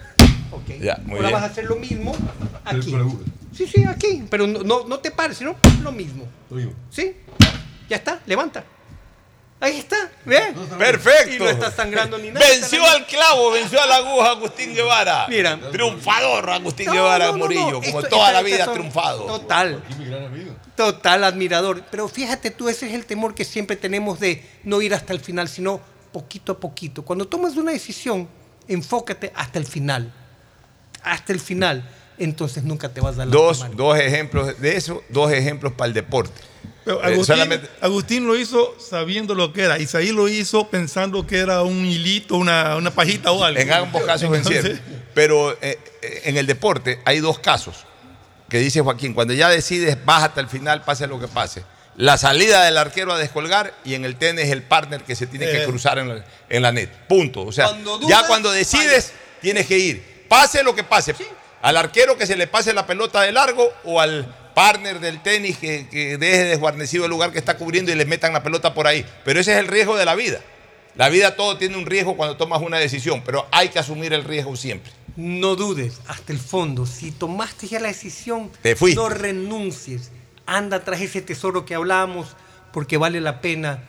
[0.50, 0.80] Ok.
[0.80, 1.32] Ya, muy Ahora bien.
[1.34, 2.14] vas a hacer lo mismo
[2.64, 2.94] aquí.
[3.55, 4.24] Sí, sí, aquí.
[4.30, 6.24] Pero no, no, no te pares, sino lo mismo.
[6.90, 7.16] ¿Sí?
[7.88, 8.64] Ya está, levanta.
[9.60, 10.55] Ahí está, ¿ve?
[10.78, 11.35] Perfecto.
[11.35, 12.47] Y no está sangrando ni nada.
[12.48, 15.26] Venció al clavo, venció a la aguja Agustín Guevara.
[15.28, 15.59] Mira.
[15.72, 17.80] Triunfador Agustín No, Guevara no, no, Murillo, no.
[17.82, 19.24] como Esto- toda la vida ha triunfado.
[19.26, 19.82] Total.
[20.76, 21.82] Total admirador.
[21.90, 25.18] Pero fíjate tú, ese es el temor que siempre tenemos de no ir hasta el
[25.20, 25.80] final, sino
[26.12, 27.05] poquito a poquito.
[27.05, 28.28] Cuando tomas una decisión,
[28.68, 30.12] enfócate hasta el final.
[31.02, 31.89] Hasta el final.
[32.16, 35.89] Entonces nunca te vas a dar la Dos, dos ejemplos de eso, dos ejemplos para
[35.89, 36.40] el deporte.
[36.89, 39.78] Pero Eh, Agustín, solamente- Agustín lo hizo sabiendo lo que era.
[39.78, 43.60] Isaí lo hizo pensando que era un hilito, una, una pajita o algo.
[43.60, 44.81] En ambos casos vencieron.
[45.15, 47.85] Pero eh, eh, en el deporte hay dos casos
[48.48, 49.12] que dice Joaquín.
[49.12, 51.62] Cuando ya decides, vas hasta el final, pase lo que pase.
[51.97, 55.51] La salida del arquero a descolgar y en el tenis el partner que se tiene
[55.51, 56.89] que cruzar en la, en la net.
[57.09, 57.43] Punto.
[57.43, 59.12] O sea, Cuando ya cuando decides,
[59.43, 60.24] tienes que ir.
[60.28, 61.15] Pase lo que pase.
[61.60, 65.56] Al arquero que se le pase la pelota de largo o al partner del tenis
[65.56, 68.89] que, que deje desguarnecido el lugar que está cubriendo y le metan la pelota por
[68.89, 69.06] ahí.
[69.24, 70.40] Pero ese es el riesgo de la vida.
[70.97, 74.24] La vida todo tiene un riesgo cuando tomas una decisión, pero hay que asumir el
[74.24, 74.90] riesgo siempre.
[75.14, 76.86] No dudes hasta el fondo.
[76.86, 80.10] Si tomaste ya la decisión, Te no renuncies.
[80.44, 82.35] Anda tras ese tesoro que hablamos
[82.72, 83.85] porque vale la pena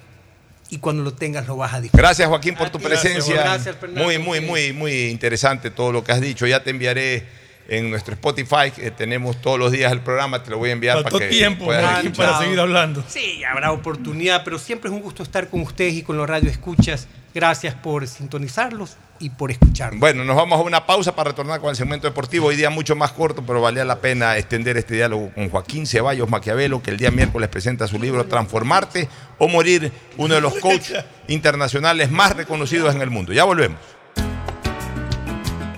[0.70, 2.06] y cuando lo tengas lo vas a disfrutar.
[2.06, 3.42] Gracias Joaquín por tu presencia.
[3.42, 4.04] gracias, Fernando.
[4.04, 6.46] muy, muy, muy, muy interesante todo lo que has dicho.
[6.46, 10.58] Ya te enviaré en nuestro Spotify, que tenemos todos los días el programa, te lo
[10.58, 12.26] voy a enviar Faltó para que tiempo puedas escuchar.
[12.26, 13.04] para seguir hablando.
[13.08, 16.50] Sí, habrá oportunidad, pero siempre es un gusto estar con ustedes y con los radio
[16.50, 17.08] escuchas.
[17.34, 20.00] Gracias por sintonizarlos y por escucharnos.
[20.00, 22.48] Bueno, nos vamos a una pausa para retornar con el segmento deportivo.
[22.48, 26.28] Hoy día mucho más corto, pero valía la pena extender este diálogo con Joaquín Ceballos
[26.28, 31.06] Maquiavelo, que el día miércoles presenta su libro Transformarte o Morir, uno de los coaches
[31.28, 33.32] internacionales más reconocidos en el mundo.
[33.32, 33.78] Ya volvemos.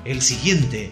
[0.05, 0.91] El siguiente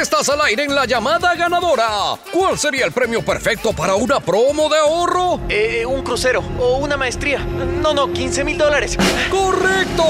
[0.00, 2.16] Estás al aire en la llamada ganadora.
[2.32, 5.40] ¿Cuál sería el premio perfecto para una promo de ahorro?
[5.48, 7.40] Eh, un crucero o una maestría.
[7.40, 8.96] No, no, 15 mil dólares.
[9.28, 10.04] ¡Correcto!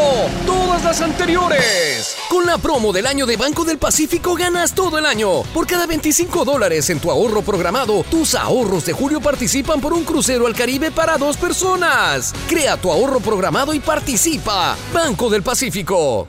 [0.45, 2.17] Todas las anteriores.
[2.29, 5.43] Con la promo del año de Banco del Pacífico ganas todo el año.
[5.55, 10.05] Por cada 25 dólares en tu ahorro programado, tus ahorros de julio participan por un
[10.05, 12.35] crucero al Caribe para dos personas.
[12.47, 14.77] Crea tu ahorro programado y participa.
[14.93, 16.29] Banco del Pacífico.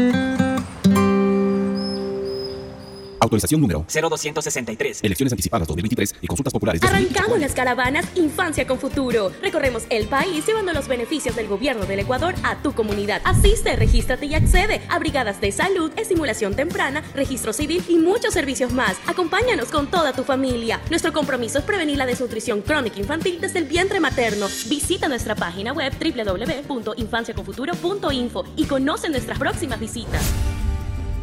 [3.21, 4.99] Autorización número 0263.
[5.03, 6.81] Elecciones anticipadas 2023 y consultas populares.
[6.81, 9.31] Arrancamos las caravanas Infancia con Futuro.
[9.43, 13.21] Recorremos el país llevando los beneficios del gobierno del Ecuador a tu comunidad.
[13.23, 18.73] Asiste, regístrate y accede a brigadas de salud, estimulación temprana, registro civil y muchos servicios
[18.73, 18.97] más.
[19.05, 20.81] Acompáñanos con toda tu familia.
[20.89, 24.47] Nuestro compromiso es prevenir la desnutrición crónica infantil desde el vientre materno.
[24.67, 30.23] Visita nuestra página web www.infanciaconfuturo.info y conoce nuestras próximas visitas.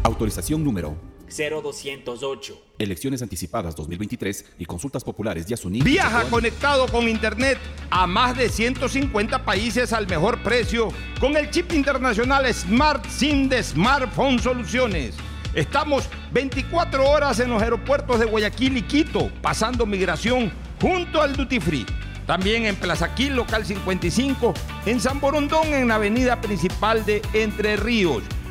[0.04, 2.62] Autorización número 0208.
[2.78, 5.82] Elecciones anticipadas 2023 y consultas populares de Asuní.
[5.82, 7.58] Viaja conectado con Internet
[7.90, 10.88] a más de 150 países al mejor precio
[11.20, 15.14] con el chip internacional Smart SIM de Smartphone Soluciones.
[15.54, 21.58] Estamos 24 horas en los aeropuertos de Guayaquil y Quito, pasando migración junto al Duty
[21.60, 21.86] Free.
[22.26, 24.52] También en Plaza Quil, local 55,
[24.84, 28.22] en San Borondón, en la avenida principal de Entre Ríos.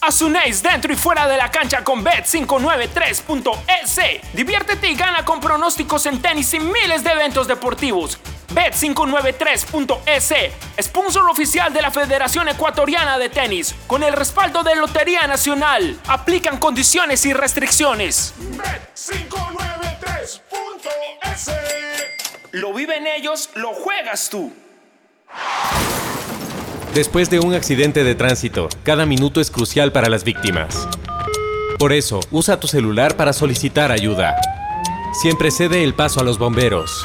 [0.00, 4.00] Asunéis dentro y fuera de la cancha con Bet593.es.
[4.34, 8.18] Diviértete y gana con pronósticos en tenis y miles de eventos deportivos.
[8.54, 10.34] Bet593.es,
[10.82, 15.98] sponsor oficial de la Federación Ecuatoriana de Tenis, con el respaldo de Lotería Nacional.
[16.08, 18.34] Aplican condiciones y restricciones.
[18.56, 21.50] Bet593.es
[22.52, 24.52] Lo viven ellos, lo juegas tú.
[26.94, 30.88] Después de un accidente de tránsito, cada minuto es crucial para las víctimas.
[31.78, 34.34] Por eso, usa tu celular para solicitar ayuda.
[35.22, 37.04] Siempre cede el paso a los bomberos.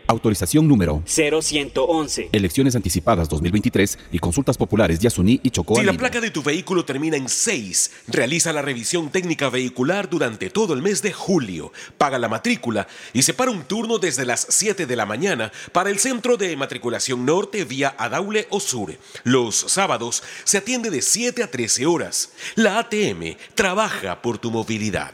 [0.11, 2.31] Autorización número 0111.
[2.33, 5.77] Elecciones anticipadas 2023 y consultas populares Yasuní y Chocó.
[5.77, 10.49] Si la placa de tu vehículo termina en 6, realiza la revisión técnica vehicular durante
[10.49, 11.71] todo el mes de julio.
[11.97, 15.97] Paga la matrícula y separa un turno desde las 7 de la mañana para el
[15.97, 18.93] centro de matriculación norte vía Adaule o Sur.
[19.23, 22.33] Los sábados se atiende de 7 a 13 horas.
[22.55, 25.13] La ATM trabaja por tu movilidad.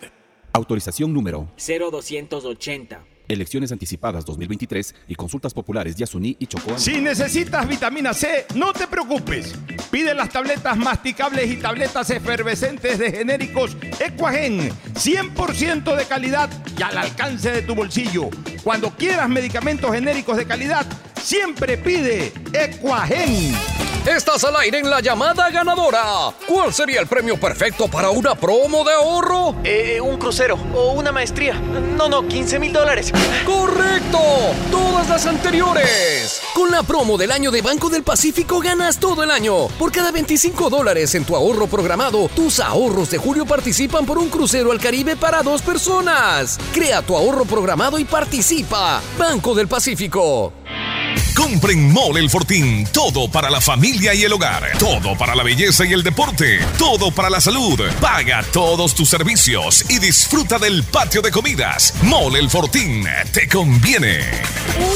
[0.54, 3.17] Autorización número 0280.
[3.28, 6.78] Elecciones anticipadas 2023 y consultas populares Yasuní y Chocó.
[6.78, 9.54] Si necesitas vitamina C, no te preocupes.
[9.92, 16.98] Pide las tabletas masticables y tabletas efervescentes de genéricos Equagen, 100% de calidad y al
[16.98, 18.30] alcance de tu bolsillo.
[18.64, 20.86] Cuando quieras medicamentos genéricos de calidad,
[21.22, 23.77] siempre pide Equagen.
[24.08, 26.34] Estás al aire en la llamada ganadora.
[26.48, 29.58] ¿Cuál sería el premio perfecto para una promo de ahorro?
[29.66, 31.56] Eh, un crucero o una maestría.
[31.56, 33.12] No, no, 15 mil dólares.
[33.46, 34.18] ¡Correcto!
[34.72, 36.42] Todas las anteriores.
[36.54, 39.68] Con la promo del año de Banco del Pacífico ganas todo el año.
[39.78, 44.30] Por cada 25 dólares en tu ahorro programado, tus ahorros de julio participan por un
[44.30, 46.58] crucero al Caribe para dos personas.
[46.74, 49.02] Crea tu ahorro programado y participa.
[49.18, 50.54] Banco del Pacífico.
[51.36, 52.88] Compren Mole el Fortín.
[52.92, 54.72] Todo para la familia y el hogar.
[54.80, 56.60] Todo para la belleza y el deporte.
[56.78, 57.80] Todo para la salud.
[58.02, 61.94] Paga todos tus servicios y disfruta del patio de comidas.
[62.04, 63.06] Mole el Fortín.
[63.32, 64.20] Te conviene.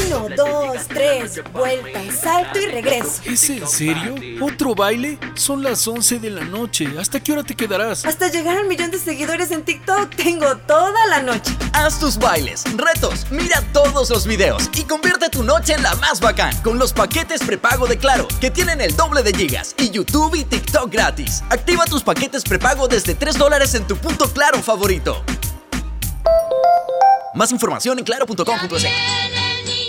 [0.06, 3.20] Uno, dos, tres, vuelta, salto y regreso.
[3.24, 4.14] ¿Es en serio?
[4.40, 5.18] ¿Otro baile?
[5.34, 6.88] Son las 11 de la noche.
[6.98, 8.04] ¿Hasta qué hora te quedarás?
[8.04, 11.52] Hasta llegar al millón de seguidores en TikTok tengo toda la noche.
[11.72, 16.11] Haz tus bailes, retos, mira todos los videos y convierte tu noche en la más
[16.20, 20.34] bacán con los paquetes prepago de Claro, que tienen el doble de gigas y YouTube
[20.34, 21.42] y TikTok gratis.
[21.50, 25.22] Activa tus paquetes prepago desde 3 dólares en tu punto Claro favorito.
[27.34, 29.41] Más información en claro.com.es.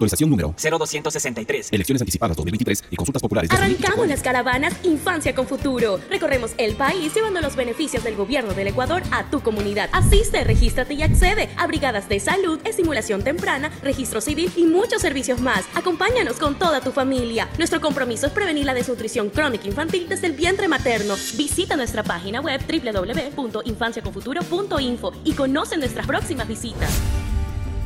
[0.00, 1.68] Autorización número 0263.
[1.72, 3.50] Elecciones anticipadas 2023 y consultas populares.
[3.50, 6.00] Arrancamos las caravanas Infancia con Futuro.
[6.08, 9.90] Recorremos el país llevando los beneficios del gobierno del Ecuador a tu comunidad.
[9.92, 15.42] Asiste, regístrate y accede a brigadas de salud, estimulación temprana, registro civil y muchos servicios
[15.42, 15.66] más.
[15.74, 17.50] Acompáñanos con toda tu familia.
[17.58, 21.14] Nuestro compromiso es prevenir la desnutrición crónica infantil desde el vientre materno.
[21.36, 26.90] Visita nuestra página web www.infanciaconfuturo.info y conoce nuestras próximas visitas.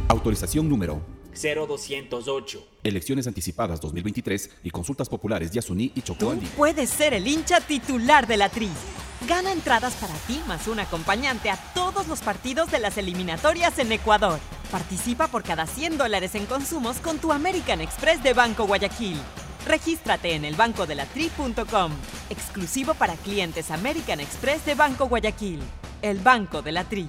[0.07, 2.69] Autorización número 0208.
[2.83, 6.33] Elecciones anticipadas 2023 y consultas populares Yasuní y Chocó.
[6.35, 8.69] Tú puedes ser el hincha titular de la Tri.
[9.29, 13.91] Gana entradas para ti más un acompañante a todos los partidos de las eliminatorias en
[13.93, 14.39] Ecuador.
[14.71, 19.17] Participa por cada 100 dólares en consumos con tu American Express de Banco Guayaquil.
[19.67, 21.93] Regístrate en elbancodelatri.com.
[22.29, 25.61] Exclusivo para clientes American Express de Banco Guayaquil.
[26.03, 27.09] El Banco de la Tri.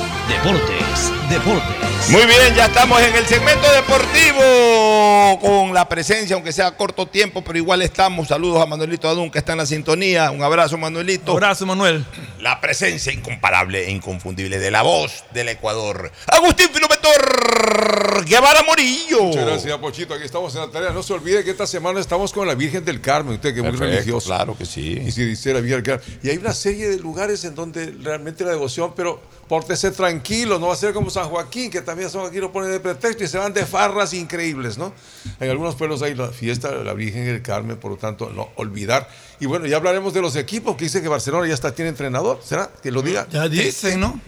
[0.31, 2.09] Deportes, deportes.
[2.09, 7.41] Muy bien, ya estamos en el segmento deportivo con la presencia, aunque sea corto tiempo,
[7.41, 8.27] pero igual estamos.
[8.27, 10.29] Saludos a Manuelito Adún que está en la sintonía.
[10.31, 11.31] Un abrazo, Manuelito.
[11.31, 12.05] abrazo, Manuel.
[12.39, 16.11] La presencia incomparable e inconfundible de la voz del Ecuador.
[16.27, 19.23] Agustín Filometor Guevara Morillo.
[19.23, 20.13] Muchas gracias, Pochito.
[20.13, 20.91] Aquí estamos en la tarea.
[20.91, 23.35] No se olvide que esta semana estamos con la Virgen del Carmen.
[23.35, 24.27] Usted que es muy religioso.
[24.27, 25.01] Claro que sí.
[25.05, 26.19] Y si dice la Virgen del Carmen.
[26.23, 30.67] Y hay una serie de lugares en donde realmente la devoción, pero pórtese tranquilo, no
[30.67, 33.27] va a ser como San Joaquín, que también San Joaquín lo pone de pretexto y
[33.27, 34.93] se van de farras increíbles, ¿no?
[35.39, 38.49] En algunos pueblos hay la fiesta de la Virgen del Carmen, por lo tanto, no
[38.55, 39.09] olvidar.
[39.39, 42.39] Y bueno, ya hablaremos de los equipos, que dice que Barcelona ya está, tiene entrenador,
[42.43, 42.69] ¿será?
[42.81, 43.27] Que lo diga.
[43.31, 44.19] Ya dicen, ¿no?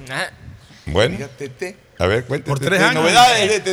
[0.85, 1.17] Bueno.
[1.17, 1.82] Diga Tete.
[1.99, 2.57] A ver, cuéntame.
[2.57, 3.03] Por tres años.
[3.03, 3.63] Novedades.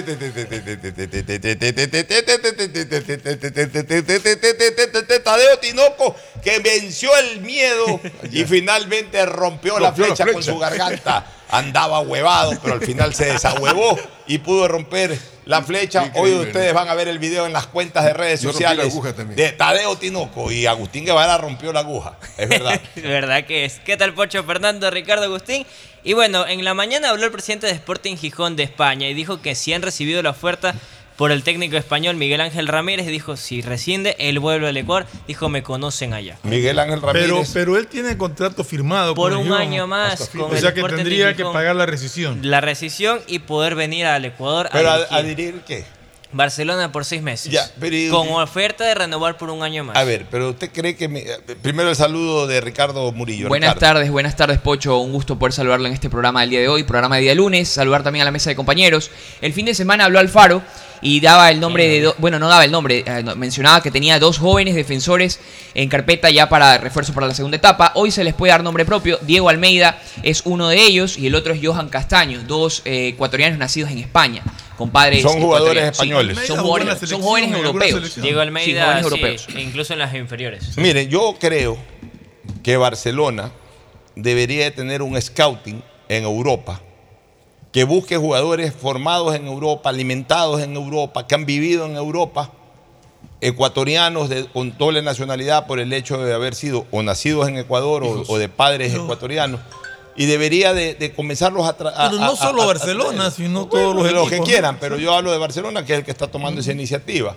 [5.25, 11.27] Tadeo Tinoco que venció el miedo y finalmente rompió la flecha con su garganta.
[11.49, 15.19] Andaba huevado, pero al final se desahuevó y pudo romper
[15.51, 16.13] la flecha.
[16.15, 18.71] Hoy ustedes van a ver el video en las cuentas de redes Yo rompí la
[18.71, 19.37] sociales aguja también.
[19.37, 22.17] de Tadeo Tinoco y Agustín Guevara rompió la aguja.
[22.39, 22.81] Es verdad.
[22.95, 23.81] ¿Verdad que es?
[23.81, 25.67] ¿Qué tal, Pocho Fernando, Ricardo Agustín?
[26.05, 29.43] Y bueno, en la mañana habló el presidente de Sporting Gijón de España y dijo
[29.43, 30.73] que si han recibido la oferta
[31.21, 35.51] por el técnico español Miguel Ángel Ramírez, dijo si rescinde, él vuelve al Ecuador, dijo
[35.51, 36.39] me conocen allá.
[36.45, 37.51] Miguel Ángel Pero, Ramírez.
[37.53, 39.15] pero él tiene contrato firmado.
[39.15, 39.61] Por con un Gijón.
[39.61, 42.39] año más con O el sea que tendría que pagar la rescisión.
[42.43, 45.15] La rescisión y poder venir al Ecuador Pero a a, dirigir.
[45.19, 45.85] a dirigir qué?
[46.33, 47.53] Barcelona por seis meses.
[47.53, 49.97] Ya, pero y- con oferta de renovar por un año más.
[49.97, 51.25] A ver, pero usted cree que me-
[51.61, 53.49] primero el saludo de Ricardo Murillo.
[53.49, 53.95] Buenas Ricardo.
[53.97, 56.85] tardes, buenas tardes Pocho, un gusto poder saludarlo en este programa del día de hoy,
[56.85, 59.11] programa de día lunes, saludar también a la mesa de compañeros.
[59.43, 60.63] El fin de semana habló Alfaro
[61.03, 63.91] y daba el nombre de, do- bueno, no daba el nombre, eh, no, mencionaba que
[63.91, 65.41] tenía dos jóvenes defensores
[65.75, 67.93] en carpeta ya para refuerzo para la segunda etapa.
[67.95, 71.35] Hoy se les puede dar nombre propio, Diego Almeida es uno de ellos y el
[71.35, 74.43] otro es Johan Castaño, dos eh, ecuatorianos nacidos en España.
[74.77, 75.83] Con padres Son jugadores.
[75.85, 76.39] Sí, españoles.
[76.47, 76.57] son,
[77.21, 78.15] jóvenes europeos.
[78.23, 79.47] Diego Almeida, sí, europeos.
[79.59, 80.77] incluso en las inferiores.
[80.79, 81.77] Miren, yo creo
[82.63, 83.53] que Barcelona
[84.17, 86.81] debería de tener un scouting en Europa
[87.73, 92.51] que busque jugadores formados en Europa, alimentados en Europa, que han vivido en Europa,
[93.41, 98.03] ecuatorianos de, con doble nacionalidad por el hecho de haber sido o nacidos en Ecuador
[98.05, 99.61] o, o de padres ecuatorianos.
[100.17, 101.95] Y debería de, de comenzarlos a traer.
[102.11, 104.47] Pero no solo Barcelona, sino todos los los equipos.
[104.47, 107.35] que quieran, pero yo hablo de Barcelona, que es el que está tomando esa iniciativa.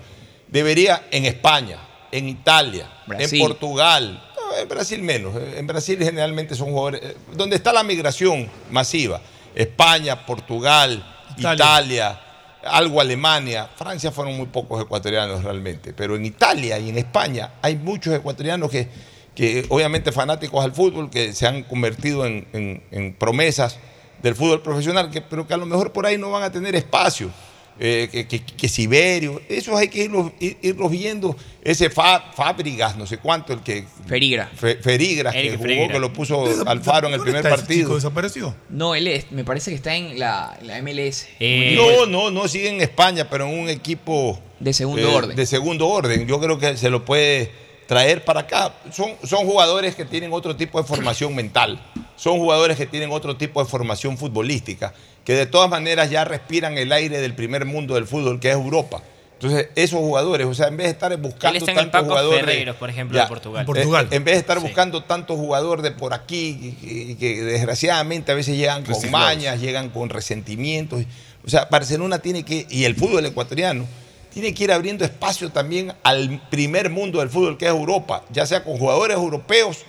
[0.47, 1.77] Debería en España,
[2.11, 3.39] en Italia, Brasil.
[3.41, 4.23] en Portugal,
[4.59, 5.33] en Brasil menos.
[5.55, 7.01] En Brasil generalmente son jugadores.
[7.03, 9.21] eh, Donde está la migración masiva,
[9.55, 11.03] España, Portugal,
[11.37, 11.53] Italia.
[11.55, 12.19] Italia.
[12.65, 17.75] algo Alemania, Francia fueron muy pocos ecuatorianos realmente, pero en Italia y en España hay
[17.75, 18.87] muchos ecuatorianos que,
[19.35, 23.77] que obviamente fanáticos al fútbol, que se han convertido en, en- en promesas
[24.21, 26.73] del fútbol profesional, que, pero que a lo mejor por ahí no van a tener
[26.75, 27.29] espacio.
[27.79, 31.35] Eh, que, que, que Siberio, esos hay que irlos, ir- irlos viendo.
[31.63, 33.85] Ese Fa- Fábrigas, no sé cuánto, el que.
[34.05, 34.47] Ferigra.
[34.55, 35.93] Fe- Ferigras, que jugó, Ferigra.
[35.93, 37.81] que lo puso Alfaro en el primer está ese partido.
[37.83, 37.95] chico?
[37.95, 38.55] ¿Desapareció?
[38.69, 41.27] No, él es, me parece que está en la, la MLS.
[41.75, 45.35] No, no, no sigue en España, pero en un equipo De segundo eh, orden.
[45.35, 46.27] De segundo orden.
[46.27, 47.51] Yo creo que se lo puede
[47.87, 48.73] traer para acá.
[48.91, 51.79] Son, son jugadores que tienen otro tipo de formación mental.
[52.15, 54.93] Son jugadores que tienen otro tipo de formación futbolística,
[55.25, 58.55] que de todas maneras ya respiran el aire del primer mundo del fútbol, que es
[58.55, 59.01] Europa.
[59.33, 62.39] Entonces, esos jugadores, o sea, en vez de estar buscando está tantos Paco jugadores.
[62.45, 63.27] Ferreiros, por ejemplo, de
[63.65, 64.07] Portugal.
[64.11, 68.55] en vez de estar buscando tantos jugadores de por aquí, que, que- desgraciadamente a veces
[68.55, 71.03] llegan con mañas, llegan con resentimientos.
[71.45, 73.85] O sea, Barcelona tiene que, y el fútbol ecuatoriano,
[74.33, 78.45] tiene que ir abriendo espacio también al primer mundo del fútbol, que es Europa, ya
[78.45, 79.79] sea con jugadores europeos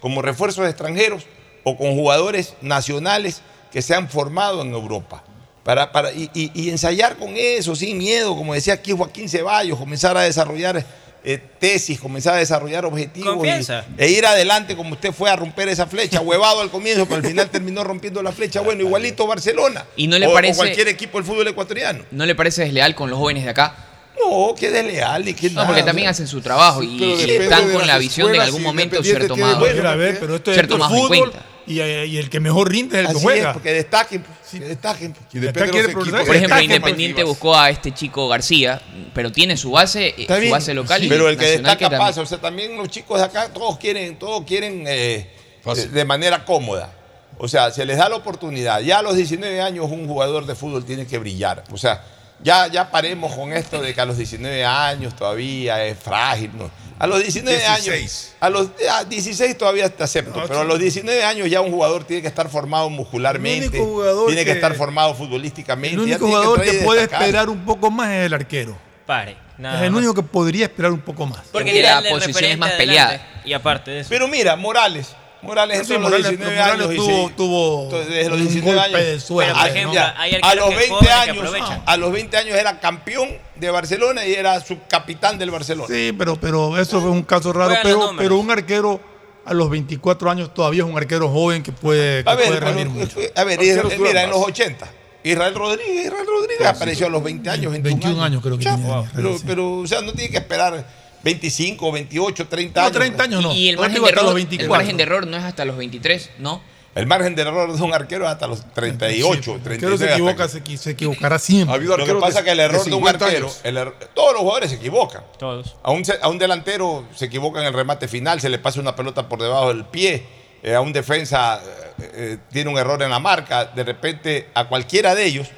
[0.00, 1.24] como refuerzos extranjeros
[1.64, 3.42] o con jugadores nacionales
[3.72, 5.22] que se han formado en Europa.
[5.62, 9.78] Para, para, y, y- y ensayar con eso, sin miedo, como decía aquí Joaquín Ceballos,
[9.78, 10.84] comenzar a desarrollar
[11.24, 13.48] eh, tesis, comenzar a desarrollar objetivos y-
[13.96, 17.24] e ir adelante como usted fue a romper esa flecha, huevado al comienzo, pero al
[17.24, 18.60] final terminó rompiendo la flecha.
[18.60, 19.86] Bueno, igualito Barcelona.
[19.94, 22.04] ¿Y no le O- cualquier equipo del fútbol ecuatoriano.
[22.10, 23.76] ¿No le parece desleal con los jóvenes de acá?
[24.24, 26.10] No, que desleal y que No, nada, porque o también sea.
[26.10, 29.58] hacen su trabajo y, están con la visión de en algún momento ser tiene tomado,
[29.58, 31.46] bueno, a ver, pero esto es esto fútbol cuenta.
[31.66, 33.48] y, eh, y el que mejor rinde es el que juega.
[33.48, 35.14] es, porque destaquen, que destaquen.
[35.32, 36.26] Y depende de los equipos.
[36.26, 38.80] Por ejemplo, Independiente buscó a este chico García,
[39.14, 41.90] pero tiene su base, eh, Está su bien, base local y pero el que destaca
[41.90, 42.20] pasa.
[42.20, 45.30] O sea, también los chicos de acá, todos quieren, todos quieren eh,
[45.64, 46.92] eh, de manera cómoda.
[47.38, 48.80] O sea, se les da la oportunidad.
[48.80, 51.64] Ya a los 19 años un jugador de fútbol tiene que brillar.
[51.72, 52.04] O sea,
[52.42, 56.50] ya, ya paremos con esto de que a los 19 años todavía es frágil.
[56.98, 57.88] A los 19 16.
[57.88, 58.34] años.
[58.40, 62.04] A los a 16 todavía te acepto, pero a los 19 años ya un jugador
[62.04, 63.76] tiene que estar formado muscularmente.
[63.76, 65.94] El único tiene que, estar formado futbolísticamente.
[65.94, 68.76] El único jugador que, puede esperar un poco más es el arquero.
[69.06, 69.36] Pare.
[69.58, 71.40] Nada es el único que podría esperar un poco más.
[71.52, 73.20] Porque, Porque la, la posición es más peleada.
[73.44, 74.08] Y aparte de eso.
[74.08, 76.88] Pero mira, Morales, Morales sí, los 19 años.
[77.36, 78.60] Tuvo, sí.
[78.60, 79.04] golpe.
[79.04, 81.54] De suelo, a, no, hay a, los 20 años,
[81.84, 85.92] a los 20 años era campeón de Barcelona y era subcapitán del Barcelona.
[85.92, 87.74] Sí, pero, pero eso fue un caso raro.
[87.82, 89.00] Pero, pero un arquero
[89.44, 93.20] a los 24 años todavía es un arquero joven que puede, que a ver, mucho.
[93.20, 94.88] Eh, a ver, Israel, eh, mira, en los 80.
[95.24, 99.04] Israel Rodríguez, Israel Rodríguez apareció a los 20 años, 21, 21 años, creo que tenía,
[99.46, 100.84] pero, o sea, no tiene que esperar
[101.22, 102.92] 25, 28, 30 años.
[102.92, 103.54] No, 30 años no.
[103.54, 106.60] Y el margen, de error, el margen de error no es hasta los 23, ¿no?
[106.94, 109.98] El margen de error de un arquero es hasta los 38, 36.
[109.98, 111.74] Se, equivoca, se, equivocará siempre.
[111.74, 114.70] Ha lo que pasa es que el error de, un arquero, er-, todos los jugadores
[114.70, 115.22] se equivocan.
[115.38, 115.74] Todos.
[115.82, 118.94] A un, a un delantero se equivoca en el remate final, se le pasa una
[118.94, 120.22] pelota por debajo del pie.
[120.62, 121.60] Eh, a un defensa
[121.98, 123.64] eh, eh, tiene un error en la marca.
[123.64, 125.48] De repente, a cualquiera de ellos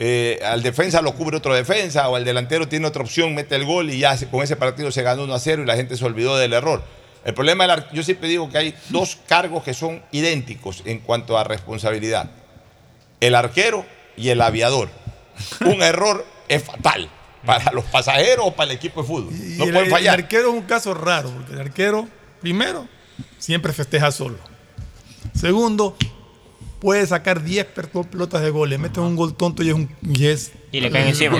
[0.00, 3.64] eh, al defensa lo cubre otro defensa o al delantero tiene otra opción, mete el
[3.64, 6.04] gol y ya con ese partido se ganó 1 a 0 y la gente se
[6.04, 6.84] olvidó del error.
[7.24, 11.36] El problema, del, yo siempre digo que hay dos cargos que son idénticos en cuanto
[11.36, 12.30] a responsabilidad.
[13.20, 13.84] El arquero
[14.16, 14.88] y el aviador.
[15.66, 17.10] Un error es fatal
[17.44, 19.32] para los pasajeros o para el equipo de fútbol.
[19.32, 20.14] No y pueden fallar.
[20.14, 22.08] El arquero es un caso raro, porque el arquero,
[22.40, 22.86] primero,
[23.38, 24.38] siempre festeja solo.
[25.34, 25.96] Segundo,
[26.80, 27.66] puede sacar 10
[28.10, 30.52] pelotas de goles, mete un gol tonto y es un y es.
[30.72, 30.90] El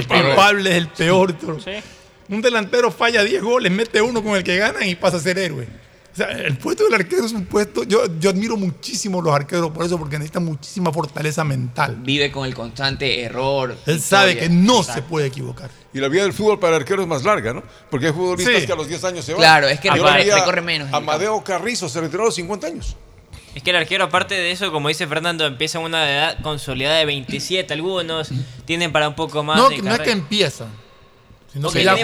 [0.07, 1.35] culpable es el peor.
[2.29, 5.39] Un delantero falla 10 goles, mete uno con el que ganan y pasa a ser
[5.39, 5.67] héroe.
[6.13, 7.85] O sea, el puesto del arquero es un puesto.
[7.85, 11.97] Yo, yo admiro muchísimo a los arqueros por eso, porque necesitan muchísima fortaleza mental.
[12.01, 13.77] Vive con el constante error.
[13.87, 15.71] Él sabe que no se puede equivocar.
[15.95, 17.63] Y la vida del fútbol para arqueros es más larga, ¿no?
[17.89, 19.41] Porque hay futbolistas que a los 10 años se van.
[19.41, 20.93] Claro, es que recorre, menos.
[20.93, 22.97] Amadeo Carrizo se retiró a los 50 años.
[23.55, 27.07] Es que el arquero, aparte de eso, como dice Fernando, empieza una edad consolidada de
[27.07, 27.73] 27.
[27.75, 28.31] Algunos
[28.65, 29.57] tienen para un poco más.
[29.59, 30.69] No, no es que empiezan
[31.53, 31.97] Sino que La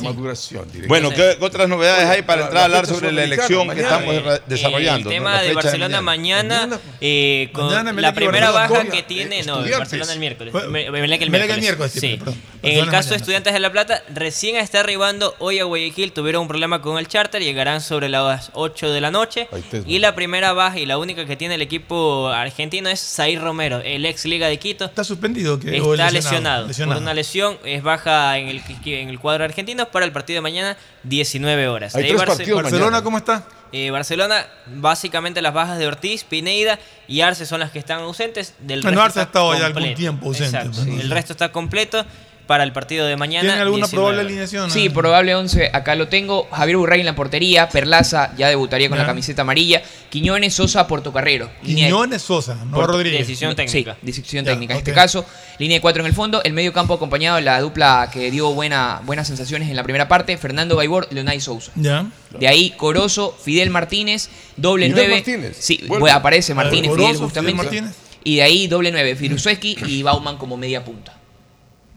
[0.00, 0.66] maduración.
[0.88, 4.14] Bueno, ¿qué otras novedades hay para entrar a hablar sobre la elección que estamos
[4.46, 5.10] desarrollando?
[5.10, 6.68] Eh, el tema de Barcelona mañana,
[7.00, 9.42] eh, con la primera baja que tiene.
[9.44, 10.54] No, Barcelona el miércoles.
[10.54, 11.92] El miércoles.
[11.92, 12.18] Sí.
[12.62, 16.12] En el caso de Estudiantes de La Plata, recién está arribando hoy a Guayaquil.
[16.12, 19.48] Tuvieron un problema con el charter, llegarán sobre las 8 de la noche.
[19.86, 23.80] Y la primera baja y la única que tiene el equipo argentino es Zair Romero,
[23.84, 24.86] el ex Liga de Quito.
[24.86, 25.60] Está suspendido.
[25.62, 26.68] Está lesionado.
[26.68, 30.42] Por una lesión es baja en el, en el cuadro argentino para el partido de
[30.42, 31.94] mañana, 19 horas.
[31.94, 33.44] Hay eh, tres Barce partidos Barcelona, ¿cómo está?
[33.70, 38.54] Eh, Barcelona, básicamente las bajas de Ortiz, Pineida y Arce son las que están ausentes.
[38.60, 40.70] Del Arce ha estado ya algún tiempo ausente.
[40.86, 42.04] El resto está completo
[42.48, 43.46] para el partido de mañana.
[43.46, 44.70] ¿Tiene alguna probable alineación?
[44.70, 44.94] Sí, ah.
[44.94, 45.70] probable 11.
[45.74, 46.48] Acá lo tengo.
[46.50, 47.68] Javier Burray en la portería.
[47.68, 49.82] Perlaza ya debutaría con la camiseta amarilla.
[50.08, 51.50] Quiñones, Sosa, Portocarrero.
[51.62, 53.20] Quiñones, Sosa, no Rodríguez.
[53.20, 53.94] Decisión técnica.
[54.00, 54.72] Sí, decisión técnica.
[54.72, 55.26] En este caso,
[55.58, 56.42] línea de 4 en el fondo.
[56.42, 60.38] El medio campo acompañado de la dupla que dio buenas sensaciones en la primera parte.
[60.38, 61.70] Fernando Baibor, Leonay Sousa.
[61.74, 62.06] Ya.
[62.30, 65.56] De ahí, Corozo, Fidel Martínez, doble Fidel Martínez.
[65.60, 67.60] Sí, aparece Martínez, Fidel justamente.
[67.60, 68.08] Fidel Martínez.
[68.24, 71.14] Y de ahí, doble 9, Firusueski y Bauman como media punta.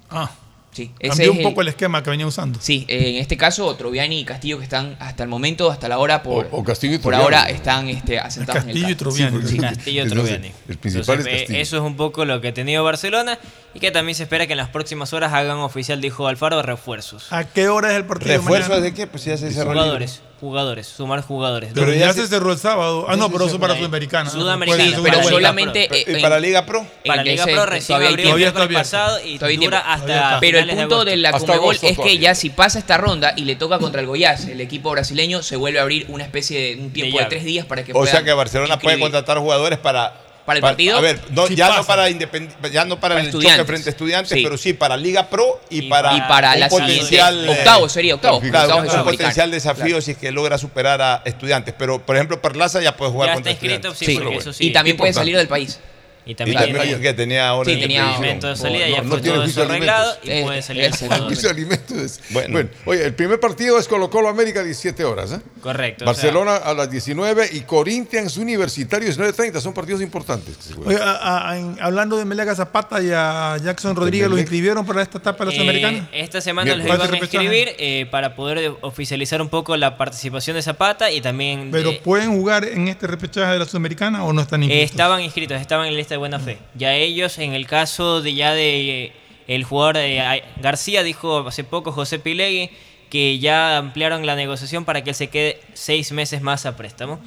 [0.10, 0.30] Ah.
[0.72, 2.57] Sí, ese Cambió un poco el, esquema que venía usando.
[2.61, 5.99] Sí, eh, en este caso Troviani y Castillo que están hasta el momento, hasta la
[5.99, 9.48] hora por, o, Castillo por ahora están este, asentados Castillo en el y Troviani.
[9.48, 10.52] Sí, Castillo y Troviani.
[10.69, 11.60] El principal Entonces, es eh, Castillo.
[11.60, 13.38] Eso es un poco lo que ha tenido Barcelona
[13.73, 17.34] y que también se espera que en las próximas horas hagan oficial, dijo Alfaro, refuerzos.
[17.34, 18.31] ¿A qué hora es el partido?
[18.31, 19.07] ¿Refuerzos de qué?
[19.07, 19.72] Pues ya se cerró.
[19.72, 21.72] Jugadores jugadores, sumar jugadores.
[21.73, 23.05] Pero ya se cerró el sábado.
[23.07, 24.30] Ah, no, pero eso para Sudamericana.
[24.30, 25.88] Sudamericana, pero solamente.
[25.91, 26.85] Eh, para Liga Pro.
[27.05, 30.39] Para Liga Pro recibe abril el pasado y dura hasta.
[30.41, 33.55] Pero el punto de la Comebol es que ya si pasa esta ronda y le
[33.55, 36.91] toca contra el Goiás, el equipo brasileño se vuelve a abrir una especie de un
[36.91, 38.03] tiempo de tres días para que pueda.
[38.03, 40.97] O sea que Barcelona puede contratar jugadores para para el partido.
[40.97, 41.19] A ver,
[41.55, 45.30] ya, no para ya no para, el choque frente a estudiantes, pero sí para Liga
[45.30, 47.45] Pro y, para, y la potencial.
[47.47, 48.41] Eh, octavo sería octavo.
[48.41, 51.73] Claro, un, potencial desafío si es que logra superar a estudiantes.
[51.77, 54.68] Pero, por ejemplo, Perlaza ya puede jugar ya contra está eso sí.
[54.68, 55.80] Y también puede salir del país.
[56.26, 60.61] Y también, tenía ahora sí, tenía este de salida, no, no, arreglado y puede eh,
[60.61, 62.69] salir eh, es, el de alimentos bueno.
[62.85, 65.41] oye, el primer partido es Colo Colo América 17 horas, ¿eh?
[65.61, 66.06] Correcto.
[66.06, 70.57] Barcelona a las 19 y Corinthians Universitario 19.30, son partidos importantes.
[70.85, 75.57] Oye, hablando de Meleca Zapata y a Jackson Rodríguez, ¿los inscribieron para esta etapa de
[75.57, 76.03] los eh.
[76.14, 80.61] Esta semana los iban a inscribir eh, para poder oficializar un poco la participación de
[80.61, 81.69] Zapata y también...
[81.72, 84.91] ¿Pero pueden jugar en este repechaje de la Sudamericana o no están inscritos?
[84.91, 86.58] estaban inscritos, estaban en el de buena fe.
[86.76, 89.14] Ya ellos, en el caso de ya de eh,
[89.48, 92.70] el jugador de eh, García, dijo hace poco José Pilegui
[93.12, 97.20] que ya ampliaron la negociación para que él se quede seis meses más a préstamo.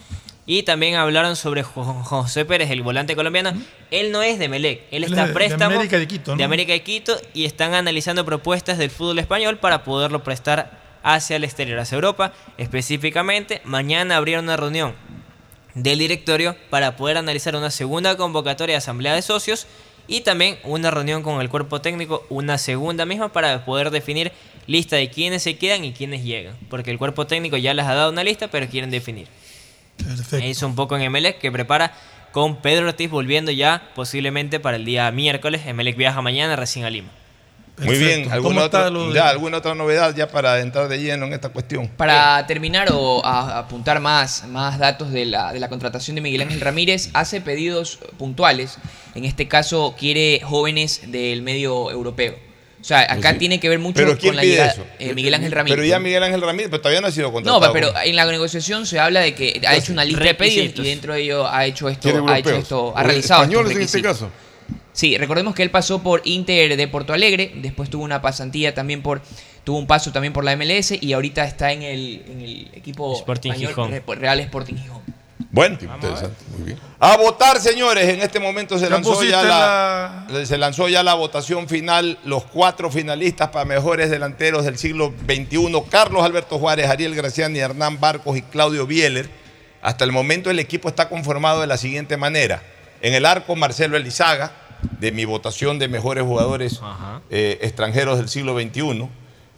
[0.47, 3.53] Y también hablaron sobre José Pérez, el volante colombiano.
[3.91, 6.83] Él no es de Melec, él está a préstamo América de Quito, de América de
[6.83, 11.97] Quito y están analizando propuestas del fútbol español para poderlo prestar hacia el exterior, hacia
[11.97, 13.61] Europa específicamente.
[13.65, 14.95] Mañana abrieron una reunión
[15.75, 19.67] del directorio para poder analizar una segunda convocatoria de asamblea de socios
[20.07, 24.33] y también una reunión con el cuerpo técnico, una segunda misma para poder definir
[24.67, 27.95] lista de quiénes se quedan y quiénes llegan, porque el cuerpo técnico ya les ha
[27.95, 29.29] dado una lista, pero quieren definir.
[30.33, 31.95] Eso un poco en Emelec que prepara
[32.33, 35.63] con Pedro Ortiz volviendo ya posiblemente para el día miércoles.
[35.67, 37.11] Emelec viaja mañana recién a Lima.
[37.79, 38.31] Muy bien.
[38.31, 41.49] ¿alguna ¿Cómo otra, de- ya, ¿alguna otra novedad ya para entrar de lleno en esta
[41.49, 41.89] cuestión?
[41.89, 46.43] Para terminar o a- apuntar más, más datos de la, de la contratación de Miguel
[46.43, 48.79] Ángel Ramírez, hace pedidos puntuales.
[49.17, 52.37] En este caso, quiere jóvenes del medio europeo.
[52.81, 53.39] O sea, acá Sí.
[53.39, 54.85] tiene que ver mucho ¿Pero quién con la pide llegada eso?
[54.99, 55.77] eh, Miguel Ángel Ramírez.
[55.77, 57.73] Pero ya Miguel Ángel Ramírez, pero todavía no ha sido No, contratado.
[57.73, 60.83] pero en la negociación se habla de que ha hecho una lista de pedidos y
[60.83, 64.03] dentro de ello ha hecho esto, ha hecho esto, ha realizado estos españoles en este
[64.03, 64.31] caso.
[64.95, 69.03] Sí, recordemos que él pasó por Inter de Porto Alegre, después tuvo una pasantía también
[69.03, 69.21] por,
[69.65, 73.13] tuvo un paso también por la MLS y ahorita está en el, en el equipo
[73.17, 74.21] Sporting español, Gijón.
[74.21, 75.03] Real Sporting Gijón.
[75.51, 76.79] Bueno, interesante, muy bien.
[77.01, 81.69] A votar, señores, en este momento se lanzó ya la, se lanzó ya la votación
[81.69, 87.59] final, los cuatro finalistas para mejores delanteros del siglo XXI, Carlos Alberto Juárez, Ariel Graciani,
[87.59, 89.29] Hernán Barcos y Claudio Bieler.
[89.83, 92.63] Hasta el momento el equipo está conformado de la siguiente manera.
[93.01, 94.53] En el arco, Marcelo Elizaga,
[95.01, 96.81] de mi votación de mejores jugadores
[97.31, 99.09] eh, extranjeros del siglo XXI,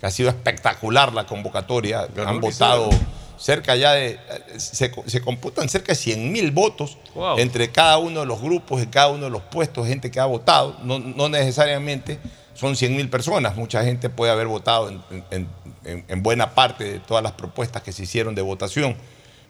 [0.00, 2.06] que ha sido espectacular la convocatoria.
[2.26, 2.90] Han votado
[3.38, 4.18] cerca ya de,
[4.56, 7.38] se, se computan cerca de 100 mil votos Wow.
[7.38, 10.26] entre cada uno de los grupos y cada uno de los puestos, gente que ha
[10.26, 10.76] votado.
[10.82, 12.18] No, no necesariamente
[12.54, 15.48] son 100 mil personas, mucha gente puede haber votado en, en-
[15.84, 18.96] en- en buena parte de todas las propuestas que se hicieron de votación,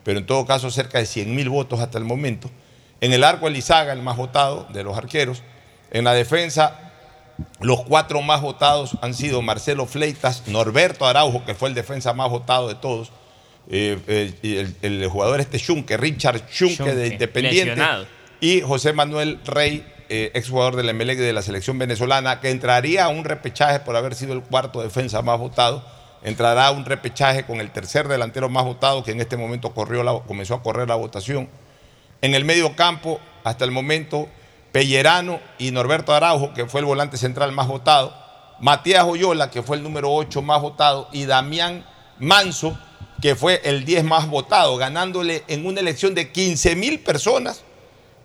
[0.04, 2.50] pero en todo caso cerca de 100 mil votos hasta el momento.
[3.00, 5.42] En el arco Elizaga, el más votado de los arqueros.
[5.96, 6.78] En la defensa,
[7.60, 12.28] los cuatro más votados han sido Marcelo Fleitas, Norberto Araujo, que fue el defensa más
[12.30, 13.10] votado de todos,
[13.70, 14.34] eh, eh,
[14.82, 18.06] el, el jugador este Schunke, Richard Schunke, de Independiente, lesionado.
[18.40, 23.08] y José Manuel Rey, eh, exjugador del Emelec de la selección venezolana, que entraría a
[23.08, 25.82] un repechaje por haber sido el cuarto defensa más votado.
[26.22, 30.02] Entrará a un repechaje con el tercer delantero más votado, que en este momento corrió
[30.02, 31.48] la- comenzó a correr la votación.
[32.22, 34.28] En el medio campo, hasta el momento,
[34.76, 38.14] Pellerano y Norberto Araujo, que fue el volante central más votado.
[38.60, 41.08] Matías Oyola, que fue el número 8 más votado.
[41.14, 41.86] Y Damián
[42.18, 42.78] Manso,
[43.22, 47.64] que fue el 10 más votado, ganándole en una elección de 15 mil personas.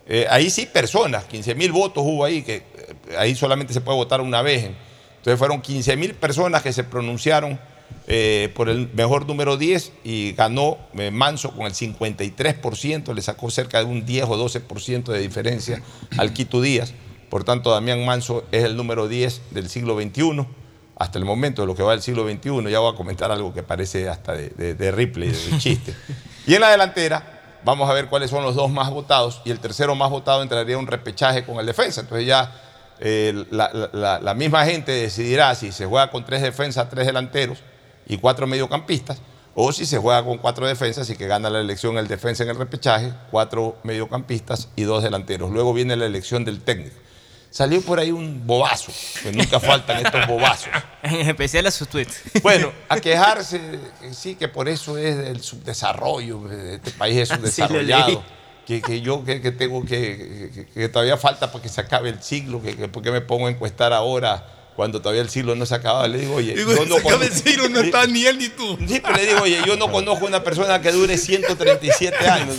[0.06, 3.96] Eh, ahí sí, personas, 15 mil votos hubo ahí, que eh, ahí solamente se puede
[3.96, 4.72] votar una vez.
[5.16, 7.58] Entonces fueron 15 mil personas que se pronunciaron
[8.06, 13.50] eh, por el mejor número 10 y ganó eh, Manso con el 53%, le sacó
[13.50, 15.82] cerca de un 10 o 12% de diferencia
[16.18, 16.92] al Quito Díaz.
[17.30, 20.46] Por tanto, Damián Manso es el número 10 del siglo XXI,
[20.98, 22.70] hasta el momento de lo que va del siglo XXI.
[22.70, 25.94] Ya voy a comentar algo que parece hasta de, de, de Ripley, de chiste.
[26.46, 29.58] Y en la delantera, vamos a ver cuáles son los dos más votados y el
[29.60, 32.02] tercero más votado entraría un repechaje con el defensa.
[32.02, 32.52] Entonces ya
[33.00, 37.06] eh, la, la- la- la misma gente decidirá si se juega con tres defensas, tres
[37.06, 37.58] delanteros
[38.06, 39.20] y cuatro mediocampistas,
[39.54, 42.50] o si se juega con cuatro defensas y que gana la elección el defensa en
[42.50, 45.50] el repechaje, cuatro mediocampistas y dos delanteros.
[45.50, 46.96] Luego viene la elección del técnico.
[47.50, 48.90] Salió por ahí un bobazo,
[49.22, 50.70] que nunca faltan estos bobazos.
[51.02, 52.22] En especial a sus tweets.
[52.42, 53.60] Bueno, a quejarse,
[54.00, 58.22] que sí, que por eso es el subdesarrollo, eh, este país es subdesarrollado.
[58.66, 62.08] que, que yo que, que tengo que, que- que todavía falta para que se acabe
[62.08, 64.46] el siglo, que, que por qué me pongo a encuestar ahora
[64.76, 66.08] cuando todavía el siglo no se acaba.
[66.08, 68.78] Le digo, oye, Digo, yo no el siglo, no está ni él ni tú.
[68.88, 72.56] Sí, pero le digo, oye, yo no conozco una persona que dure 137 años.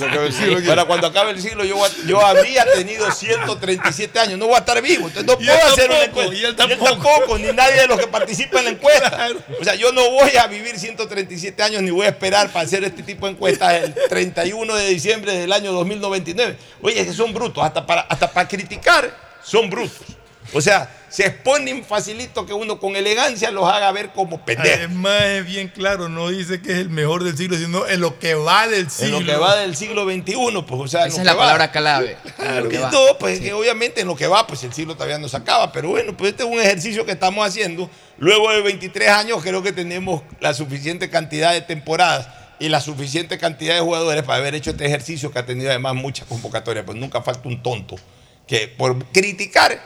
[0.67, 4.37] Para cuando acabe el siglo, yo, yo habría tenido 137 años.
[4.37, 5.07] No voy a estar vivo.
[5.07, 6.35] Entonces no puedo hacer una encuesta.
[6.35, 7.37] y él tampoco.
[7.37, 9.29] ni nadie de los que participan en la encuesta.
[9.59, 12.83] O sea, yo no voy a vivir 137 años ni voy a esperar para hacer
[12.83, 16.57] este tipo de encuestas el 31 de diciembre del año 2099.
[16.81, 17.63] Oye, que son brutos.
[17.63, 20.22] Hasta para, hasta para criticar, son brutos.
[20.51, 24.77] O sea, se exponen facilito que uno con elegancia los haga ver como pendejos.
[24.77, 28.19] Además es bien claro, no dice que es el mejor del siglo, sino en lo
[28.19, 29.19] que va del En siglo.
[29.21, 31.39] lo que va del siglo XXI, pues, o sea, en Esa lo es la va.
[31.39, 32.17] palabra clave.
[32.35, 32.89] Claro, que no,
[33.19, 35.89] pues que obviamente en lo que va, pues el siglo todavía no se acaba, pero
[35.89, 37.89] bueno, pues este es un ejercicio que estamos haciendo.
[38.17, 42.27] Luego de 23 años creo que tenemos la suficiente cantidad de temporadas
[42.59, 45.95] y la suficiente cantidad de jugadores para haber hecho este ejercicio que ha tenido además
[45.95, 47.95] muchas convocatorias, pues nunca falta un tonto
[48.47, 49.79] que por criticar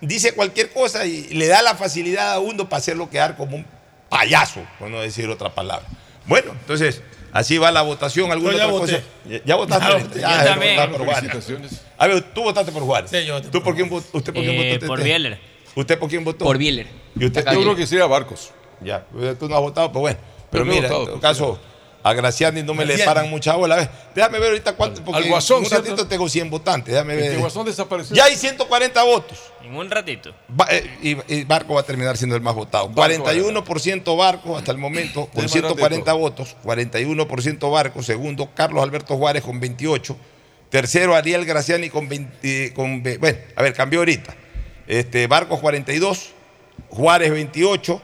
[0.00, 3.66] dice cualquier cosa y le da la facilidad a uno para hacerlo quedar como un
[4.08, 5.86] payaso, por no decir otra palabra.
[6.26, 7.02] Bueno, entonces,
[7.32, 8.30] así va la votación.
[8.30, 8.92] ¿Alguna Yo ya otra voté.
[9.28, 9.42] cosa?
[9.44, 9.86] ¿Ya, votaste?
[9.86, 10.20] Ya voté.
[10.20, 11.82] Ya, Yo votaste por Juárez.
[11.98, 13.10] A ver, tú votaste por Juárez.
[13.10, 14.86] Sí, yo voté ¿Tú por quién, vot- ¿Usted por quién Eh, votó?
[14.86, 15.02] por?
[15.02, 15.38] Bieler.
[15.74, 16.44] ¿Usted por quién votó?
[16.44, 16.86] Por Bieler.
[17.18, 17.40] ¿Y usted?
[17.40, 18.50] Acá Yo creo que sería Barcos.
[18.80, 19.04] Ya,
[19.38, 20.18] tú no has votado, pues bueno.
[20.50, 21.60] Pero Pero mira, votado, en todo caso,
[22.02, 23.74] a Graciani no me le paran mucha bola.
[23.74, 25.90] A ver, déjame ver ahorita cuánto, porque Al Guasón, en un ¿cierto?
[25.90, 26.92] ratito tengo 100 votantes.
[26.94, 27.38] Déjame El que ver.
[27.38, 28.14] Guasón desapareció.
[28.16, 29.38] Ya hay 140 votos.
[29.62, 30.34] En un ratito.
[30.58, 30.88] Va- eh,
[31.28, 32.88] y, y Barco va a terminar siendo el más votado.
[32.90, 36.18] 41% Barco hasta el momento, con más grande de 140 todo.
[36.18, 36.56] votos.
[36.64, 38.02] 41% Barco.
[38.02, 40.16] Segundo, Carlos Alberto Juárez con 28.
[40.70, 42.72] Tercero, Ariel Graciani con 20.
[42.74, 44.34] Con, bueno, a ver, cambió ahorita.
[44.86, 46.30] Este, Barcos 42,
[46.90, 48.00] Juárez 28,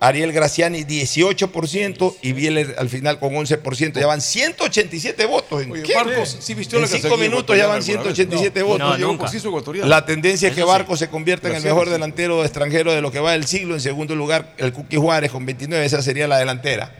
[0.00, 3.98] Ariel Graciani 18% y Bieler al final con 11%.
[3.98, 5.62] Ya van 187 votos.
[5.62, 5.94] ¿En, Oye, qué?
[5.94, 8.16] Barcos sí vistió en la cinco minutos ya van ecuatoriana alguna vez.
[8.16, 8.98] 187 No, votos.
[9.00, 9.30] no, nunca.
[9.36, 9.88] ecuatoriano.
[9.88, 10.72] La tendencia es que Eso sí.
[10.72, 11.92] Barco se convierta en el mejor sí.
[11.92, 13.74] delantero extranjero de lo que va del siglo.
[13.74, 16.94] En segundo lugar, el Cookie Juárez con 29, esa sería la delantera.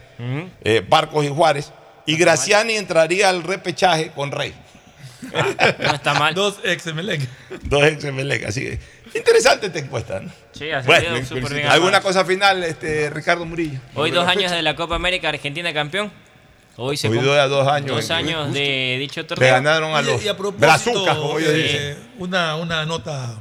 [0.64, 1.72] Eh, Barcos y Juárez.
[2.04, 4.54] Y Graciani entraría al repechaje con Rey.
[5.78, 6.34] No está mal.
[6.34, 6.84] Dos ex.
[7.64, 8.04] Dos ex
[8.46, 8.78] Así que
[9.14, 10.20] interesante esta encuesta.
[10.20, 10.30] ¿no?
[10.58, 11.66] Sí, ha Bueno, súper bien.
[11.68, 12.02] ¿Alguna armado.
[12.02, 13.78] cosa final, este, Ricardo Murillo?
[13.94, 16.10] Hoy dos años de la Copa América, Argentina campeón.
[16.76, 17.96] Hoy se Hoy cum- dos- dos años.
[17.96, 19.52] Dos años de dicho Le torneo.
[19.52, 21.98] ganaron a los y a propósito, brazucas, como ellos eh, dicen.
[22.18, 23.36] una, una nota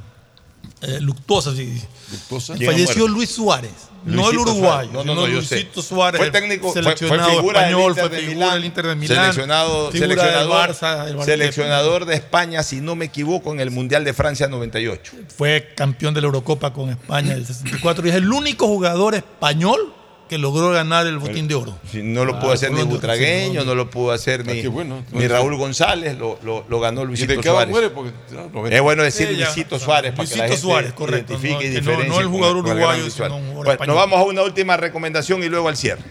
[0.81, 1.55] eh, luctuosa.
[1.55, 1.81] sí.
[2.11, 2.53] Luctuosa.
[2.55, 3.07] ¿Quién ha Falleció?
[3.07, 3.71] Luis Suárez.
[4.05, 4.89] no el Luisito uruguayo.
[4.93, 5.55] No, no, no, yo sé.
[5.55, 6.17] Luisito Suárez.
[6.19, 8.85] Fue el técnico, fue- fue seleccionado figura del español, fue de figura Milán, del Inter
[8.87, 9.17] de Milán.
[9.17, 11.25] Seleccionado, seleccionador, del Barça, del Barça.
[11.25, 15.11] seleccionador de España, si no me equivoco, en el Mundial de Francia 98.
[15.35, 19.93] Fue campeón de la Eurocopa con España del 64 y es el único jugador español
[20.27, 21.77] que logró ganar el botín de oro.
[21.93, 25.03] No lo Ah, pudo hacer ni Butragueño, sí, no lo pudo hacer ni, bueno.
[25.11, 27.69] ni Raúl González, lo, lo- lo ganó ¿Y Luisito de Suárez.
[27.69, 27.89] muere?
[27.89, 28.75] Porque, ah, 90.
[28.75, 29.31] Es bueno decir.
[29.31, 32.27] Luisito Suárez para que la Luisito gente Suárez, correcto, identifique no, y diferencie no el
[32.27, 33.35] jugador con uruguayo, Luis sino Suárez.
[33.37, 33.95] un jugador Bueno, español.
[33.95, 36.03] nos vamos a una última recomendación y luego al cierre.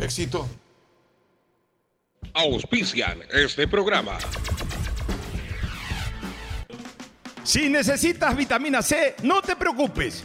[0.00, 0.48] Éxito.
[2.34, 4.18] Auspician este programa.
[7.44, 10.24] Si necesitas vitamina C, no te preocupes.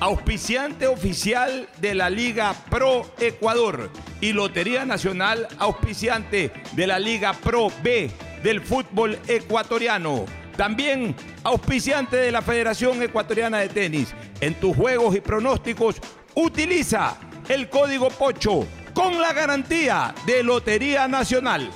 [0.00, 3.90] auspiciante oficial de la Liga Pro Ecuador
[4.20, 8.10] y Lotería Nacional, auspiciante de la Liga Pro B
[8.42, 10.24] del fútbol ecuatoriano.
[10.56, 11.14] También
[11.44, 14.14] auspiciante de la Federación Ecuatoriana de Tenis.
[14.40, 15.96] En tus juegos y pronósticos,
[16.34, 17.16] utiliza
[17.48, 21.70] el código POCHO con la garantía de Lotería Nacional.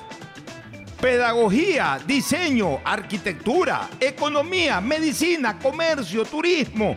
[1.01, 6.97] Pedagogía, diseño, arquitectura, economía, medicina, comercio, turismo,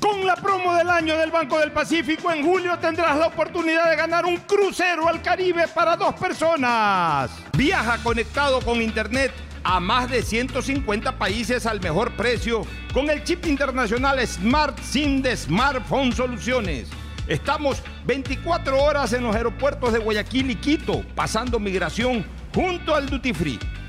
[0.00, 3.96] Con la promo del año del Banco del Pacífico en julio tendrás la oportunidad de
[3.96, 7.30] ganar un crucero al Caribe para dos personas.
[7.56, 9.32] Viaja conectado con internet
[9.64, 12.62] a más de 150 países al mejor precio
[12.94, 16.88] con el chip internacional Smart SIM de Smartphone Soluciones.
[17.26, 23.34] Estamos 24 horas en los aeropuertos de Guayaquil y Quito, pasando migración junto al Duty
[23.34, 23.58] Free.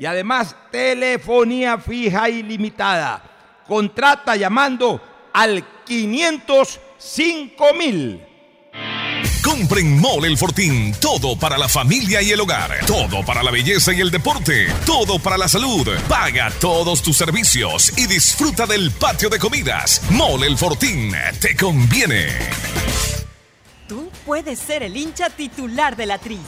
[0.00, 3.22] y además telefonía fija ilimitada.
[3.68, 4.98] Contrata llamando
[5.30, 8.26] al 505 mil.
[9.44, 10.94] Compren Mole el Fortín.
[10.98, 12.78] Todo para la familia y el hogar.
[12.86, 14.68] Todo para la belleza y el deporte.
[14.86, 15.86] Todo para la salud.
[16.08, 20.00] Paga todos tus servicios y disfruta del patio de comidas.
[20.12, 21.12] Mole el Fortín.
[21.42, 22.28] Te conviene.
[23.86, 26.38] Tú puedes ser el hincha titular de la Tri.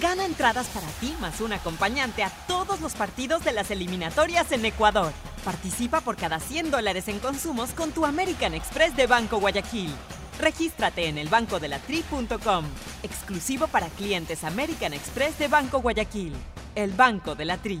[0.00, 4.64] Gana entradas para ti más un acompañante a todos los partidos de las eliminatorias en
[4.64, 5.12] Ecuador.
[5.44, 9.94] Participa por cada 100 dólares en consumos con tu American Express de Banco Guayaquil.
[10.40, 12.64] Regístrate en elbancodelatri.com.
[13.04, 16.34] Exclusivo para clientes American Express de Banco Guayaquil.
[16.74, 17.80] El Banco de la Tri.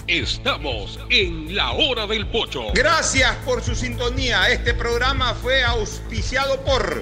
[0.08, 2.66] Estamos en la hora del pocho.
[2.74, 4.50] Gracias por su sintonía.
[4.50, 7.02] Este programa fue auspiciado por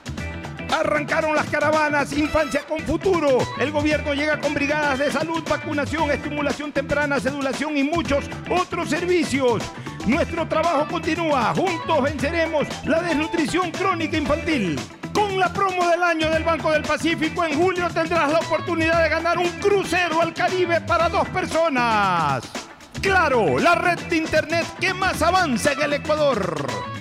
[0.71, 3.39] Arrancaron las caravanas Infancia con Futuro.
[3.59, 9.63] El gobierno llega con brigadas de salud, vacunación, estimulación temprana, sedulación y muchos otros servicios.
[10.07, 11.53] Nuestro trabajo continúa.
[11.53, 14.79] Juntos venceremos la desnutrición crónica infantil.
[15.13, 19.09] Con la promo del año del Banco del Pacífico, en julio tendrás la oportunidad de
[19.09, 22.43] ganar un crucero al Caribe para dos personas.
[23.01, 27.00] Claro, la red de internet que más avanza en el Ecuador.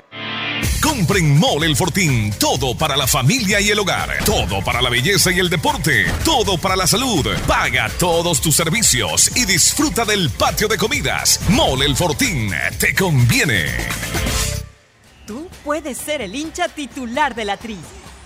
[0.83, 2.33] Compren Mole el Fortín.
[2.39, 4.25] Todo para la familia y el hogar.
[4.25, 6.07] Todo para la belleza y el deporte.
[6.25, 7.27] Todo para la salud.
[7.47, 11.41] Paga todos tus servicios y disfruta del patio de comidas.
[11.51, 12.53] Mole el Fortín.
[12.79, 13.67] Te conviene.
[15.27, 17.77] Tú puedes ser el hincha titular de la Tri.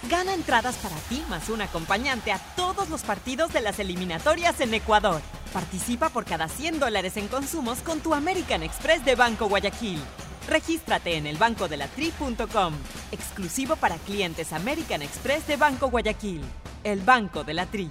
[0.09, 4.75] Gana entradas para ti más un acompañante a todos los partidos de las eliminatorias en
[4.75, 5.21] Ecuador.
[5.53, 10.01] Participa por cada 100 dólares en consumos con tu American Express de Banco Guayaquil.
[10.49, 12.75] Regístrate en elbancodelatri.com.
[13.13, 16.43] Exclusivo para clientes American Express de Banco Guayaquil.
[16.83, 17.91] El Banco de la Tri.